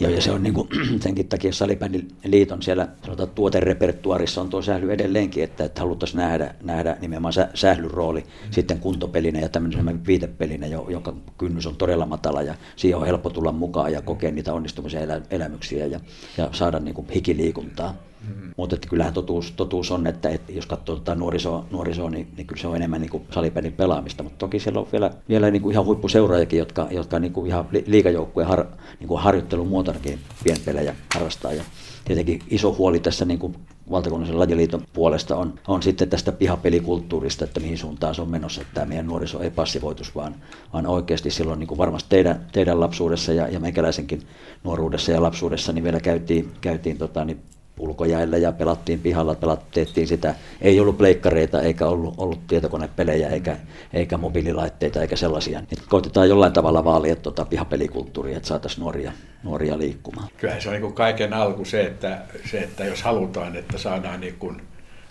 Ja, 0.00 0.10
ja 0.10 0.20
se 0.20 0.30
on 0.30 0.42
niin 0.42 0.54
kuin, 0.54 0.68
senkin 1.02 1.28
takia 1.28 1.52
Salibändin 1.52 2.08
liiton 2.24 2.62
siellä 2.62 2.88
sanotaan, 3.04 3.28
tuoterepertuarissa 3.28 4.40
on 4.40 4.50
tuo 4.50 4.62
sähly 4.62 4.92
edelleenkin, 4.92 5.44
että, 5.44 5.64
että 5.64 5.80
haluttaisiin 5.80 6.18
nähdä, 6.18 6.54
nähdä 6.62 6.96
nimenomaan 7.00 7.32
sä, 7.32 7.48
sählyn 7.54 7.90
rooli 7.90 8.20
mm. 8.20 8.26
sitten 8.50 8.78
kuntopelinä 8.78 9.40
ja 9.40 9.48
tämmöisenä 9.48 9.94
viitepelinä, 10.06 10.66
jonka 10.66 11.14
kynnys 11.38 11.66
on 11.66 11.76
todella 11.76 12.06
matala 12.06 12.42
ja 12.42 12.54
siihen 12.76 12.98
on 12.98 13.06
helppo 13.06 13.30
tulla 13.30 13.52
mukaan 13.52 13.92
ja 13.92 14.02
kokea 14.02 14.30
niitä 14.30 14.54
onnistumisia 14.54 15.00
elä, 15.00 15.20
elämyksiä 15.30 15.86
ja, 15.86 16.00
ja 16.38 16.48
saada 16.52 16.78
niin 16.78 16.94
kuin 16.94 17.08
hikiliikuntaa. 17.08 18.11
Mm-hmm. 18.28 18.54
Mutta 18.56 18.76
kyllähän 18.88 19.14
totuus, 19.14 19.52
totuus 19.52 19.90
on, 19.90 20.06
että, 20.06 20.28
että 20.28 20.52
jos 20.52 20.66
katsoo 20.66 20.96
tota 20.96 21.14
nuorisoa, 21.14 21.66
nuorisoa 21.70 22.10
niin, 22.10 22.28
niin 22.36 22.46
kyllä 22.46 22.60
se 22.60 22.68
on 22.68 22.76
enemmän 22.76 23.00
niin 23.00 23.10
kuin 23.10 23.24
salipelin 23.30 23.72
pelaamista. 23.72 24.22
Mutta 24.22 24.38
toki 24.38 24.60
siellä 24.60 24.80
on 24.80 24.86
vielä, 24.92 25.10
vielä 25.28 25.50
niin 25.50 25.62
kuin 25.62 25.72
ihan 25.72 25.84
huippuseuraajakin, 25.84 26.58
jotka, 26.58 26.88
jotka 26.90 27.18
niin 27.18 27.32
kuin 27.32 27.46
ihan 27.46 27.68
liikajoukkueen 27.86 28.48
har, 28.48 28.66
niin 29.00 29.08
kuin 29.08 29.20
harjoittelun 29.20 29.68
muotonakin 29.68 30.18
pienpelejä 30.44 30.94
harrastaa. 31.14 31.52
Ja 31.52 31.64
tietenkin 32.04 32.40
iso 32.50 32.74
huoli 32.78 33.00
tässä 33.00 33.24
niin 33.24 33.38
kuin 33.38 33.56
valtakunnallisen 33.90 34.38
lajiliiton 34.38 34.82
puolesta 34.92 35.36
on, 35.36 35.54
on 35.68 35.82
sitten 35.82 36.10
tästä 36.10 36.32
pihapelikulttuurista, 36.32 37.44
että 37.44 37.60
mihin 37.60 37.78
suuntaan 37.78 38.14
se 38.14 38.22
on 38.22 38.30
menossa, 38.30 38.60
että 38.60 38.74
tämä 38.74 38.86
meidän 38.86 39.06
nuoriso 39.06 39.40
ei 39.40 39.50
passivoitus, 39.50 40.14
vaan, 40.14 40.34
vaan 40.72 40.86
oikeasti 40.86 41.30
silloin 41.30 41.58
niin 41.58 41.68
kuin 41.68 41.78
varmasti 41.78 42.10
teidän, 42.10 42.46
teidän 42.52 42.80
lapsuudessa 42.80 43.32
ja, 43.32 43.48
ja 43.48 43.60
meikäläisenkin 43.60 44.22
nuoruudessa 44.64 45.12
ja 45.12 45.22
lapsuudessa 45.22 45.72
niin 45.72 45.84
vielä 45.84 46.00
käytiin, 46.00 46.52
käytiin 46.60 46.98
tota, 46.98 47.24
niin 47.24 47.42
ulkojäillä 47.78 48.36
ja 48.36 48.52
pelattiin 48.52 49.00
pihalla, 49.00 49.34
pelattiin 49.34 50.06
sitä. 50.06 50.34
Ei 50.60 50.80
ollut 50.80 50.98
pleikkareita 50.98 51.62
eikä 51.62 51.86
ollut, 51.86 52.14
ollut 52.16 52.46
tietokonepelejä 52.46 53.28
eikä, 53.28 53.56
eikä 53.92 54.18
mobiililaitteita 54.18 55.00
eikä 55.02 55.16
sellaisia. 55.16 55.60
Nyt 55.60 55.86
koitetaan 55.88 56.28
jollain 56.28 56.52
tavalla 56.52 56.84
vaalia 56.84 57.16
tuota 57.16 57.44
pihapelikulttuuria, 57.44 58.36
että 58.36 58.48
saataisiin 58.48 58.80
nuoria, 58.80 59.12
nuoria 59.42 59.78
liikkumaan. 59.78 60.28
Kyllähän 60.36 60.62
se 60.62 60.68
on 60.68 60.80
niin 60.80 60.92
kaiken 60.92 61.32
alku 61.32 61.64
se 61.64 61.82
että, 61.82 62.18
se, 62.50 62.58
että 62.58 62.84
jos 62.84 63.02
halutaan, 63.02 63.56
että 63.56 63.78
saadaan 63.78 64.20
niin 64.20 64.36
kuin 64.38 64.62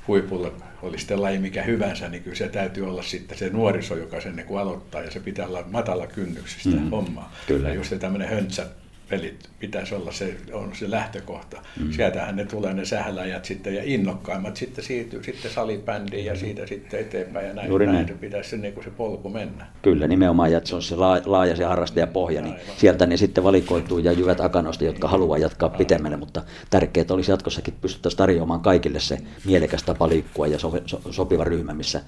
huipulla, 0.07 0.51
oli 0.81 0.97
sitten 0.97 1.21
laji 1.21 1.39
mikä 1.39 1.63
hyvänsä, 1.63 2.09
niin 2.09 2.23
kyllä 2.23 2.35
se 2.35 2.47
täytyy 2.47 2.87
olla 2.87 3.03
sitten 3.03 3.37
se 3.37 3.49
nuoriso, 3.49 3.95
joka 3.95 4.21
sen 4.21 4.35
niin 4.35 4.47
kuin 4.47 4.61
aloittaa 4.61 5.01
ja 5.01 5.11
se 5.11 5.19
pitää 5.19 5.47
olla 5.47 5.63
matala 5.71 6.07
kynnyksistä 6.07 6.69
mm, 6.69 6.89
hommaa. 6.89 7.33
Kyllä. 7.47 7.69
Ja 7.69 7.75
just 7.75 7.93
tämmöinen 7.99 8.29
höntsä 8.29 8.65
pelit 9.11 9.49
pitäisi 9.59 9.95
olla 9.95 10.11
se, 10.11 10.35
on 10.53 10.75
se 10.75 10.91
lähtökohta. 10.91 11.61
Mm. 11.79 11.91
Sieltähän 11.91 12.35
ne 12.35 12.45
tulee 12.45 12.73
ne 12.73 12.85
sähläjät 12.85 13.45
sitten 13.45 13.75
ja 13.75 13.81
innokkaimmat 13.85 14.57
sitten 14.57 14.83
siirtyy 14.83 15.23
sitten 15.23 15.51
salibändiin 15.51 16.25
ja 16.25 16.35
siitä 16.35 16.67
sitten 16.67 16.99
eteenpäin 16.99 17.47
ja 17.47 17.53
näin, 17.53 17.69
Juuri 17.69 17.85
näin. 17.85 18.05
näin. 18.05 18.17
Pitäisi 18.17 18.49
se, 18.49 18.57
niin 18.57 18.73
kuin 18.73 18.83
se 18.83 18.89
polku 18.89 19.29
mennä. 19.29 19.65
Kyllä, 19.81 20.07
nimenomaan, 20.07 20.53
että 20.53 20.69
se 20.69 20.75
on 20.75 20.81
se 20.81 20.95
laaja 21.25 21.55
se 21.55 21.63
harrastajapohja, 21.63 22.41
niin 22.41 22.53
Aivan. 22.53 22.75
sieltä 22.77 23.05
ne 23.05 23.17
sitten 23.17 23.43
valikoituu 23.43 23.99
ja 23.99 24.11
jyvät 24.11 24.41
akanoista, 24.41 24.83
jotka 24.83 25.07
haluaa 25.07 25.37
jatkaa 25.37 25.67
Aivan. 25.67 25.77
pitemmälle, 25.77 26.17
mutta 26.17 26.43
tärkeää 26.69 27.05
olisi 27.09 27.31
jatkossakin 27.31 27.73
pystyttäisiin 27.81 28.17
tarjoamaan 28.17 28.59
kaikille 28.61 28.99
se 28.99 29.17
mielekäs 29.45 29.83
tapa 29.83 30.09
liikkua 30.09 30.47
ja 30.47 30.59
so, 30.59 30.73
so, 30.85 31.01
sopiva 31.11 31.43
ryhmä, 31.43 31.73
missä 31.73 32.01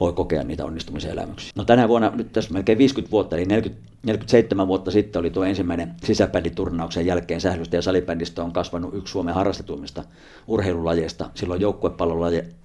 voi 0.00 0.12
kokea 0.12 0.42
niitä 0.42 0.64
onnistumisen 0.64 1.10
elämyksiä. 1.10 1.52
No 1.54 1.64
tänä 1.64 1.88
vuonna, 1.88 2.12
nyt 2.14 2.32
tässä 2.32 2.52
melkein 2.52 2.78
50 2.78 3.10
vuotta, 3.10 3.36
eli 3.36 3.44
40, 3.44 3.88
47 4.02 4.68
vuotta 4.68 4.90
sitten 4.90 5.20
oli 5.20 5.30
tuo 5.30 5.44
ensimmäinen 5.44 5.94
sisäbänditurnauksen 6.04 7.06
jälkeen 7.06 7.40
sählystä 7.40 7.76
ja 7.76 7.82
salibändistä 7.82 8.44
on 8.44 8.52
kasvanut 8.52 8.94
yksi 8.94 9.12
Suomen 9.12 9.34
harrastetuimmista 9.34 10.04
urheilulajeista, 10.46 11.30
silloin 11.34 11.60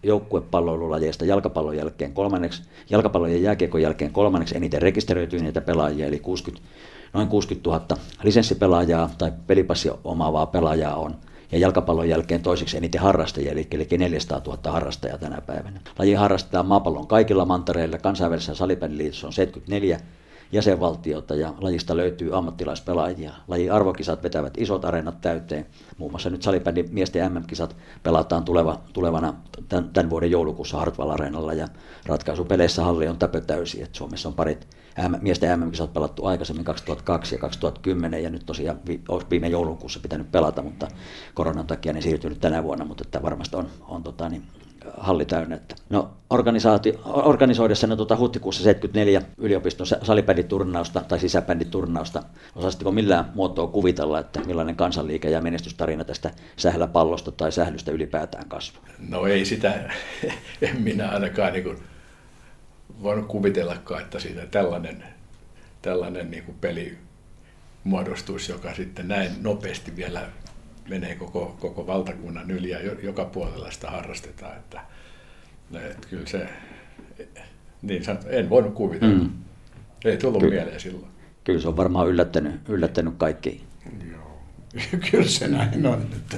joukkuepalloilulajeista 0.04 1.26
jalkapallon 1.26 1.78
jälkeen 1.78 2.14
kolmanneksi, 2.14 2.64
jalkapallon 2.90 3.32
ja 3.32 3.38
jääkiekon 3.38 3.82
jälkeen 3.82 4.12
kolmanneksi 4.12 4.58
eniten 4.58 4.82
rekisteröityneitä 4.82 5.62
pelaajia, 5.62 6.06
eli 6.06 6.20
60, 6.20 6.68
noin 7.14 7.28
60 7.28 7.70
000 7.70 7.86
lisenssipelaajaa 8.24 9.10
tai 9.18 9.32
pelipassia 9.48 9.94
omaavaa 10.04 10.46
pelaajaa 10.46 10.96
on 10.96 11.16
ja 11.54 11.60
jalkapallon 11.60 12.10
jälkeen 12.10 12.42
toiseksi 12.42 12.78
eniten 12.78 13.02
harrastajia, 13.02 13.52
eli, 13.52 13.68
eli 13.72 13.88
400 13.98 14.42
000 14.46 14.72
harrastajaa 14.72 15.18
tänä 15.18 15.42
päivänä. 15.42 15.80
Laji 16.00 16.14
harrastetaan 16.14 16.66
maapallon 16.66 17.08
kaikilla 17.08 17.46
mantereilla, 17.46 17.98
kansainvälisessä 17.98 18.56
salibändiliitossa 18.56 19.28
on 19.28 19.34
74 19.34 20.00
jäsenvaltiota 20.52 21.36
ja 21.36 21.54
lajista 21.62 21.98
löytyy 21.98 22.38
ammattilaispelaajia. 22.38 23.32
Lajin 23.48 23.72
arvokisat 23.72 24.24
vetävät 24.24 24.54
isot 24.58 24.86
areenat 24.86 25.22
täyteen. 25.22 25.66
Muun 25.98 26.12
muassa 26.12 26.30
nyt 26.30 26.44
salibändin 26.44 26.90
miesten 26.92 27.34
MM-kisat 27.34 27.76
pelataan 28.04 28.44
tuleva, 28.44 28.82
tulevana 28.94 29.34
tämän, 29.70 29.90
tämän 29.90 30.10
vuoden 30.10 30.32
joulukuussa 30.32 30.78
Hartwall 30.78 31.10
Areenalla 31.10 31.54
ja 31.54 31.68
ratkaisupeleissä 32.06 32.84
halli 32.84 33.08
on 33.08 33.18
täpötäysi. 33.18 33.82
Et 33.82 33.96
Suomessa 33.96 34.30
on 34.30 34.36
parit 34.36 34.68
miesten 35.22 35.60
MM-kisat 35.60 35.94
pelattu 35.94 36.26
aikaisemmin 36.26 36.66
2002 36.66 37.36
ja 37.36 37.40
2010 37.40 38.24
ja 38.24 38.30
nyt 38.30 38.46
tosiaan 38.46 38.80
vi, 38.88 39.02
olisi 39.08 39.28
viime 39.30 39.48
joulukuussa 39.48 40.00
pitänyt 40.00 40.32
pelata, 40.32 40.62
mutta 40.62 40.88
koronan 41.34 41.68
takia 41.68 41.94
ne 41.94 42.02
siirtynyt 42.02 42.40
tänä 42.40 42.64
vuonna, 42.64 42.86
mutta 42.86 43.04
että 43.08 43.22
varmasti 43.22 43.56
on, 43.56 43.68
on 43.88 44.04
tota, 44.04 44.30
niin, 44.30 44.44
halli 44.98 45.26
täynnä. 45.26 45.56
Että. 45.56 45.76
No, 45.90 46.12
organisoidessa 47.26 47.96
tuota, 47.96 48.18
huhtikuussa 48.18 48.64
74 48.64 49.22
yliopiston 49.38 49.88
salibänditurnausta 49.88 51.02
tai 51.08 51.20
sisäbänditurnausta, 51.20 52.24
osasitteko 52.56 52.92
millään 52.92 53.32
muotoa 53.36 53.68
kuvitella, 53.68 54.20
että 54.20 54.40
millainen 54.40 54.76
kansanliike 54.76 55.30
ja 55.30 55.42
menestystarina 55.42 56.04
tästä 56.04 56.32
sähläpallosta 56.58 57.32
tai 57.32 57.52
sählystä 57.52 57.92
ylipäätään 57.92 58.50
kasvaa? 58.50 58.84
No 59.10 59.28
ei 59.28 59.46
sitä, 59.46 59.74
en 60.62 60.82
minä 60.82 61.10
ainakaan 61.10 61.54
niin 61.54 61.64
kuin 61.64 61.78
voinut 63.04 63.28
kuvitellakaan, 63.28 64.02
että 64.02 64.20
siitä 64.20 64.46
tällainen, 64.46 65.04
tällainen 65.82 66.32
niin 66.32 66.44
kuin 66.44 66.58
peli 66.62 66.98
muodostuisi, 67.84 68.52
joka 68.52 68.74
sitten 68.74 69.08
näin 69.08 69.32
nopeasti 69.42 69.96
vielä 69.96 70.28
menee 70.90 71.16
koko, 71.16 71.56
koko 71.60 71.88
valtakunnan 71.88 72.52
yli 72.52 72.70
ja 72.70 72.80
joka 72.82 73.26
puolella 73.26 73.72
sitä 73.72 73.92
harrastetaan. 73.92 74.58
Että, 74.58 74.82
että 75.74 76.08
kyllä 76.08 76.26
se, 76.26 76.50
niin 77.82 78.04
en 78.28 78.50
voinut 78.50 78.74
kuvitella. 78.74 79.24
Mm. 79.24 79.30
Ei 80.06 80.18
tullut 80.18 80.42
Ky- 80.42 80.50
mieleen 80.50 80.80
silloin. 80.80 81.12
Kyllä 81.44 81.62
se 81.62 81.68
on 81.68 81.78
varmaan 81.78 82.08
yllättänyt, 82.08 82.70
yllättänyt 82.70 83.14
kaikki. 83.18 83.64
Joo, 84.12 84.40
kyllä 85.12 85.28
se 85.28 85.48
näin 85.48 85.86
on. 85.86 86.02
Että 86.02 86.38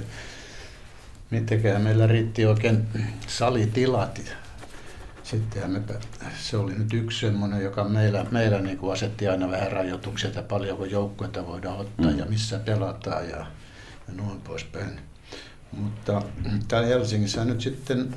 mitenkään 1.32 1.82
meillä 1.82 2.08
riitti 2.08 2.46
oikein 2.46 2.88
salitilat 3.28 4.22
sitten 5.26 5.72
me, 5.72 5.82
se 6.40 6.58
oli 6.58 6.74
nyt 6.74 6.94
yksi 6.94 7.20
semmoinen, 7.20 7.64
joka 7.64 7.84
meillä, 7.84 8.26
meillä 8.32 8.62
niin 8.62 8.78
kuin 8.78 8.94
asetti 8.94 9.28
aina 9.28 9.52
vähän 9.52 9.72
rajoituksia, 9.72 10.28
että 10.28 10.42
paljonko 10.42 10.86
joukkueita 10.86 11.48
voidaan 11.48 11.78
ottaa 11.78 12.12
mm. 12.12 12.20
ja 12.20 12.26
missä 12.26 12.60
pelataan 12.60 13.30
ja, 13.30 13.38
ja 14.08 14.14
noin 14.14 14.42
poispäin. 14.42 15.00
Mutta 15.72 16.22
täällä 16.68 16.88
Helsingissä 16.88 17.46
nyt 17.46 17.62
sitten 17.62 18.16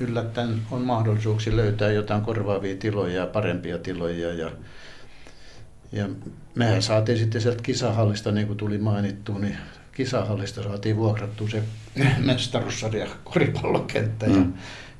yllättäen 0.00 0.62
on 0.70 0.82
mahdollisuuksia 0.82 1.56
löytää 1.56 1.92
jotain 1.92 2.22
korvaavia 2.22 2.76
tiloja 2.76 3.14
ja 3.14 3.26
parempia 3.26 3.78
tiloja. 3.78 4.34
Ja, 4.34 4.50
ja 5.92 6.08
mehän 6.54 6.82
saatiin 6.82 7.18
sitten 7.18 7.40
sieltä 7.40 7.62
kisahallista, 7.62 8.32
niin 8.32 8.46
kuin 8.46 8.56
tuli 8.56 8.78
mainittu, 8.78 9.38
niin 9.38 9.56
kisahallista 9.92 10.62
saatiin 10.62 10.96
vuokrattua 10.96 11.48
se 11.48 11.62
mestaruussarja 12.18 13.06
koripallokenttä. 13.24 14.26
Mm. 14.26 14.34
Ja, 14.34 14.46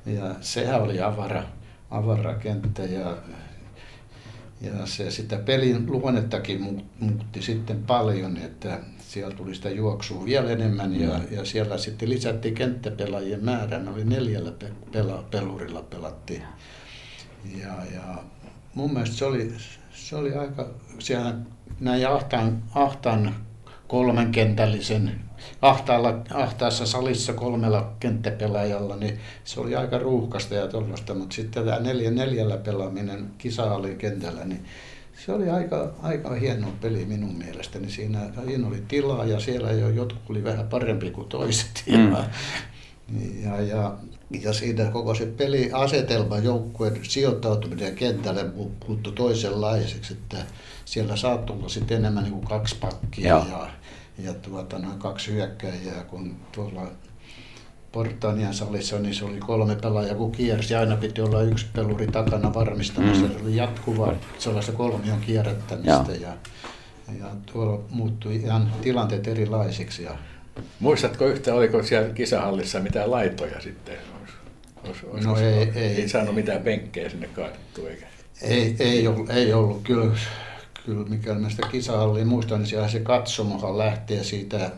ja 0.07 0.35
sehän 0.41 0.83
oli 0.83 1.01
avara, 1.01 1.43
avara 1.91 2.35
kenttä 2.35 2.83
ja, 2.83 3.17
ja 4.61 4.87
se 4.87 5.11
sitä 5.11 5.37
pelin 5.37 5.87
luonnettakin 5.87 6.61
muutti 7.01 7.43
sitten 7.43 7.83
paljon, 7.83 8.37
että 8.37 8.81
siellä 8.99 9.35
tuli 9.35 9.55
sitä 9.55 9.71
juoksua 9.71 10.25
vielä 10.25 10.51
enemmän 10.51 11.01
ja, 11.01 11.19
mm. 11.19 11.25
ja 11.31 11.45
siellä 11.45 11.79
sitten 11.79 12.11
lisättiin 12.11 12.55
kenttäpelaajien 12.55 13.45
määrän, 13.45 13.89
oli 13.89 14.05
neljällä 14.05 14.53
pela, 14.93 15.25
pelurilla 15.31 15.83
pelattiin. 15.83 16.43
Ja, 17.61 17.73
ja 17.95 18.23
mun 18.75 18.93
mielestä 18.93 19.17
se 19.17 19.25
oli, 19.25 19.55
se 19.93 20.17
oli 20.17 20.35
aika, 20.35 20.71
siellä 20.99 21.35
näin 21.81 22.09
ahtaan, 22.09 22.63
ahtaan 22.75 23.35
kolmenkentällisen 23.89 25.24
ahtaalla, 25.63 26.19
ahtaassa 26.35 26.87
salissa 26.87 27.33
kolmella 27.33 27.93
kenttäpelaajalla, 28.01 28.97
niin 28.97 29.21
se 29.45 29.61
oli 29.61 29.77
aika 29.77 29.99
ruuhkasta 29.99 30.55
ja 30.55 30.69
tuollaista, 30.69 31.15
mutta 31.15 31.35
sitten 31.35 31.65
tämä 31.65 31.79
neljä 31.79 32.11
neljällä 32.11 32.57
pelaaminen 32.57 33.31
oli 33.75 33.95
kentällä, 33.95 34.45
niin 34.45 34.65
se 35.27 35.33
oli 35.33 35.51
aika, 35.51 35.93
aika 36.03 36.35
hieno 36.35 36.67
peli 36.81 37.05
minun 37.05 37.35
mielestäni. 37.39 37.91
Siinä, 37.91 38.21
siinä 38.45 38.69
oli 38.69 38.83
tilaa 38.89 39.25
ja 39.25 39.41
siellä 39.41 39.73
jo 39.73 39.89
jotkut 39.89 40.31
oli 40.31 40.45
vähän 40.45 40.69
parempi 40.69 41.11
kuin 41.11 41.29
toiset. 41.29 41.85
Mm. 41.87 42.13
Ja, 42.13 42.25
ja, 43.43 43.61
ja, 43.61 43.95
ja 44.41 44.53
siinä 44.53 44.85
koko 44.85 45.15
se 45.15 45.27
peliasetelma, 45.27 46.39
joukkueen 46.39 46.99
sijoittautuminen 47.03 47.95
kentälle 47.95 48.45
muuttui 48.87 49.13
toisenlaiseksi, 49.13 50.13
että 50.13 50.37
siellä 50.85 51.17
saattoi 51.17 51.57
olla 51.57 51.69
sitten 51.69 51.97
enemmän 51.97 52.25
niin 52.25 52.35
kuin 52.35 52.47
kaksi 52.47 52.77
pakkia 52.81 53.29
Joo. 53.29 53.47
ja 53.51 53.71
ja 54.19 54.35
tuota, 54.35 54.79
noin 54.79 54.99
kaksi 54.99 55.33
hyökkäjää, 55.33 56.05
kun 56.05 56.37
tuolla 56.53 56.83
Portanian 57.93 58.55
salissa, 58.55 58.99
niin 58.99 59.15
se 59.15 59.25
oli 59.25 59.39
kolme 59.39 59.77
pelaajaa, 59.77 60.15
kun 60.15 60.33
kiersi, 60.33 60.75
aina 60.75 60.97
piti 60.97 61.21
olla 61.21 61.43
yksi 61.43 61.67
peluri 61.73 62.07
takana 62.07 62.55
varmistamassa. 62.55 63.25
Mm. 63.25 63.33
Se 63.33 63.43
oli 63.43 63.57
jatkuvaa 63.57 64.13
sellaista 64.39 64.73
kolmion 64.73 65.21
kierrättämistä 65.21 66.13
ja, 66.21 66.33
ja 67.19 67.27
tuolla 67.53 67.85
muuttui 67.91 68.37
ihan 68.37 68.73
tilanteet 68.83 69.29
erilaisiksi. 69.29 70.03
Ja... 70.03 70.11
Muistatko 70.81 71.27
yhtä, 71.27 71.55
oliko 71.55 71.83
siellä 71.83 72.09
kisahallissa 72.09 72.81
mitään 72.81 73.11
laitoja 73.11 73.61
sitten? 73.61 73.97
Olis, 74.85 75.05
olis, 75.05 75.25
no 75.25 75.37
ei, 75.37 75.73
ei, 75.75 76.03
ei, 76.03 76.09
saanut 76.09 76.35
mitään 76.35 76.63
penkkejä 76.63 77.11
sinne 77.11 77.27
kaadettua 77.27 77.91
eikä? 77.91 78.07
Ei, 78.43 78.77
ei, 78.79 79.07
ollut, 79.07 79.31
ei 79.31 79.53
ollut. 79.53 79.83
Kyllä 79.83 80.17
kyllä 80.85 81.05
mikäli 81.05 81.39
mä 81.39 81.51
sitä 81.51 81.69
kisahallia 81.69 82.25
muistan, 82.25 82.59
niin 82.59 82.67
siellä 82.67 82.89
se 82.89 83.01
katsomohan 83.01 83.79
lähtee 83.79 84.25
siitä 84.25 84.71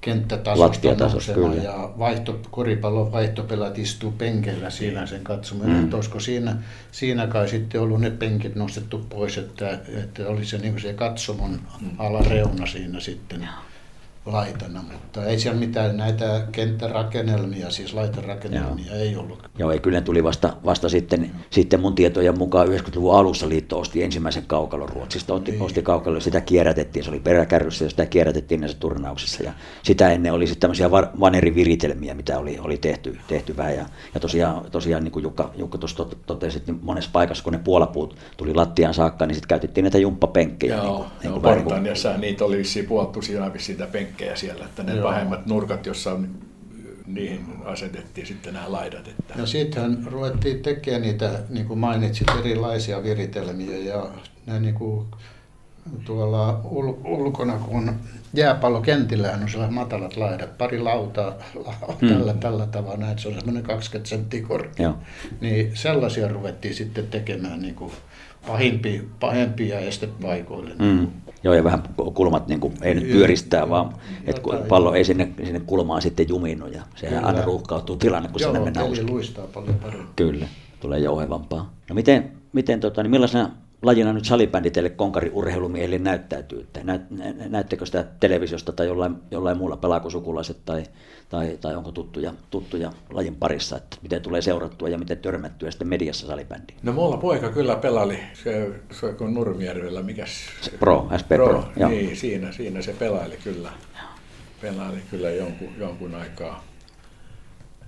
kenttätasosta 0.00 0.88
nousemaan 0.98 1.64
ja 1.64 1.90
vaihto, 1.98 2.40
koripallon 2.50 3.12
vaihtopelat 3.12 3.78
istuu 3.78 4.12
penkeillä 4.12 4.70
siinä 4.70 5.06
sen 5.06 5.24
katsomaan. 5.24 5.70
Mm. 5.70 5.94
olisiko 5.94 6.20
siinä, 6.20 6.56
siinä 6.92 7.26
kai 7.26 7.48
sitten 7.48 7.80
ollut 7.80 8.00
ne 8.00 8.10
penkit 8.10 8.54
nostettu 8.54 9.06
pois, 9.10 9.38
että, 9.38 9.78
että 10.04 10.28
oli 10.28 10.44
se, 10.44 10.58
niin 10.58 10.80
se 10.80 10.92
katsomon 10.92 11.60
alareuna 11.98 12.66
siinä 12.66 13.00
sitten. 13.00 13.40
Joo 13.40 13.50
laitana, 14.26 14.84
mutta 14.92 15.24
ei 15.24 15.38
siellä 15.38 15.58
mitään 15.58 15.96
näitä 15.96 16.42
kenttärakennelmia, 16.52 17.70
siis 17.70 17.94
laiterakennelmia 17.94 18.86
Joo. 18.86 18.96
ei 18.96 19.16
ollut. 19.16 19.50
Joo, 19.58 19.70
ei 19.70 19.78
kyllä 19.78 19.98
ne 19.98 20.04
tuli 20.04 20.24
vasta, 20.24 20.56
vasta 20.64 20.88
sitten, 20.88 21.30
sitten 21.50 21.80
mun 21.80 21.94
tietojen 21.94 22.38
mukaan 22.38 22.68
90-luvun 22.68 23.14
alussa 23.14 23.48
liitto 23.48 23.78
osti 23.78 24.02
ensimmäisen 24.02 24.44
kaukalon 24.46 24.88
Ruotsista, 24.88 25.34
otti, 25.34 25.50
niin. 25.50 25.62
osti 25.62 25.82
kaukalon, 25.82 26.20
sitä 26.20 26.40
kierrätettiin, 26.40 27.04
se 27.04 27.10
oli 27.10 27.20
peräkärryssä 27.20 27.84
ja 27.84 27.90
sitä 27.90 28.06
kierrätettiin 28.06 28.60
näissä 28.60 28.78
turnauksissa 28.78 29.42
ja 29.42 29.52
sitä 29.82 30.10
ennen 30.10 30.32
oli 30.32 30.46
sitten 30.46 30.60
tämmöisiä 30.60 30.90
vaneriviritelmiä, 30.90 32.14
mitä 32.14 32.38
oli, 32.38 32.58
oli 32.58 32.76
tehty, 32.76 33.18
tehty 33.28 33.56
vähän 33.56 33.76
ja, 33.76 33.86
ja 34.14 34.20
tosiaan, 34.20 34.70
tosiaan 34.70 35.04
niin 35.04 35.12
kuin 35.12 35.22
Jukka, 35.22 35.52
Jukka 35.56 35.78
tuossa 35.78 36.06
totesi, 36.26 36.62
niin 36.66 36.78
monessa 36.82 37.10
paikassa 37.12 37.44
kun 37.44 37.52
ne 37.52 37.58
puolapuut 37.58 38.16
tuli 38.36 38.54
lattiaan 38.54 38.94
saakka, 38.94 39.26
niin 39.26 39.34
sitten 39.34 39.48
käytettiin 39.48 39.82
näitä 39.82 39.98
jumppapenkkejä. 39.98 40.76
Joo, 40.76 40.84
niin 40.84 40.94
kuin, 40.96 41.08
joo 41.22 41.32
niin 41.32 41.42
kuin 41.42 41.64
Britanniassa 41.64 42.16
niitä 42.16 42.44
oli 42.44 42.58
vissiin 42.58 42.86
puhuttu 42.86 43.22
siinä 43.22 43.50
siitä 43.56 43.86
penkkejä 43.86 44.07
penkkejä 44.08 44.36
siellä, 44.36 44.64
että 44.64 44.82
ne 44.82 44.94
Joo. 44.94 45.02
pahemmat 45.02 45.46
nurkat, 45.46 45.86
jossa 45.86 46.12
on, 46.12 46.28
niihin 47.06 47.46
asetettiin 47.64 48.26
sitten 48.26 48.54
nämä 48.54 48.72
laidat. 48.72 49.08
Että... 49.08 49.34
No 49.36 49.46
sittenhän 49.46 50.06
ruvettiin 50.06 50.62
tekemään 50.62 51.02
niitä, 51.02 51.40
niin 51.48 51.66
kuin 51.66 51.78
mainitsit, 51.78 52.28
erilaisia 52.40 53.02
viritelmiä 53.02 53.78
ja 53.78 54.06
ne 54.46 54.60
niin 54.60 54.74
kuin 54.74 55.06
tuolla 56.04 56.60
ul, 56.64 56.94
ulkona, 57.04 57.58
kun 57.58 57.92
jääpallokentillä 58.34 59.32
on 59.32 59.48
sellaiset 59.48 59.74
matalat 59.74 60.16
laidat, 60.16 60.58
pari 60.58 60.78
lautaa 60.78 61.32
mm. 62.00 62.08
tällä, 62.08 62.34
tällä 62.34 62.66
tavalla, 62.66 62.96
näin, 62.96 63.18
se 63.18 63.28
on 63.28 63.34
semmoinen 63.34 63.62
20 63.62 64.08
senttiä 64.08 64.42
korkea. 64.42 64.86
Joo. 64.86 64.98
Niin 65.40 65.76
sellaisia 65.76 66.28
ruvettiin 66.28 66.74
sitten 66.74 67.06
tekemään 67.06 67.62
niin 67.62 67.74
kuin 67.74 67.92
pahimpia, 68.46 69.02
pahempia 69.20 69.78
estepaikoille. 69.78 70.74
Mm. 70.78 71.06
Joo, 71.44 71.54
ja 71.54 71.64
vähän 71.64 71.82
kulmat 72.14 72.48
niin 72.48 72.60
kuin, 72.60 72.74
ei 72.82 72.94
nyt 72.94 73.08
pyöristää, 73.12 73.60
Joo, 73.60 73.68
vaan 73.70 73.94
että 74.24 74.42
pallo 74.68 74.94
ei 74.94 75.04
sinne, 75.04 75.28
sinne 75.44 75.60
kulmaan 75.60 76.02
sitten 76.02 76.28
juminnu, 76.28 76.66
ja 76.66 76.82
sehän 76.96 77.16
Kyllä. 77.16 77.26
aina 77.26 77.42
ruuhkautuu 77.42 77.96
tilanne, 77.96 78.28
kun 78.28 78.40
Joo, 78.40 78.52
sinne 78.52 78.64
mennään 78.64 78.90
uskon. 78.90 79.10
luistaa 79.10 79.46
paljon 79.46 79.74
paremmin. 79.74 80.08
Kyllä, 80.16 80.46
tulee 80.80 80.98
jouhevampaa. 80.98 81.72
No 81.88 81.94
miten, 81.94 82.32
miten 82.52 82.80
tota, 82.80 83.02
niin 83.02 83.10
millaisena 83.10 83.50
lajina 83.82 84.12
nyt 84.12 84.24
salibändi 84.24 84.70
teille 84.70 84.90
konkariurheilumiehille 84.90 85.98
näyttäytyy? 85.98 86.60
Että 86.60 86.80
näyt, 86.84 87.02
näettekö 87.48 87.86
sitä 87.86 88.04
televisiosta 88.20 88.72
tai 88.72 88.86
jollain, 88.86 89.16
jollain 89.30 89.58
muulla 89.58 89.76
pelaako 89.76 90.10
sukulaiset 90.10 90.56
tai, 90.64 90.84
tai, 91.28 91.58
tai 91.60 91.76
onko 91.76 91.92
tuttuja, 91.92 92.32
tuttuja 92.50 92.92
lajin 93.10 93.36
parissa, 93.36 93.76
että 93.76 93.96
miten 94.02 94.22
tulee 94.22 94.42
seurattua 94.42 94.88
ja 94.88 94.98
miten 94.98 95.18
törmättyä 95.18 95.70
sitten 95.70 95.88
mediassa 95.88 96.26
salibändiin? 96.26 96.78
No 96.82 96.92
mulla 96.92 97.16
poika 97.16 97.48
kyllä 97.48 97.76
pelaili, 97.76 98.18
se, 98.34 98.70
se 98.90 99.14
on 99.20 99.34
Nurmijärvellä, 99.34 100.02
mikäs? 100.02 100.30
Se 100.60 100.70
Pro, 100.70 101.08
SP 101.20 101.28
Pro, 101.28 101.48
Pro 101.48 101.64
joo. 101.76 101.90
Niin, 101.90 102.16
siinä, 102.16 102.52
siinä 102.52 102.82
se 102.82 102.92
pelaili 102.92 103.36
kyllä. 103.44 103.70
Pelaili 104.60 104.98
kyllä 105.10 105.30
jonkun, 105.30 105.68
jonkun 105.78 106.14
aikaa. 106.14 106.64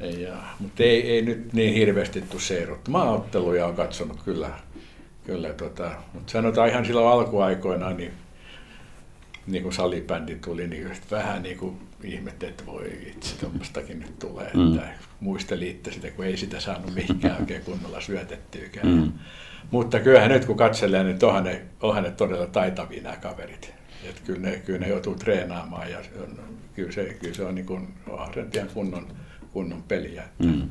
Ja, 0.01 0.37
mutta 0.61 0.83
ei, 0.83 1.11
ei 1.11 1.23
nyt 1.23 1.53
niin 1.53 1.75
hirveästi 1.75 2.21
tule 2.21 2.41
seuruttu. 2.41 2.91
Maaotteluja 2.91 3.67
on 3.67 3.75
katsonut 3.75 4.23
kyllä 4.23 4.51
Kyllä, 5.31 5.53
tota, 5.53 5.91
mutta 6.15 6.33
sanotaan 6.33 6.69
ihan 6.69 6.87
silloin 6.87 7.07
alkuaikoina, 7.07 7.91
niin, 7.91 8.13
niin 9.47 9.63
kun 9.63 9.73
salibändi 9.73 10.35
tuli, 10.35 10.67
niin 10.67 10.91
vähän 11.11 11.43
niin 11.43 11.59
kuin 11.59 11.79
ihmettä, 12.05 12.47
että 12.49 12.67
voi 12.67 12.93
itse, 13.07 13.37
tuommoistakin 13.41 14.01
nyt 14.01 14.19
tulee. 14.19 14.51
Mm. 14.55 14.75
Että 14.75 14.89
muistelitte 15.21 15.93
sitä, 15.93 16.11
kun 16.11 16.25
ei 16.25 16.37
sitä 16.37 16.61
saanut 16.61 16.95
mihinkään 16.95 17.41
oikein 17.41 17.63
kunnolla 17.63 18.01
syötettyykään. 18.01 18.89
Mm. 18.89 19.13
Mutta 19.71 20.01
kyllähän 20.01 20.31
nyt 20.31 20.45
kun 20.45 20.57
katselee, 20.57 21.05
niin 21.05 21.25
onhan 21.25 21.45
ne, 21.45 21.63
onhan 21.81 22.03
ne 22.03 22.11
todella 22.11 22.47
taitavia 22.47 23.03
nämä 23.03 23.17
kaverit. 23.17 23.75
Että 24.09 24.21
kyllä, 24.25 24.41
ne, 24.41 24.63
kyllä 24.67 24.79
ne 24.79 24.89
joutuu 24.89 25.15
treenaamaan 25.15 25.91
ja 25.91 25.99
kyllä 26.75 26.93
se, 26.93 27.17
kyllä 27.21 27.35
se 27.35 27.45
on 27.45 27.55
niin 27.55 27.67
kuin, 27.67 27.89
kunnon, 28.75 29.07
kunnon 29.53 29.83
peliä. 29.83 30.25
Mm 30.39 30.69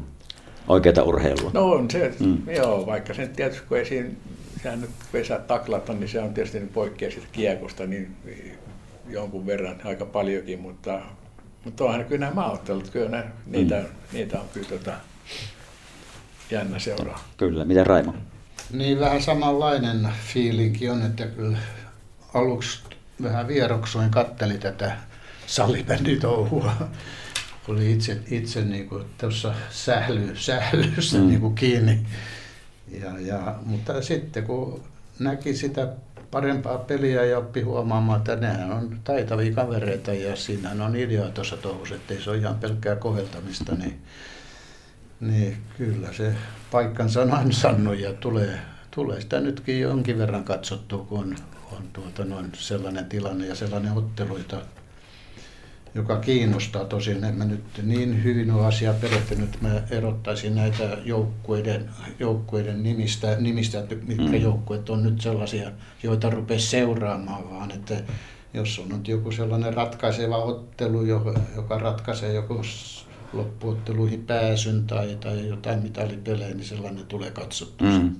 oikeita 0.69 1.03
urheilua. 1.03 1.51
No 1.53 1.71
on 1.71 1.91
se, 1.91 2.13
mm. 2.19 2.37
joo, 2.55 2.85
vaikka 2.85 3.13
sen 3.13 3.29
tietysti 3.29 3.63
kun 3.67 3.77
ei 3.77 3.85
siinä, 3.85 4.09
sehän 4.63 4.81
nyt 4.81 4.89
vesä 5.13 5.39
taklata, 5.39 5.93
niin 5.93 6.09
se 6.09 6.19
on 6.19 6.33
tietysti 6.33 6.59
poikkea 6.59 7.11
siitä 7.11 7.27
kiekosta 7.31 7.85
niin 7.85 8.15
jonkun 9.09 9.45
verran, 9.45 9.81
aika 9.83 10.05
paljonkin, 10.05 10.59
mutta, 10.59 11.01
mutta 11.65 11.83
onhan 11.83 12.05
kyllä 12.05 12.19
nämä 12.19 12.33
maaottelut, 12.33 12.89
kyllä 12.89 13.09
ne, 13.09 13.23
niitä, 13.45 13.79
mm. 13.79 13.85
niitä 14.13 14.39
on 14.39 14.45
kyllä 14.53 14.69
tota, 14.69 14.93
jännä 16.51 16.79
seuraa. 16.79 17.23
Kyllä, 17.37 17.65
miten 17.65 17.87
Raimo? 17.87 18.13
Niin 18.73 18.99
vähän 18.99 19.21
samanlainen 19.21 20.09
fiilinki 20.33 20.89
on, 20.89 21.05
että 21.05 21.25
kyllä 21.25 21.57
aluksi 22.33 22.79
vähän 23.23 23.47
vieroksuin 23.47 24.09
katteli 24.09 24.57
tätä 24.57 24.97
salibänditouhua 25.47 26.73
oli 27.67 27.91
itse, 27.91 28.19
itse 28.31 28.61
niin 28.61 28.89
kuin 28.89 29.05
tuossa 29.17 29.53
sähly, 29.69 30.35
sählyssä 30.35 31.17
mm. 31.17 31.27
niin 31.27 31.39
kuin 31.41 31.55
kiinni. 31.55 32.05
Ja, 33.01 33.19
ja, 33.19 33.55
mutta 33.65 34.01
sitten 34.01 34.43
kun 34.43 34.83
näki 35.19 35.55
sitä 35.55 35.87
parempaa 36.31 36.77
peliä 36.77 37.25
ja 37.25 37.37
oppi 37.37 37.61
huomaamaan, 37.61 38.17
että 38.17 38.35
nehän 38.35 38.71
on 38.71 38.99
taitavia 39.03 39.53
kavereita 39.53 40.13
ja 40.13 40.35
siinä 40.35 40.85
on 40.85 40.95
ideaa 40.95 41.29
tuossa 41.29 41.57
touhussa, 41.57 41.95
ettei 41.95 42.21
se 42.21 42.29
ole 42.29 42.37
ihan 42.37 42.55
pelkkää 42.55 42.95
koheltamista, 42.95 43.75
niin, 43.75 44.01
niin 45.19 45.57
kyllä 45.77 46.13
se 46.13 46.35
paikkansa 46.71 47.21
on 47.21 47.33
ansannut 47.33 47.99
ja 47.99 48.13
tulee, 48.13 48.59
tulee 48.91 49.21
sitä 49.21 49.39
nytkin 49.39 49.81
jonkin 49.81 50.17
verran 50.17 50.43
katsottua, 50.43 51.05
kun 51.05 51.19
on, 51.19 51.35
on 51.71 51.83
tuota 51.93 52.25
noin 52.25 52.51
sellainen 52.53 53.05
tilanne 53.05 53.47
ja 53.47 53.55
sellainen 53.55 53.91
otteluita 53.91 54.61
joka 55.95 56.17
kiinnostaa. 56.17 56.85
Tosin 56.85 57.23
en 57.23 57.35
mä 57.35 57.45
nyt 57.45 57.63
niin 57.83 58.23
hyvin 58.23 58.51
ole 58.51 58.65
asiaa 58.65 58.93
perehtynyt, 58.93 59.55
että 59.55 59.67
mä 59.67 59.81
erottaisin 59.89 60.55
näitä 60.55 60.97
joukkueiden, 61.05 61.89
joukkueiden 62.19 62.83
nimistä, 62.83 63.35
nimistä, 63.39 63.79
että 63.79 63.95
mitkä 63.95 64.23
mm. 64.23 64.41
joukkueet 64.41 64.89
on 64.89 65.03
nyt 65.03 65.21
sellaisia, 65.21 65.71
joita 66.03 66.29
rupeaa 66.29 66.59
seuraamaan, 66.59 67.49
vaan 67.49 67.71
että 67.71 67.95
jos 68.53 68.79
on 68.79 68.89
nyt 68.89 69.07
joku 69.07 69.31
sellainen 69.31 69.73
ratkaiseva 69.73 70.37
ottelu, 70.37 71.05
joka 71.55 71.77
ratkaisee 71.77 72.33
joku 72.33 72.61
loppuotteluihin 73.33 74.23
pääsyn 74.23 74.87
tai, 74.87 75.17
tai 75.21 75.47
jotain 75.47 75.83
mitallipelejä, 75.83 76.53
niin 76.53 76.65
sellainen 76.65 77.05
tulee 77.05 77.31
katsottua 77.31 77.87
mm. 77.87 78.15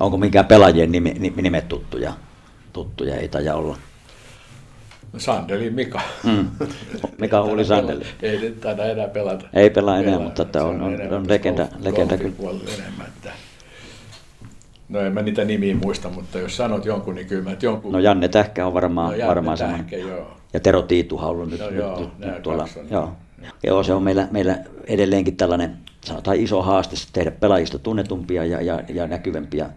Onko 0.00 0.16
mikään 0.16 0.46
pelaajien 0.46 0.92
nime, 0.92 1.14
nimet 1.42 1.68
tuttuja? 1.68 2.12
Tuttuja 2.72 3.16
ei 3.16 3.28
taida 3.28 3.54
olla. 3.54 3.76
Sandeli 5.18 5.70
Mika. 5.70 6.00
Mm. 6.24 6.50
Mika 7.20 7.42
Uuli 7.42 7.64
Sandeli. 7.64 8.04
Ei 8.22 8.40
nyt 8.40 8.60
taida 8.60 8.84
enää 8.84 9.08
pelata. 9.08 9.46
Ei 9.52 9.70
pelaa 9.70 9.98
enää, 9.98 10.12
pelaa. 10.12 10.24
mutta 10.24 10.42
että 10.42 10.64
on, 10.64 10.80
on, 10.80 11.00
on, 11.00 11.12
on 11.12 11.28
legenda, 11.28 11.68
legenda 11.78 12.16
kyllä. 12.16 12.50
enemmän. 12.78 13.06
Että... 13.06 13.32
No 14.88 15.00
en 15.00 15.12
mä 15.12 15.22
niitä 15.22 15.44
nimiä 15.44 15.74
muista, 15.74 16.08
mutta 16.08 16.38
jos 16.38 16.56
sanot 16.56 16.84
jonkun, 16.84 17.14
niin 17.14 17.26
kyllä 17.26 17.42
mä 17.42 17.56
jonkun... 17.62 17.92
No 17.92 17.98
Janne 17.98 18.28
Tähkä 18.28 18.66
on 18.66 18.74
varmaan, 18.74 19.18
no, 19.18 19.26
varmaan 19.26 19.58
Tähkä, 19.58 19.96
joo. 19.96 20.36
Ja 20.52 20.60
Tero 20.60 20.82
Tiituha 20.82 21.26
on 21.26 21.32
ollut 21.32 21.50
nyt, 21.50 21.60
no, 21.60 21.68
joo, 21.68 22.00
nyt, 22.00 22.18
nyt 22.18 22.42
tuolla. 22.42 22.68
Joo. 22.90 23.12
joo, 23.62 23.82
se 23.82 23.92
on 23.94 24.02
meillä, 24.02 24.28
meillä 24.30 24.58
edelleenkin 24.86 25.36
tällainen 25.36 25.76
sanotaan 26.04 26.36
iso 26.36 26.62
haaste 26.62 26.96
tehdä 27.12 27.30
pelaajista 27.30 27.78
tunnetumpia 27.78 28.44
ja, 28.44 28.62
ja, 28.62 28.80
ja 28.88 29.06
näkyvämpiä 29.06 29.70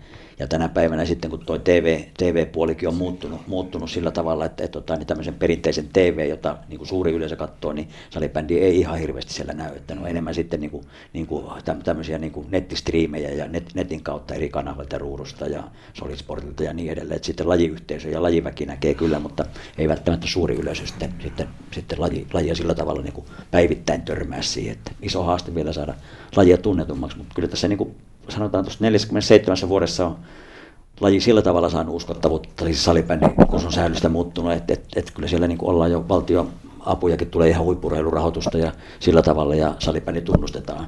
ja 0.43 0.47
tänä 0.47 0.69
päivänä 0.69 1.05
sitten, 1.05 1.29
kun 1.29 1.45
tuo 1.45 1.57
TV, 1.57 2.01
TV-puolikin 2.17 2.89
on 2.89 2.95
muuttunut, 2.95 3.47
muuttunut 3.47 3.89
sillä 3.89 4.11
tavalla, 4.11 4.45
että, 4.45 4.63
että, 4.63 4.79
että 4.79 4.95
niin 4.95 5.07
tämmöisen 5.07 5.33
perinteisen 5.33 5.89
TV, 5.93 6.25
jota 6.29 6.57
niin 6.69 6.77
kuin 6.77 6.87
suuri 6.87 7.11
yleisö 7.11 7.35
katsoo, 7.35 7.73
niin 7.73 7.89
salibändi 8.09 8.59
ei 8.59 8.79
ihan 8.79 8.99
hirveästi 8.99 9.33
siellä 9.33 9.53
näy. 9.53 9.75
Että 9.75 9.95
on 9.99 10.07
enemmän 10.07 10.35
sitten 10.35 10.59
niin 10.59 10.71
kuin, 10.71 10.83
niin 11.13 11.27
kuin 11.27 11.45
tämmöisiä 11.83 12.17
niin 12.17 12.31
kuin 12.31 12.47
nettistriimejä 12.51 13.29
ja 13.29 13.47
net, 13.47 13.71
netin 13.73 14.03
kautta 14.03 14.33
eri 14.33 14.49
kanavalta 14.49 14.97
ruudusta 14.97 15.47
ja 15.47 15.63
Solisportilta 15.93 16.63
ja 16.63 16.73
niin 16.73 16.91
edelleen. 16.91 17.15
Että 17.15 17.25
sitten 17.25 17.49
lajiyhteisö 17.49 18.09
ja 18.09 18.21
lajiväki 18.21 18.65
näkee 18.65 18.93
kyllä, 18.93 19.19
mutta 19.19 19.45
ei 19.77 19.87
välttämättä 19.87 20.27
suuri 20.27 20.55
yleisö 20.55 20.87
sitten, 20.87 21.13
sitten, 21.21 21.47
sitten 21.71 22.01
laji, 22.01 22.27
lajia 22.33 22.55
sillä 22.55 22.75
tavalla 22.75 23.01
niin 23.01 23.13
kuin 23.13 23.25
päivittäin 23.51 24.01
törmää 24.01 24.41
siihen. 24.41 24.73
Että 24.73 24.91
iso 25.01 25.23
haaste 25.23 25.55
vielä 25.55 25.73
saada 25.73 25.93
lajia 26.35 26.57
tunnetummaksi, 26.57 27.17
mutta 27.17 27.35
kyllä 27.35 27.47
tässä 27.47 27.67
niin 27.67 27.77
kuin 27.77 27.95
sanotaan 28.29 28.63
tuossa 28.63 28.83
47 28.83 29.57
vuodessa 29.69 30.05
on 30.05 30.17
laji 31.01 31.21
sillä 31.21 31.41
tavalla 31.41 31.69
saanut 31.69 31.95
uskottavuutta, 31.95 32.65
siis 32.65 32.83
salibändi, 32.83 33.25
kun 33.49 33.59
se 33.59 33.65
on 33.65 33.73
säännöstä 33.73 34.09
muuttunut, 34.09 34.51
että 34.51 34.73
et, 34.73 34.85
et 34.95 35.11
kyllä 35.11 35.27
siellä 35.27 35.47
niin 35.47 35.57
ollaan 35.61 35.91
jo 35.91 36.05
valtio 36.09 36.47
apujakin 36.79 37.29
tulee 37.29 37.49
ihan 37.49 37.65
huippurheilurahoitusta 37.65 38.57
ja 38.57 38.71
sillä 38.99 39.21
tavalla 39.21 39.55
ja 39.55 39.75
salibändi 39.79 40.21
tunnustetaan 40.21 40.87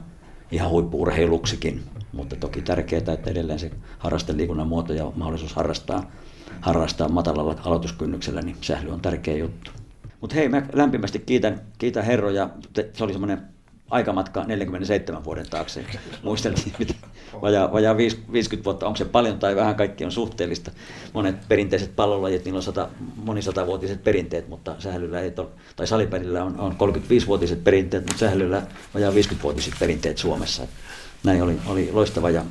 ihan 0.52 0.70
huippuurheiluksikin, 0.70 1.84
mutta 2.14 2.36
toki 2.36 2.62
tärkeää, 2.62 3.14
että 3.14 3.32
edelleen 3.32 3.60
se 3.60 3.72
harrasteliikunnan 4.00 4.68
muoto 4.68 4.94
ja 4.94 5.12
mahdollisuus 5.16 5.54
harrastaa, 5.54 6.12
harrastaa 6.62 7.10
matalalla 7.10 7.56
aloituskynnyksellä, 7.66 8.42
niin 8.42 8.58
sähly 8.62 8.92
on 8.92 9.02
tärkeä 9.02 9.38
juttu. 9.38 9.72
Mutta 10.22 10.36
hei, 10.36 10.50
mä 10.50 10.66
lämpimästi 10.74 11.20
kiitän, 11.20 11.62
kiitän 11.78 12.06
herroja. 12.06 12.50
Se 12.94 13.04
oli 13.04 13.12
semmoinen 13.12 13.42
aikamatka 13.90 14.44
47 14.44 15.24
vuoden 15.24 15.50
taakse. 15.50 15.86
Muisteltiin, 16.24 16.76
mitä 16.80 16.94
vajaa, 17.42 17.72
vajaa 17.72 17.98
50 17.98 18.66
vuotta, 18.66 18.86
onko 18.86 18.98
se 18.98 19.06
paljon 19.06 19.40
tai 19.40 19.56
vähän, 19.56 19.76
kaikki 19.76 20.06
on 20.06 20.12
suhteellista. 20.12 20.72
Monet 21.14 21.48
perinteiset 21.48 21.96
pallolajit, 21.96 22.46
niillä 22.46 22.58
on 22.58 22.64
sata, 22.64 22.90
monisatavuotiset 23.16 24.04
perinteet, 24.04 24.48
mutta 24.48 24.76
sählyllä 24.80 25.22
ei 25.22 25.34
ole, 25.38 25.48
tai 25.76 25.88
salipelillä 25.88 26.44
on, 26.44 26.60
on 26.60 26.72
35-vuotiset 26.72 27.64
perinteet, 27.64 28.04
mutta 28.06 28.20
sählyllä 28.20 28.62
vajaa 28.94 29.12
50-vuotiset 29.12 29.74
perinteet 29.80 30.18
Suomessa. 30.18 30.64
Näin 31.24 31.42
oli, 31.42 31.58
oli 31.66 31.90
loistava 31.92 32.30
ja 32.30 32.46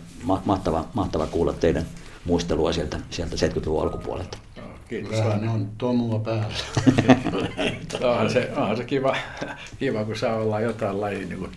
mahtava, 0.44 0.84
mahtava 0.94 1.26
kuulla 1.26 1.52
teidän 1.52 1.86
muistelua 2.24 2.72
sieltä, 2.72 2.98
sieltä 3.10 3.36
70-luvun 3.36 3.82
alkupuolelta. 3.82 4.38
Kiitos. 4.88 5.18
Vähän 5.18 5.48
on 5.48 5.68
tomua 5.78 6.18
päällä. 6.18 6.54
onhan, 8.10 8.30
se, 8.30 8.50
onhan 8.56 8.76
se 8.76 8.84
kiva, 8.84 9.16
kiva, 9.78 10.04
kun 10.04 10.16
saa 10.16 10.36
olla 10.36 10.60
jotain 10.60 11.00
lajia, 11.00 11.26
niin 11.26 11.38
kuin 11.38 11.50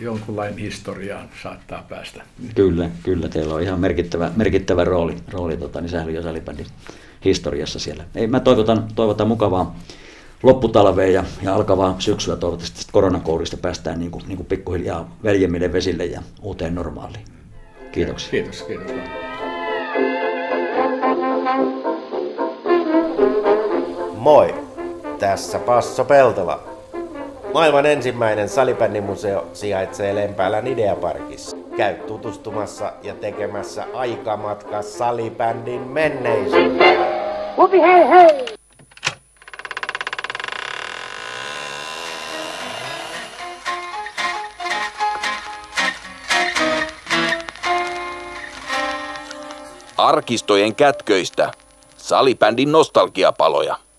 jonkunlainen 0.00 0.58
historiaan 0.58 1.28
saattaa 1.42 1.86
päästä. 1.88 2.22
Kyllä, 2.54 2.90
kyllä. 3.02 3.28
Teillä 3.28 3.54
on 3.54 3.62
ihan 3.62 3.80
merkittävä, 3.80 4.30
merkittävä 4.36 4.84
rooli, 4.84 5.16
rooli 5.28 5.56
tota, 5.56 5.80
niin 5.80 5.90
sähly- 5.90 6.14
ja 6.14 6.22
salibändin 6.22 6.66
historiassa 7.24 7.78
siellä. 7.78 8.04
Ei, 8.14 8.26
mä 8.26 8.40
toivotan, 8.40 8.88
toivotan 8.94 9.28
mukavaa 9.28 9.76
lopputalveen 10.42 11.12
ja, 11.12 11.24
ja 11.42 11.54
alkavaa 11.54 11.96
syksyä. 11.98 12.36
Toivottavasti 12.36 12.92
koronakourista 12.92 13.56
päästään 13.56 13.98
niin 13.98 14.10
kuin, 14.10 14.24
niin 14.28 14.36
kuin 14.36 14.46
pikkuhiljaa 14.46 15.16
veljemmille 15.22 15.72
vesille 15.72 16.04
ja 16.04 16.22
uuteen 16.42 16.74
normaaliin. 16.74 17.24
Kiitoksia. 17.92 18.30
Kiitos, 18.30 18.62
kiitos. 18.62 19.29
Moi! 24.20 24.54
Tässä 25.18 25.58
Passo 25.58 26.04
Peltola. 26.04 26.62
Maailman 27.54 27.86
ensimmäinen 27.86 28.48
salibändimuseo 28.48 29.46
sijaitsee 29.52 30.14
Lempäälän 30.14 30.66
Ideaparkissa. 30.66 31.56
Käy 31.76 31.94
tutustumassa 31.94 32.92
ja 33.02 33.14
tekemässä 33.14 33.86
aikamatka 33.94 34.82
salibändin 34.82 35.80
menneisyyteen. 35.80 36.98
Hey 37.72 38.08
hey! 38.08 38.46
Arkistojen 49.96 50.74
kätköistä 50.74 51.52
salibändin 51.96 52.72
nostalgiapaloja. 52.72 53.89